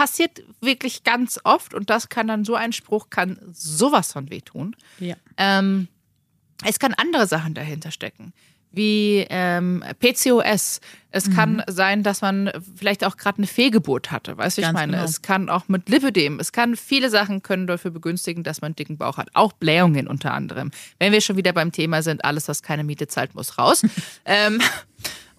Passiert 0.00 0.42
wirklich 0.62 1.04
ganz 1.04 1.38
oft 1.44 1.74
und 1.74 1.90
das 1.90 2.08
kann 2.08 2.26
dann 2.26 2.42
so 2.46 2.54
ein 2.54 2.72
Spruch, 2.72 3.10
kann 3.10 3.38
sowas 3.52 4.12
von 4.12 4.30
wehtun. 4.30 4.74
Ja. 4.98 5.14
Ähm, 5.36 5.88
es 6.64 6.78
kann 6.78 6.94
andere 6.94 7.26
Sachen 7.26 7.52
dahinter 7.52 7.90
stecken, 7.90 8.32
wie 8.72 9.26
ähm, 9.28 9.84
PCOS. 9.98 10.80
Es 11.10 11.26
Mhm. 11.26 11.34
kann 11.34 11.62
sein, 11.68 12.02
dass 12.02 12.22
man 12.22 12.50
vielleicht 12.76 13.04
auch 13.04 13.18
gerade 13.18 13.38
eine 13.38 13.46
Fehlgeburt 13.46 14.10
hatte, 14.10 14.38
weißt 14.38 14.56
du, 14.56 14.62
ich 14.62 14.72
meine. 14.72 14.92
genau. 14.92 15.04
Es 15.04 15.20
kann 15.20 15.50
auch 15.50 15.68
mit 15.68 15.90
Lipidem, 15.90 16.40
es 16.40 16.52
kann 16.52 16.76
viele 16.76 17.10
Sachen 17.10 17.42
können 17.42 17.66
dafür 17.66 17.90
begünstigen, 17.90 18.42
dass 18.42 18.62
man 18.62 18.68
einen 18.68 18.76
dicken 18.76 18.96
Bauch 18.96 19.18
hat. 19.18 19.28
Auch 19.34 19.52
Blähungen 19.52 20.08
unter 20.08 20.32
anderem. 20.32 20.70
Wenn 20.98 21.12
wir 21.12 21.20
schon 21.20 21.36
wieder 21.36 21.52
beim 21.52 21.72
Thema 21.72 22.00
sind, 22.02 22.24
alles, 22.24 22.48
was 22.48 22.62
keine 22.62 22.84
Miete 22.84 23.06
zahlt, 23.06 23.34
muss 23.34 23.58
raus. 23.58 23.82
ähm, 24.24 24.62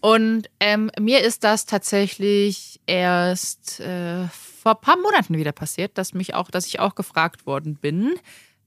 und 0.02 0.50
ähm, 0.60 0.92
mir 1.00 1.22
ist 1.22 1.44
das 1.44 1.66
tatsächlich 1.66 2.80
erst 2.88 3.80
äh, 3.80 4.26
vor 4.62 4.74
ein 4.74 4.82
paar 4.82 4.98
Monaten 4.98 5.38
wieder 5.38 5.52
passiert, 5.52 5.98
dass 5.98 6.14
mich 6.14 6.36
auch, 6.36 6.52
dass 6.52 6.68
ich 6.68 6.80
auch 6.80 6.94
gefragt 6.94 7.48
worden 7.48 7.76
bin, 7.76 8.14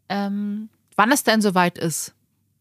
ähm, 0.08 0.68
wann 0.96 1.12
es 1.12 1.22
denn 1.22 1.40
soweit 1.40 1.78
ist 1.78 2.14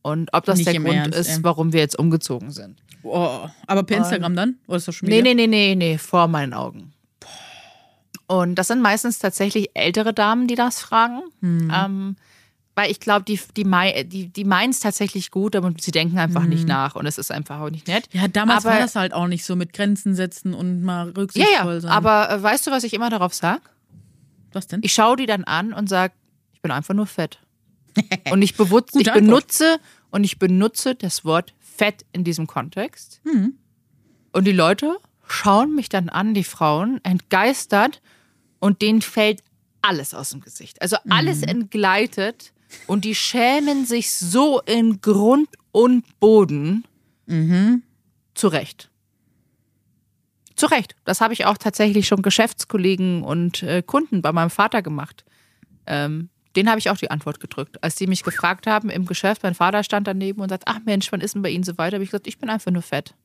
und 0.04 0.32
ob 0.34 0.46
das 0.46 0.58
Nicht 0.60 0.68
der 0.68 0.80
Grund 0.80 0.96
Ernst, 0.96 1.18
ist, 1.18 1.38
ey. 1.38 1.44
warum 1.44 1.74
wir 1.74 1.80
jetzt 1.80 1.98
umgezogen 1.98 2.52
sind. 2.52 2.78
Oh, 3.02 3.48
aber 3.66 3.84
per 3.84 3.98
Instagram 3.98 4.36
dann? 4.36 4.58
Oder 4.68 4.78
ist 4.78 4.88
das 4.88 4.96
schon 4.96 5.10
Nee, 5.10 5.24
nee, 5.24 5.34
nee, 5.34 5.48
nee, 5.48 5.74
nee, 5.76 5.98
vor 5.98 6.28
meinen 6.28 6.54
Augen. 6.54 6.94
Und 8.28 8.56
das 8.56 8.68
sind 8.68 8.82
meistens 8.82 9.18
tatsächlich 9.18 9.72
ältere 9.74 10.14
Damen, 10.14 10.48
die 10.48 10.56
das 10.56 10.80
fragen. 10.80 11.24
Hm. 11.42 11.72
Ähm, 11.74 12.16
weil 12.76 12.90
ich 12.90 13.00
glaube, 13.00 13.24
die, 13.26 13.40
die, 13.56 13.64
die, 14.08 14.28
die 14.30 14.44
meinen 14.46 14.72
es 14.72 14.80
tatsächlich 14.80 15.30
gut, 15.32 15.56
aber 15.56 15.72
sie 15.80 15.92
denken 15.92 16.18
einfach 16.18 16.44
nicht 16.46 16.68
nach 16.68 16.96
und 16.96 17.06
es 17.06 17.18
ist 17.18 17.32
einfach 17.32 17.60
auch 17.60 17.70
nicht 17.70 17.88
nett. 17.88 18.10
Ja, 18.14 18.28
damals 18.28 18.66
Aber- 18.66 18.76
war 18.76 18.82
das 18.82 18.96
halt 18.96 19.14
auch 19.14 19.28
nicht 19.28 19.46
so 19.46 19.56
mit 19.56 19.74
Grenzen 19.74 20.16
setzen 20.16 20.54
und 20.54 20.82
mal 20.84 21.08
Ja, 21.08 21.14
rücksichtsvoll 21.16 21.74
ja, 21.76 21.80
sein. 21.82 21.92
aber 21.92 22.30
äh, 22.32 22.42
weißt 22.42 22.66
du, 22.68 22.72
was 22.72 22.84
ich 22.84 22.94
immer 22.94 23.10
darauf 23.10 23.34
sage? 23.34 23.62
Was 24.54 24.68
denn? 24.68 24.82
Ich 24.84 24.94
schaue 24.94 25.16
die 25.18 25.26
dann 25.26 25.44
an 25.44 25.74
und 25.74 25.88
sage, 25.90 26.14
ich 26.54 26.62
bin 26.62 26.72
einfach 26.72 26.94
nur 26.94 27.08
fett. 27.08 27.40
Und 28.32 28.42
ich, 28.42 28.56
bewusst, 28.58 28.92
Gute 28.92 29.10
ich 29.10 29.14
benutze 29.14 29.78
und 30.10 30.24
ich 30.24 30.40
benutze 30.40 30.96
das 30.96 31.24
Wort 31.26 31.54
fett 31.60 32.06
in 32.12 32.24
diesem 32.24 32.48
Kontext. 32.48 33.22
Hm. 33.24 33.54
Und 34.32 34.46
die 34.46 34.52
Leute 34.52 34.98
schauen 35.28 35.76
mich 35.76 35.90
dann 35.90 36.10
an, 36.10 36.34
die 36.34 36.44
Frauen, 36.44 37.00
entgeistert 37.04 38.02
und 38.60 38.82
denen 38.82 39.02
fällt 39.04 39.44
alles 39.84 40.16
aus 40.16 40.32
dem 40.32 40.40
Gesicht. 40.42 40.82
Also 40.82 40.98
alles 41.10 41.42
Mhm. 41.42 41.50
entgleitet 41.50 42.52
und 42.88 43.06
die 43.06 43.16
schämen 43.16 43.86
sich 43.86 44.14
so 44.14 44.62
in 44.62 45.02
Grund 45.02 45.50
und 45.72 46.20
Boden. 46.20 46.86
Mhm. 47.26 47.84
Zu 48.34 48.48
Recht. 48.48 48.90
Zu 50.56 50.68
Recht. 50.68 50.96
Das 51.06 51.22
habe 51.22 51.34
ich 51.34 51.46
auch 51.46 51.58
tatsächlich 51.58 52.08
schon 52.08 52.22
Geschäftskollegen 52.22 53.24
und 53.24 53.64
äh, 53.64 53.82
Kunden 53.82 54.22
bei 54.22 54.32
meinem 54.32 54.50
Vater 54.50 54.82
gemacht. 54.82 55.24
Ähm, 55.86 56.30
den 56.56 56.70
habe 56.70 56.80
ich 56.80 56.90
auch 56.90 56.98
die 56.98 57.10
Antwort 57.10 57.40
gedrückt. 57.40 57.84
Als 57.84 57.96
die 57.96 58.08
mich 58.08 58.24
gefragt 58.24 58.68
haben 58.68 58.90
im 58.90 59.06
Geschäft, 59.06 59.44
mein 59.44 59.56
Vater 59.56 59.84
stand 59.84 60.08
daneben 60.08 60.42
und 60.42 60.50
sagt, 60.50 60.64
ach 60.68 60.80
Mensch, 60.86 61.12
wann 61.12 61.22
ist 61.22 61.34
denn 61.34 61.42
bei 61.42 61.50
Ihnen 61.50 61.64
so 61.64 61.78
weit? 61.78 61.94
habe 61.94 62.04
ich 62.04 62.12
gesagt, 62.12 62.28
ich 62.28 62.38
bin 62.38 62.50
einfach 62.50 62.72
nur 62.72 62.84
fett. 62.84 63.16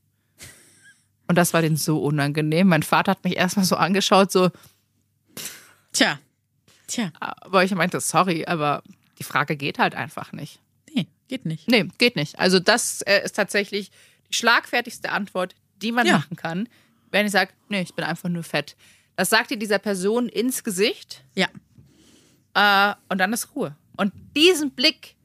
Und 1.27 1.37
das 1.37 1.53
war 1.53 1.61
denen 1.61 1.77
so 1.77 2.03
unangenehm. 2.03 2.69
Mein 2.69 2.83
Vater 2.83 3.11
hat 3.11 3.25
mich 3.25 3.37
erstmal 3.37 3.67
so 3.67 3.77
angeschaut, 3.77 4.33
so, 4.33 4.51
Tja. 5.93 6.19
Tja. 6.87 7.11
aber 7.21 7.65
ich 7.65 7.75
meinte, 7.75 8.01
sorry, 8.01 8.47
aber 8.47 8.83
die 9.19 9.25
Frage 9.25 9.57
geht 9.57 9.79
halt 9.79 9.95
einfach 9.95 10.33
nicht. 10.33 10.61
Nee, 10.95 11.07
geht 11.29 11.45
nicht. 11.47 11.69
Nee, 11.69 11.89
geht 11.99 12.17
nicht. 12.17 12.39
Also 12.39 12.59
das 12.61 13.03
äh, 13.03 13.23
ist 13.25 13.37
tatsächlich 13.37 13.91
die 14.31 14.35
schlagfertigste 14.35 15.11
Antwort, 15.11 15.55
die 15.83 15.93
man 15.93 16.07
Ja. 16.07 16.15
machen 16.19 16.37
kann, 16.37 16.69
wenn 17.11 17.27
ich 17.27 17.33
sage, 17.33 17.53
nee, 17.69 17.83
ich 17.83 17.95
bin 17.95 18.05
einfach 18.05 18.29
nur 18.29 18.43
fett. 18.43 18.77
Das 19.17 19.31
sagt 19.31 19.51
ihr 19.51 19.59
dieser 19.59 19.79
Person 19.79 20.29
ins 20.29 20.63
Gesicht 20.65 21.23
Ja. 21.35 21.49
äh, 22.55 22.95
und 23.09 23.19
dann 23.19 23.33
ist 23.33 23.55
Ruhe. 23.55 23.75
Und 23.97 24.13
diesen 24.37 24.71
Blick 24.71 25.17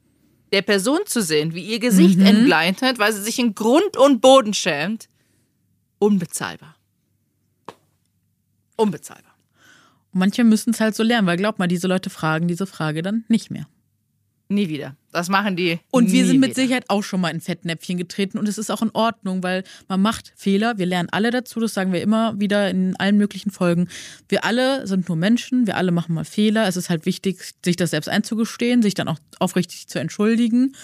der 0.52 0.62
Person 0.62 1.00
zu 1.06 1.22
sehen, 1.22 1.54
wie 1.54 1.64
ihr 1.64 1.78
Gesicht 1.80 2.18
entgleitet, 2.20 2.98
weil 2.98 3.12
sie 3.12 3.22
sich 3.22 3.38
in 3.38 3.54
Grund 3.54 3.96
und 3.96 4.20
Boden 4.20 4.54
schämt, 4.54 5.08
unbezahlbar. 5.98 6.76
Unbezahlbar. 8.76 9.34
Und 10.12 10.18
manche 10.20 10.44
müssen 10.44 10.70
es 10.70 10.80
halt 10.80 10.94
so 10.94 11.02
lernen, 11.02 11.26
weil 11.26 11.36
glaub 11.36 11.58
mal, 11.58 11.66
diese 11.68 11.86
Leute 11.88 12.10
fragen 12.10 12.48
diese 12.48 12.66
Frage 12.66 13.02
dann 13.02 13.24
nicht 13.28 13.50
mehr. 13.50 13.66
Nie 14.48 14.68
wieder. 14.68 14.96
Das 15.10 15.28
machen 15.28 15.56
die. 15.56 15.78
Und 15.90 16.12
wir 16.12 16.26
sind 16.26 16.38
mit 16.38 16.50
wieder. 16.50 16.62
Sicherheit 16.62 16.84
auch 16.88 17.02
schon 17.02 17.20
mal 17.20 17.30
in 17.30 17.40
Fettnäpfchen 17.40 17.96
getreten 17.96 18.38
und 18.38 18.46
es 18.46 18.58
ist 18.58 18.70
auch 18.70 18.82
in 18.82 18.90
Ordnung, 18.92 19.42
weil 19.42 19.64
man 19.88 20.02
macht 20.02 20.32
Fehler. 20.36 20.76
Wir 20.76 20.86
lernen 20.86 21.08
alle 21.10 21.30
dazu, 21.30 21.60
das 21.60 21.72
sagen 21.72 21.92
wir 21.92 22.02
immer 22.02 22.38
wieder 22.38 22.68
in 22.68 22.94
allen 22.96 23.16
möglichen 23.16 23.50
Folgen. 23.50 23.88
Wir 24.28 24.44
alle 24.44 24.86
sind 24.86 25.08
nur 25.08 25.16
Menschen, 25.16 25.66
wir 25.66 25.76
alle 25.76 25.92
machen 25.92 26.14
mal 26.14 26.24
Fehler. 26.24 26.68
Es 26.68 26.76
ist 26.76 26.90
halt 26.90 27.06
wichtig, 27.06 27.54
sich 27.64 27.76
das 27.76 27.90
selbst 27.90 28.08
einzugestehen, 28.08 28.82
sich 28.82 28.94
dann 28.94 29.08
auch 29.08 29.18
aufrichtig 29.38 29.88
zu 29.88 29.98
entschuldigen. 29.98 30.74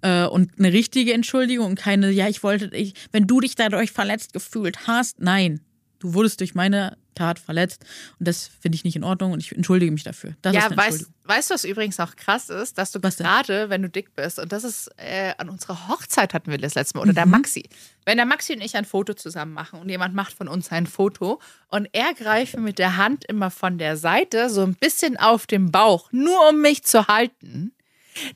Äh, 0.00 0.26
und 0.26 0.58
eine 0.58 0.72
richtige 0.72 1.12
Entschuldigung 1.12 1.66
und 1.66 1.74
keine, 1.76 2.10
ja, 2.10 2.28
ich 2.28 2.42
wollte, 2.42 2.74
ich, 2.74 2.94
wenn 3.12 3.26
du 3.26 3.40
dich 3.40 3.56
dadurch 3.56 3.92
verletzt 3.92 4.32
gefühlt 4.32 4.86
hast. 4.86 5.20
Nein, 5.20 5.60
du 6.02 6.14
wurdest 6.14 6.40
durch 6.40 6.54
meine 6.54 6.96
Tat 7.14 7.38
verletzt 7.38 7.84
und 8.18 8.26
das 8.26 8.48
finde 8.60 8.76
ich 8.76 8.84
nicht 8.84 8.96
in 8.96 9.04
Ordnung 9.04 9.32
und 9.32 9.40
ich 9.40 9.52
entschuldige 9.52 9.92
mich 9.92 10.02
dafür. 10.02 10.34
Das 10.40 10.54
Ja, 10.54 10.74
weißt, 10.74 11.06
weißt 11.24 11.50
du, 11.50 11.54
was 11.54 11.64
übrigens 11.64 12.00
auch 12.00 12.16
krass 12.16 12.48
ist, 12.48 12.78
dass 12.78 12.90
du 12.90 13.00
gerade, 13.00 13.68
wenn 13.68 13.82
du 13.82 13.90
dick 13.90 14.14
bist, 14.16 14.38
und 14.38 14.50
das 14.50 14.64
ist 14.64 14.88
äh, 14.96 15.32
an 15.36 15.50
unserer 15.50 15.88
Hochzeit 15.88 16.32
hatten 16.32 16.50
wir 16.50 16.56
das 16.58 16.74
letzte 16.74 16.96
Mal, 16.96 17.02
oder 17.02 17.12
Mhm. 17.12 17.16
der 17.16 17.26
Maxi. 17.26 17.68
Wenn 18.06 18.16
der 18.16 18.24
Maxi 18.26 18.54
und 18.54 18.62
ich 18.62 18.76
ein 18.76 18.86
Foto 18.86 19.12
zusammen 19.14 19.52
machen 19.52 19.78
und 19.80 19.88
jemand 19.90 20.14
macht 20.14 20.32
von 20.32 20.48
uns 20.48 20.72
ein 20.72 20.86
Foto 20.86 21.38
und 21.68 21.86
er 21.92 22.14
greife 22.14 22.58
mit 22.58 22.78
der 22.78 22.96
Hand 22.96 23.24
immer 23.26 23.50
von 23.50 23.76
der 23.76 23.96
Seite 23.98 24.48
so 24.48 24.62
ein 24.62 24.74
bisschen 24.74 25.18
auf 25.18 25.46
den 25.46 25.70
Bauch, 25.70 26.10
nur 26.12 26.48
um 26.48 26.62
mich 26.62 26.82
zu 26.84 27.06
halten, 27.08 27.71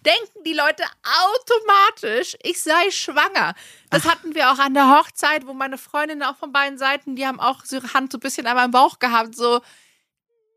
denken 0.04 0.44
die 0.44 0.52
Leute 0.52 0.84
automatisch, 1.02 2.36
ich 2.42 2.62
sei 2.62 2.90
schwanger. 2.90 3.54
Das 3.90 4.04
hatten 4.04 4.34
wir 4.34 4.50
auch 4.50 4.58
an 4.58 4.74
der 4.74 4.90
Hochzeit, 4.90 5.46
wo 5.46 5.54
meine 5.54 5.78
Freundinnen 5.78 6.22
auch 6.22 6.36
von 6.36 6.52
beiden 6.52 6.78
Seiten, 6.78 7.16
die 7.16 7.26
haben 7.26 7.40
auch 7.40 7.62
ihre 7.70 7.92
Hand 7.94 8.12
so 8.12 8.18
ein 8.18 8.20
bisschen 8.20 8.46
an 8.46 8.56
meinem 8.56 8.70
Bauch 8.70 8.98
gehabt, 8.98 9.36
so, 9.36 9.60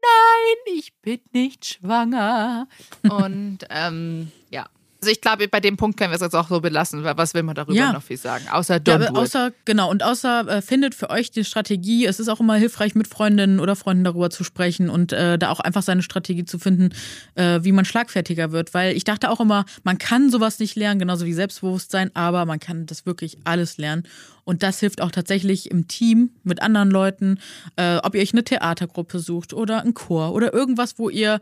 nein, 0.01 0.75
ich 0.77 0.93
bin 1.01 1.21
nicht 1.31 1.65
schwanger. 1.65 2.67
Und 3.09 3.59
ähm, 3.69 4.31
ja, 4.49 4.65
Also 5.01 5.11
ich 5.11 5.21
glaube, 5.21 5.47
bei 5.47 5.61
dem 5.61 5.77
Punkt 5.77 5.97
können 5.97 6.11
wir 6.11 6.15
es 6.15 6.21
jetzt 6.21 6.35
auch 6.35 6.49
so 6.49 6.59
belassen, 6.59 7.05
weil 7.05 7.17
was 7.17 7.33
will 7.33 7.43
man 7.43 7.55
darüber 7.55 7.73
Ja. 7.73 7.93
noch 7.93 8.03
viel 8.03 8.17
sagen? 8.17 8.45
Außer 8.49 8.75
don't 8.75 9.01
Ja, 9.03 9.11
außer, 9.11 9.51
genau, 9.63 9.89
und 9.89 10.03
außer 10.03 10.47
äh, 10.57 10.61
findet 10.61 10.93
für 10.93 11.09
euch 11.09 11.31
die 11.31 11.45
Strategie. 11.45 12.05
Es 12.05 12.19
ist 12.19 12.27
auch 12.27 12.41
immer 12.41 12.55
hilfreich, 12.55 12.95
mit 12.95 13.07
Freundinnen 13.07 13.61
oder 13.61 13.77
Freunden 13.77 14.03
darüber 14.03 14.29
zu 14.29 14.43
sprechen 14.43 14.89
und 14.89 15.13
äh, 15.13 15.37
da 15.37 15.51
auch 15.51 15.61
einfach 15.61 15.83
seine 15.83 16.01
Strategie 16.03 16.43
zu 16.43 16.59
finden, 16.59 16.89
äh, 17.35 17.59
wie 17.63 17.71
man 17.71 17.85
schlagfertiger 17.85 18.51
wird. 18.51 18.73
Weil 18.73 18.93
ich 18.97 19.05
dachte 19.05 19.29
auch 19.29 19.39
immer, 19.39 19.63
man 19.83 19.97
kann 19.99 20.29
sowas 20.29 20.59
nicht 20.59 20.75
lernen, 20.75 20.99
genauso 20.99 21.25
wie 21.25 21.33
Selbstbewusstsein, 21.33 22.13
aber 22.13 22.45
man 22.45 22.59
kann 22.59 22.85
das 22.85 23.05
wirklich 23.05 23.37
alles 23.45 23.77
lernen. 23.77 24.03
Und 24.43 24.63
das 24.63 24.79
hilft 24.81 24.99
auch 24.99 25.11
tatsächlich 25.11 25.71
im 25.71 25.87
Team 25.87 26.31
mit 26.43 26.61
anderen 26.61 26.89
Leuten, 26.91 27.39
äh, 27.77 27.97
ob 27.97 28.15
ihr 28.15 28.21
euch 28.21 28.33
eine 28.33 28.43
Theatergruppe 28.43 29.19
sucht 29.19 29.53
oder 29.53 29.81
einen 29.81 29.93
Chor 29.93 30.33
oder 30.33 30.53
irgendwas, 30.53 30.97
wo 30.97 31.07
ihr, 31.09 31.39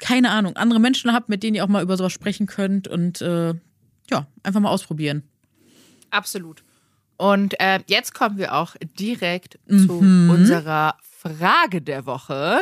keine 0.00 0.30
Ahnung, 0.30 0.56
andere 0.56 0.80
Menschen 0.80 1.12
habt, 1.12 1.28
mit 1.28 1.42
denen 1.42 1.54
ihr 1.56 1.64
auch 1.64 1.68
mal 1.68 1.82
über 1.82 1.96
sowas 1.96 2.12
sprechen 2.12 2.46
könnt 2.46 2.88
und 2.88 3.20
äh, 3.20 3.54
ja, 4.10 4.26
einfach 4.42 4.60
mal 4.60 4.70
ausprobieren. 4.70 5.22
Absolut. 6.10 6.62
Und 7.16 7.58
äh, 7.60 7.80
jetzt 7.86 8.14
kommen 8.14 8.36
wir 8.38 8.54
auch 8.54 8.76
direkt 8.98 9.58
Mhm. 9.66 9.86
zu 9.86 9.92
unserer 9.98 10.96
Frage 11.02 11.80
der 11.82 12.06
Woche. 12.06 12.60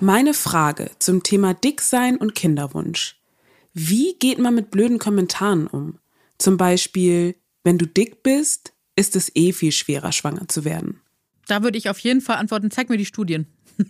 Meine 0.00 0.32
Frage 0.34 0.90
zum 1.00 1.22
Thema 1.24 1.54
Dicksein 1.54 2.16
und 2.16 2.34
Kinderwunsch. 2.34 3.16
Wie 3.74 4.14
geht 4.18 4.38
man 4.38 4.54
mit 4.54 4.70
blöden 4.70 4.98
Kommentaren 4.98 5.66
um? 5.66 5.98
Zum 6.38 6.56
Beispiel, 6.56 7.34
wenn 7.64 7.78
du 7.78 7.86
dick 7.86 8.22
bist, 8.22 8.72
ist 8.94 9.16
es 9.16 9.34
eh 9.34 9.52
viel 9.52 9.72
schwerer, 9.72 10.12
schwanger 10.12 10.46
zu 10.48 10.64
werden. 10.64 11.00
Da 11.48 11.62
würde 11.62 11.78
ich 11.78 11.88
auf 11.88 11.98
jeden 11.98 12.20
Fall 12.20 12.36
antworten, 12.36 12.70
zeig 12.70 12.88
mir 12.88 12.96
die 12.96 13.06
Studien. 13.06 13.46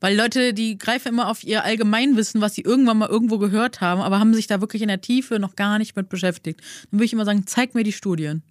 Weil 0.00 0.16
Leute, 0.16 0.54
die 0.54 0.78
greifen 0.78 1.08
immer 1.08 1.28
auf 1.28 1.42
ihr 1.42 1.64
Allgemeinwissen, 1.64 2.40
was 2.40 2.54
sie 2.54 2.62
irgendwann 2.62 2.98
mal 2.98 3.08
irgendwo 3.08 3.38
gehört 3.38 3.80
haben, 3.80 4.00
aber 4.00 4.20
haben 4.20 4.34
sich 4.34 4.46
da 4.46 4.60
wirklich 4.60 4.82
in 4.82 4.88
der 4.88 5.00
Tiefe 5.00 5.38
noch 5.38 5.56
gar 5.56 5.78
nicht 5.78 5.96
mit 5.96 6.08
beschäftigt. 6.08 6.60
Dann 6.90 7.00
würde 7.00 7.04
ich 7.06 7.12
immer 7.12 7.24
sagen, 7.24 7.46
zeig 7.46 7.74
mir 7.74 7.82
die 7.82 7.92
Studien. 7.92 8.42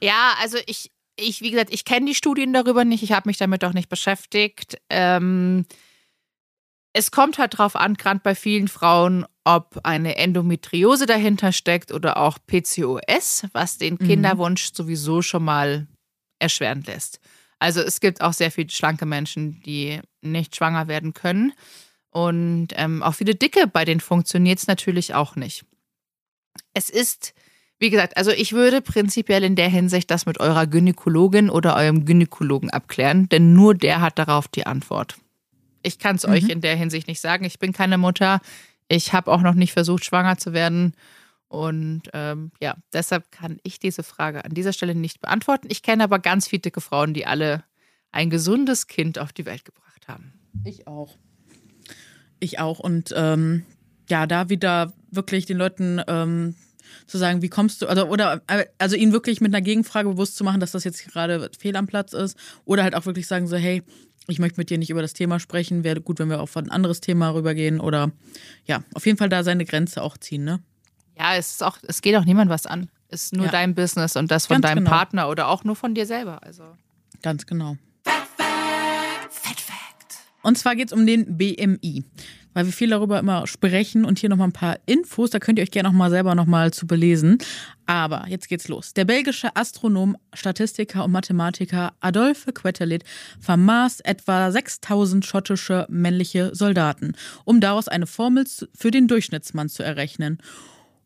Ja, 0.00 0.34
also 0.40 0.58
ich, 0.66 0.90
ich 1.16 1.40
wie 1.42 1.50
gesagt, 1.50 1.72
ich 1.72 1.84
kenne 1.84 2.06
die 2.06 2.14
Studien 2.14 2.52
darüber 2.52 2.84
nicht. 2.84 3.02
Ich 3.02 3.12
habe 3.12 3.28
mich 3.28 3.36
damit 3.36 3.64
auch 3.64 3.72
nicht 3.72 3.88
beschäftigt. 3.88 4.78
Ähm, 4.88 5.66
es 6.92 7.10
kommt 7.10 7.38
halt 7.38 7.58
drauf 7.58 7.76
an, 7.76 7.94
gerade 7.94 8.20
bei 8.22 8.34
vielen 8.34 8.68
Frauen, 8.68 9.26
ob 9.44 9.80
eine 9.84 10.16
Endometriose 10.16 11.06
dahinter 11.06 11.52
steckt 11.52 11.92
oder 11.92 12.16
auch 12.16 12.38
PCOS, 12.46 13.46
was 13.52 13.78
den 13.78 13.98
Kinderwunsch 13.98 14.72
sowieso 14.72 15.22
schon 15.22 15.44
mal 15.44 15.86
erschweren 16.38 16.82
lässt. 16.82 17.20
Also 17.58 17.80
es 17.80 18.00
gibt 18.00 18.20
auch 18.20 18.32
sehr 18.32 18.50
viele 18.50 18.70
schlanke 18.70 19.06
Menschen, 19.06 19.60
die 19.62 20.00
nicht 20.20 20.54
schwanger 20.56 20.88
werden 20.88 21.14
können. 21.14 21.52
Und 22.10 22.68
ähm, 22.76 23.02
auch 23.02 23.14
viele 23.14 23.34
Dicke, 23.34 23.66
bei 23.66 23.84
denen 23.84 24.00
funktioniert 24.00 24.58
es 24.58 24.66
natürlich 24.66 25.14
auch 25.14 25.36
nicht. 25.36 25.64
Es 26.74 26.90
ist, 26.90 27.34
wie 27.78 27.90
gesagt, 27.90 28.16
also 28.16 28.30
ich 28.30 28.52
würde 28.52 28.80
prinzipiell 28.80 29.44
in 29.44 29.56
der 29.56 29.68
Hinsicht 29.68 30.10
das 30.10 30.26
mit 30.26 30.40
eurer 30.40 30.66
Gynäkologin 30.66 31.50
oder 31.50 31.76
eurem 31.76 32.04
Gynäkologen 32.04 32.70
abklären, 32.70 33.28
denn 33.28 33.52
nur 33.52 33.74
der 33.74 34.00
hat 34.00 34.18
darauf 34.18 34.48
die 34.48 34.66
Antwort. 34.66 35.16
Ich 35.82 35.98
kann 35.98 36.16
es 36.16 36.26
euch 36.26 36.48
in 36.48 36.60
der 36.60 36.76
Hinsicht 36.76 37.06
nicht 37.06 37.20
sagen. 37.20 37.44
Ich 37.44 37.58
bin 37.58 37.72
keine 37.72 37.98
Mutter. 37.98 38.40
Ich 38.88 39.12
habe 39.12 39.30
auch 39.30 39.42
noch 39.42 39.54
nicht 39.54 39.72
versucht, 39.72 40.04
schwanger 40.04 40.38
zu 40.38 40.52
werden. 40.52 40.94
Und 41.48 42.02
ähm, 42.12 42.52
ja, 42.60 42.76
deshalb 42.92 43.30
kann 43.30 43.58
ich 43.62 43.78
diese 43.78 44.02
Frage 44.02 44.44
an 44.44 44.52
dieser 44.52 44.72
Stelle 44.72 44.94
nicht 44.94 45.20
beantworten. 45.20 45.68
Ich 45.70 45.82
kenne 45.82 46.04
aber 46.04 46.18
ganz 46.18 46.46
viele 46.46 46.60
dicke 46.60 46.80
Frauen, 46.80 47.14
die 47.14 47.26
alle 47.26 47.64
ein 48.12 48.30
gesundes 48.30 48.86
Kind 48.86 49.18
auf 49.18 49.32
die 49.32 49.46
Welt 49.46 49.64
gebracht 49.64 50.08
haben. 50.08 50.32
Ich 50.64 50.86
auch. 50.86 51.16
Ich 52.40 52.58
auch. 52.58 52.78
Und 52.78 53.12
ähm, 53.16 53.64
ja, 54.08 54.26
da 54.26 54.48
wieder 54.48 54.92
wirklich 55.10 55.46
den 55.46 55.58
Leuten 55.58 56.00
ähm, 56.06 56.54
zu 57.06 57.18
sagen, 57.18 57.42
wie 57.42 57.48
kommst 57.48 57.82
du, 57.82 57.86
also 57.86 58.06
oder 58.06 58.42
äh, 58.46 58.66
also 58.78 58.96
ihnen 58.96 59.12
wirklich 59.12 59.40
mit 59.40 59.54
einer 59.54 59.62
Gegenfrage 59.62 60.08
bewusst 60.08 60.36
zu 60.36 60.44
machen, 60.44 60.60
dass 60.60 60.72
das 60.72 60.84
jetzt 60.84 61.06
gerade 61.08 61.50
fehl 61.58 61.76
am 61.76 61.86
Platz 61.86 62.12
ist. 62.12 62.38
Oder 62.64 62.82
halt 62.82 62.94
auch 62.94 63.06
wirklich 63.06 63.26
sagen 63.26 63.46
so, 63.46 63.56
hey, 63.56 63.82
ich 64.26 64.38
möchte 64.38 64.60
mit 64.60 64.70
dir 64.70 64.78
nicht 64.78 64.90
über 64.90 65.02
das 65.02 65.14
Thema 65.14 65.40
sprechen, 65.40 65.84
wäre 65.84 66.02
gut, 66.02 66.18
wenn 66.18 66.28
wir 66.28 66.40
auf 66.40 66.56
ein 66.56 66.70
anderes 66.70 67.00
Thema 67.00 67.30
rübergehen. 67.30 67.80
Oder 67.80 68.12
ja, 68.66 68.84
auf 68.94 69.06
jeden 69.06 69.18
Fall 69.18 69.30
da 69.30 69.42
seine 69.42 69.64
Grenze 69.64 70.02
auch 70.02 70.18
ziehen, 70.18 70.44
ne? 70.44 70.60
Ja, 71.18 71.34
es 71.36 71.52
ist 71.52 71.62
auch, 71.64 71.78
es 71.82 72.00
geht 72.02 72.14
auch 72.16 72.24
niemand 72.24 72.50
was 72.50 72.66
an. 72.66 72.88
Es 73.08 73.24
ist 73.24 73.34
nur 73.34 73.46
Ja. 73.46 73.50
dein 73.52 73.74
Business 73.74 74.16
und 74.16 74.30
das 74.30 74.46
von 74.46 74.56
Ganz 74.60 74.66
deinem 74.72 74.84
genau. 74.84 74.90
Partner 74.90 75.28
oder 75.28 75.48
auch 75.48 75.64
nur 75.64 75.76
von 75.76 75.94
dir 75.94 76.06
selber. 76.06 76.42
Also. 76.42 76.62
Ganz 77.22 77.46
genau. 77.46 77.76
Und 80.42 80.56
zwar 80.56 80.76
geht 80.76 80.88
es 80.88 80.92
um 80.92 81.04
den 81.04 81.36
BMI, 81.36 82.04
weil 82.54 82.64
wir 82.66 82.72
viel 82.72 82.88
darüber 82.90 83.18
immer 83.18 83.46
sprechen 83.46 84.04
und 84.04 84.18
hier 84.20 84.28
nochmal 84.30 84.48
ein 84.48 84.52
paar 84.52 84.78
Infos, 84.86 85.30
da 85.30 85.40
könnt 85.40 85.58
ihr 85.58 85.62
euch 85.62 85.72
gerne 85.72 85.88
nochmal 85.88 86.10
selber 86.10 86.34
nochmal 86.34 86.72
zu 86.72 86.86
belesen. 86.86 87.38
Aber 87.86 88.24
jetzt 88.28 88.48
geht's 88.48 88.68
los. 88.68 88.94
Der 88.94 89.04
belgische 89.04 89.54
Astronom, 89.56 90.16
Statistiker 90.32 91.04
und 91.04 91.10
Mathematiker 91.12 91.92
Adolphe 92.00 92.52
Quetelet 92.52 93.02
vermaß 93.40 94.00
etwa 94.00 94.50
6000 94.50 95.26
schottische 95.26 95.86
männliche 95.90 96.54
Soldaten, 96.54 97.14
um 97.44 97.60
daraus 97.60 97.88
eine 97.88 98.06
Formel 98.06 98.44
für 98.74 98.90
den 98.92 99.08
Durchschnittsmann 99.08 99.68
zu 99.68 99.82
errechnen. 99.82 100.38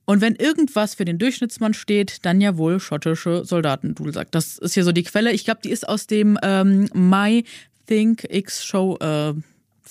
Und 0.04 0.20
wenn 0.20 0.34
irgendwas 0.34 0.94
für 0.94 1.04
den 1.04 1.18
Durchschnittsmann 1.18 1.74
steht, 1.74 2.24
dann 2.24 2.40
ja 2.40 2.56
wohl 2.56 2.80
schottische 2.80 3.44
Soldaten, 3.44 3.94
du 3.94 4.10
sagst. 4.10 4.34
Das 4.34 4.58
ist 4.58 4.74
hier 4.74 4.84
so 4.84 4.92
die 4.92 5.04
Quelle. 5.04 5.32
Ich 5.32 5.44
glaube, 5.44 5.60
die 5.62 5.70
ist 5.70 5.88
aus 5.88 6.06
dem 6.06 6.38
ähm, 6.42 6.88
My 6.92 7.44
Think 7.86 8.26
X 8.28 8.64
Show 8.64 8.98
äh, 8.98 9.34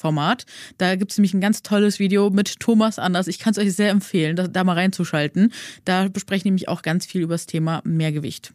Format. 0.02 0.46
Da 0.78 0.96
gibt 0.96 1.12
es 1.12 1.18
nämlich 1.18 1.34
ein 1.34 1.42
ganz 1.42 1.62
tolles 1.62 2.00
Video 2.00 2.30
mit 2.30 2.60
Thomas 2.60 3.00
Anders. 3.00 3.28
Ich 3.28 3.40
kann 3.40 3.52
es 3.52 3.58
euch 3.58 3.74
sehr 3.74 3.92
empfehlen, 3.92 4.36
da, 4.36 4.48
da 4.48 4.64
mal 4.64 4.74
reinzuschalten. 4.74 5.54
Da 5.86 6.08
besprechen 6.08 6.48
nämlich 6.48 6.68
auch 6.68 6.82
ganz 6.82 7.06
viel 7.06 7.22
über 7.22 7.36
das 7.36 7.46
Thema 7.46 7.82
Mehrgewicht. 7.86 8.54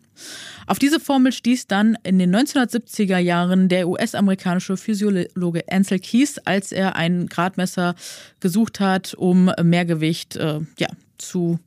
Auf 0.67 0.79
diese 0.79 0.99
Formel 0.99 1.33
stieß 1.33 1.67
dann 1.67 1.97
in 2.03 2.19
den 2.19 2.35
1970er 2.35 3.19
Jahren 3.19 3.69
der 3.69 3.89
US-amerikanische 3.89 4.77
Physiologe 4.77 5.65
Ansel 5.71 6.01
Keys, 6.01 6.39
als 6.39 6.73
er 6.73 6.97
ein 6.97 7.29
Gradmesser 7.29 7.95
gesucht 8.41 8.81
hat, 8.81 9.15
um 9.15 9.51
Mehrgewicht 9.63 10.37
äh, 10.37 10.61
ja, 10.79 10.89
zu 11.19 11.59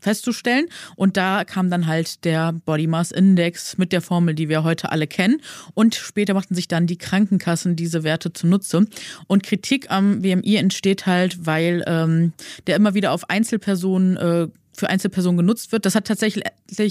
festzustellen. 0.00 0.66
Und 0.96 1.16
da 1.16 1.44
kam 1.44 1.70
dann 1.70 1.86
halt 1.86 2.24
der 2.24 2.52
Body 2.52 2.86
Mass 2.86 3.10
Index 3.10 3.78
mit 3.78 3.92
der 3.92 4.00
Formel, 4.00 4.34
die 4.34 4.48
wir 4.48 4.64
heute 4.64 4.92
alle 4.92 5.06
kennen. 5.06 5.40
Und 5.74 5.94
später 5.94 6.34
machten 6.34 6.54
sich 6.54 6.68
dann 6.68 6.86
die 6.86 6.98
Krankenkassen 6.98 7.76
diese 7.76 8.04
Werte 8.04 8.32
zunutze. 8.32 8.86
Und 9.26 9.42
Kritik 9.42 9.90
am 9.90 10.22
WMI 10.22 10.56
entsteht 10.56 11.06
halt, 11.06 11.46
weil 11.46 11.82
ähm, 11.86 12.32
der 12.66 12.76
immer 12.76 12.94
wieder 12.94 13.12
auf 13.12 13.28
Einzelpersonen 13.28 14.16
äh, 14.16 14.48
für 14.78 14.88
Einzelpersonen 14.88 15.36
genutzt 15.36 15.72
wird. 15.72 15.84
Das 15.84 15.96
hat 15.96 16.06
tatsächlich 16.06 16.44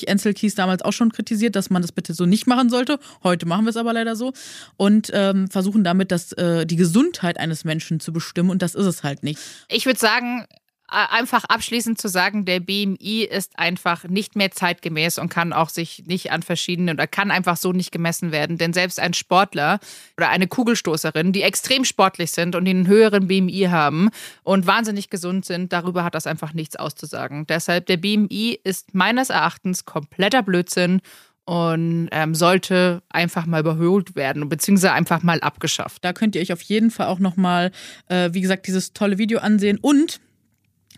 Ansel 0.09 0.33
Keys 0.33 0.55
damals 0.55 0.81
auch 0.81 0.91
schon 0.91 1.11
kritisiert, 1.11 1.55
dass 1.55 1.69
man 1.69 1.81
das 1.81 1.93
bitte 1.93 2.13
so 2.13 2.25
nicht 2.25 2.45
machen 2.45 2.69
sollte. 2.69 2.99
Heute 3.23 3.45
machen 3.45 3.63
wir 3.63 3.69
es 3.69 3.77
aber 3.77 3.93
leider 3.93 4.17
so. 4.17 4.33
Und 4.75 5.09
ähm, 5.13 5.49
versuchen 5.49 5.85
damit, 5.85 6.11
das, 6.11 6.33
äh, 6.33 6.65
die 6.65 6.75
Gesundheit 6.75 7.39
eines 7.39 7.63
Menschen 7.63 8.01
zu 8.01 8.11
bestimmen. 8.11 8.49
Und 8.49 8.61
das 8.61 8.75
ist 8.75 8.85
es 8.85 9.03
halt 9.03 9.23
nicht. 9.23 9.39
Ich 9.69 9.85
würde 9.85 9.99
sagen, 9.99 10.45
einfach 10.87 11.43
abschließend 11.43 11.99
zu 11.99 12.07
sagen, 12.07 12.45
der 12.45 12.59
BMI 12.61 13.27
ist 13.29 13.59
einfach 13.59 14.05
nicht 14.05 14.35
mehr 14.35 14.51
zeitgemäß 14.51 15.17
und 15.19 15.29
kann 15.29 15.51
auch 15.51 15.69
sich 15.69 16.03
nicht 16.05 16.31
an 16.31 16.43
verschiedenen 16.43 16.95
oder 16.95 17.07
kann 17.07 17.29
einfach 17.29 17.57
so 17.57 17.73
nicht 17.73 17.91
gemessen 17.91 18.31
werden. 18.31 18.57
Denn 18.57 18.73
selbst 18.73 18.99
ein 18.99 19.13
Sportler 19.13 19.79
oder 20.17 20.29
eine 20.29 20.47
Kugelstoßerin, 20.47 21.33
die 21.33 21.41
extrem 21.41 21.83
sportlich 21.83 22.31
sind 22.31 22.55
und 22.55 22.67
einen 22.67 22.87
höheren 22.87 23.27
BMI 23.27 23.67
haben 23.69 24.09
und 24.43 24.65
wahnsinnig 24.65 25.09
gesund 25.09 25.45
sind, 25.45 25.73
darüber 25.73 26.03
hat 26.03 26.15
das 26.15 26.27
einfach 26.27 26.53
nichts 26.53 26.77
auszusagen. 26.77 27.45
Deshalb 27.47 27.85
der 27.87 27.97
BMI 27.97 28.59
ist 28.63 28.93
meines 28.93 29.29
Erachtens 29.29 29.85
kompletter 29.85 30.41
Blödsinn 30.41 31.01
und 31.47 32.09
ähm, 32.11 32.35
sollte 32.35 33.01
einfach 33.07 33.45
mal 33.45 33.61
überholt 33.61 34.15
werden, 34.15 34.49
beziehungsweise 34.49 34.91
einfach 34.91 35.23
mal 35.23 35.39
abgeschafft. 35.39 36.03
Da 36.03 36.11
könnt 36.11 36.35
ihr 36.35 36.41
euch 36.41 36.51
auf 36.51 36.61
jeden 36.61 36.91
Fall 36.91 37.07
auch 37.07 37.19
nochmal, 37.19 37.71
äh, 38.09 38.29
wie 38.33 38.41
gesagt, 38.41 38.67
dieses 38.67 38.91
tolle 38.91 39.17
Video 39.17 39.39
ansehen. 39.39 39.77
Und 39.81 40.19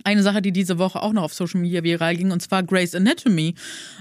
eine 0.04 0.24
Sache, 0.24 0.42
die 0.42 0.52
diese 0.52 0.78
Woche 0.78 1.02
auch 1.02 1.14
noch 1.14 1.24
auf 1.24 1.34
Social 1.34 1.62
Media 1.62 1.84
viral 1.84 2.16
ging, 2.16 2.32
und 2.32 2.42
zwar 2.42 2.64
Grey's 2.64 2.96
Anatomy. 2.96 3.56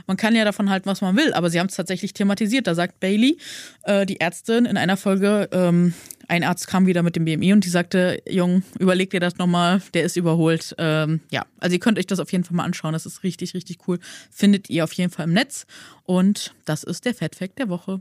Man 0.06 0.16
kann 0.16 0.34
ja 0.34 0.44
davon 0.44 0.70
halten, 0.70 0.86
was 0.86 1.00
man 1.00 1.16
will, 1.16 1.32
aber 1.32 1.50
sie 1.50 1.60
haben 1.60 1.68
es 1.68 1.76
tatsächlich 1.76 2.12
thematisiert. 2.12 2.66
Da 2.66 2.74
sagt 2.74 3.00
Bailey, 3.00 3.38
äh, 3.84 4.06
die 4.06 4.20
Ärztin, 4.20 4.64
in 4.64 4.76
einer 4.76 4.96
Folge, 4.96 5.48
ähm, 5.52 5.94
ein 6.28 6.44
Arzt 6.44 6.66
kam 6.66 6.86
wieder 6.86 7.02
mit 7.02 7.16
dem 7.16 7.24
BMI 7.24 7.54
und 7.54 7.64
die 7.64 7.70
sagte, 7.70 8.22
Jung, 8.28 8.62
überleg 8.78 9.10
dir 9.10 9.20
das 9.20 9.38
nochmal, 9.38 9.80
der 9.94 10.04
ist 10.04 10.16
überholt. 10.16 10.74
Ähm, 10.76 11.20
ja, 11.30 11.46
also 11.58 11.74
ihr 11.74 11.80
könnt 11.80 11.98
euch 11.98 12.06
das 12.06 12.20
auf 12.20 12.30
jeden 12.30 12.44
Fall 12.44 12.54
mal 12.54 12.64
anschauen. 12.64 12.92
Das 12.92 13.06
ist 13.06 13.22
richtig, 13.22 13.54
richtig 13.54 13.78
cool. 13.88 13.98
Findet 14.30 14.68
ihr 14.68 14.84
auf 14.84 14.92
jeden 14.92 15.10
Fall 15.10 15.24
im 15.24 15.32
Netz. 15.32 15.66
Und 16.04 16.54
das 16.66 16.84
ist 16.84 17.06
der 17.06 17.14
Fat 17.14 17.34
Fact 17.34 17.58
der 17.58 17.70
Woche. 17.70 18.00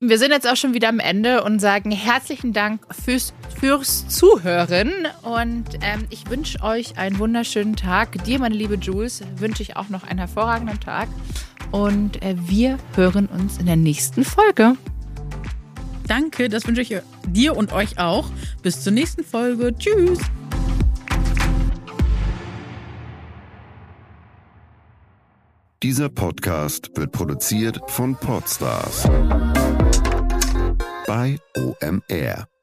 Wir 0.00 0.18
sind 0.18 0.32
jetzt 0.32 0.48
auch 0.48 0.56
schon 0.56 0.74
wieder 0.74 0.88
am 0.88 0.98
Ende 0.98 1.44
und 1.44 1.60
sagen 1.60 1.90
herzlichen 1.90 2.52
Dank 2.52 2.82
fürs, 2.92 3.32
fürs 3.58 4.08
Zuhören. 4.08 4.92
Und 5.22 5.64
ähm, 5.82 6.06
ich 6.10 6.28
wünsche 6.28 6.60
euch 6.62 6.98
einen 6.98 7.18
wunderschönen 7.18 7.76
Tag. 7.76 8.22
Dir, 8.24 8.40
meine 8.40 8.56
liebe 8.56 8.74
Jules, 8.74 9.22
wünsche 9.36 9.62
ich 9.62 9.76
auch 9.76 9.88
noch 9.88 10.02
einen 10.02 10.18
hervorragenden 10.18 10.80
Tag. 10.80 11.08
Und 11.70 12.22
äh, 12.22 12.34
wir 12.36 12.78
hören 12.96 13.26
uns 13.26 13.58
in 13.58 13.66
der 13.66 13.76
nächsten 13.76 14.24
Folge. 14.24 14.76
Danke, 16.08 16.48
das 16.48 16.66
wünsche 16.66 16.82
ich 16.82 16.96
dir 17.28 17.56
und 17.56 17.72
euch 17.72 17.98
auch. 17.98 18.28
Bis 18.62 18.82
zur 18.82 18.92
nächsten 18.92 19.24
Folge. 19.24 19.74
Tschüss. 19.78 20.18
Dieser 25.82 26.08
Podcast 26.08 26.90
wird 26.96 27.12
produziert 27.12 27.78
von 27.88 28.16
Podstars 28.16 29.06
bei 31.06 31.38
OMR. 31.56 32.53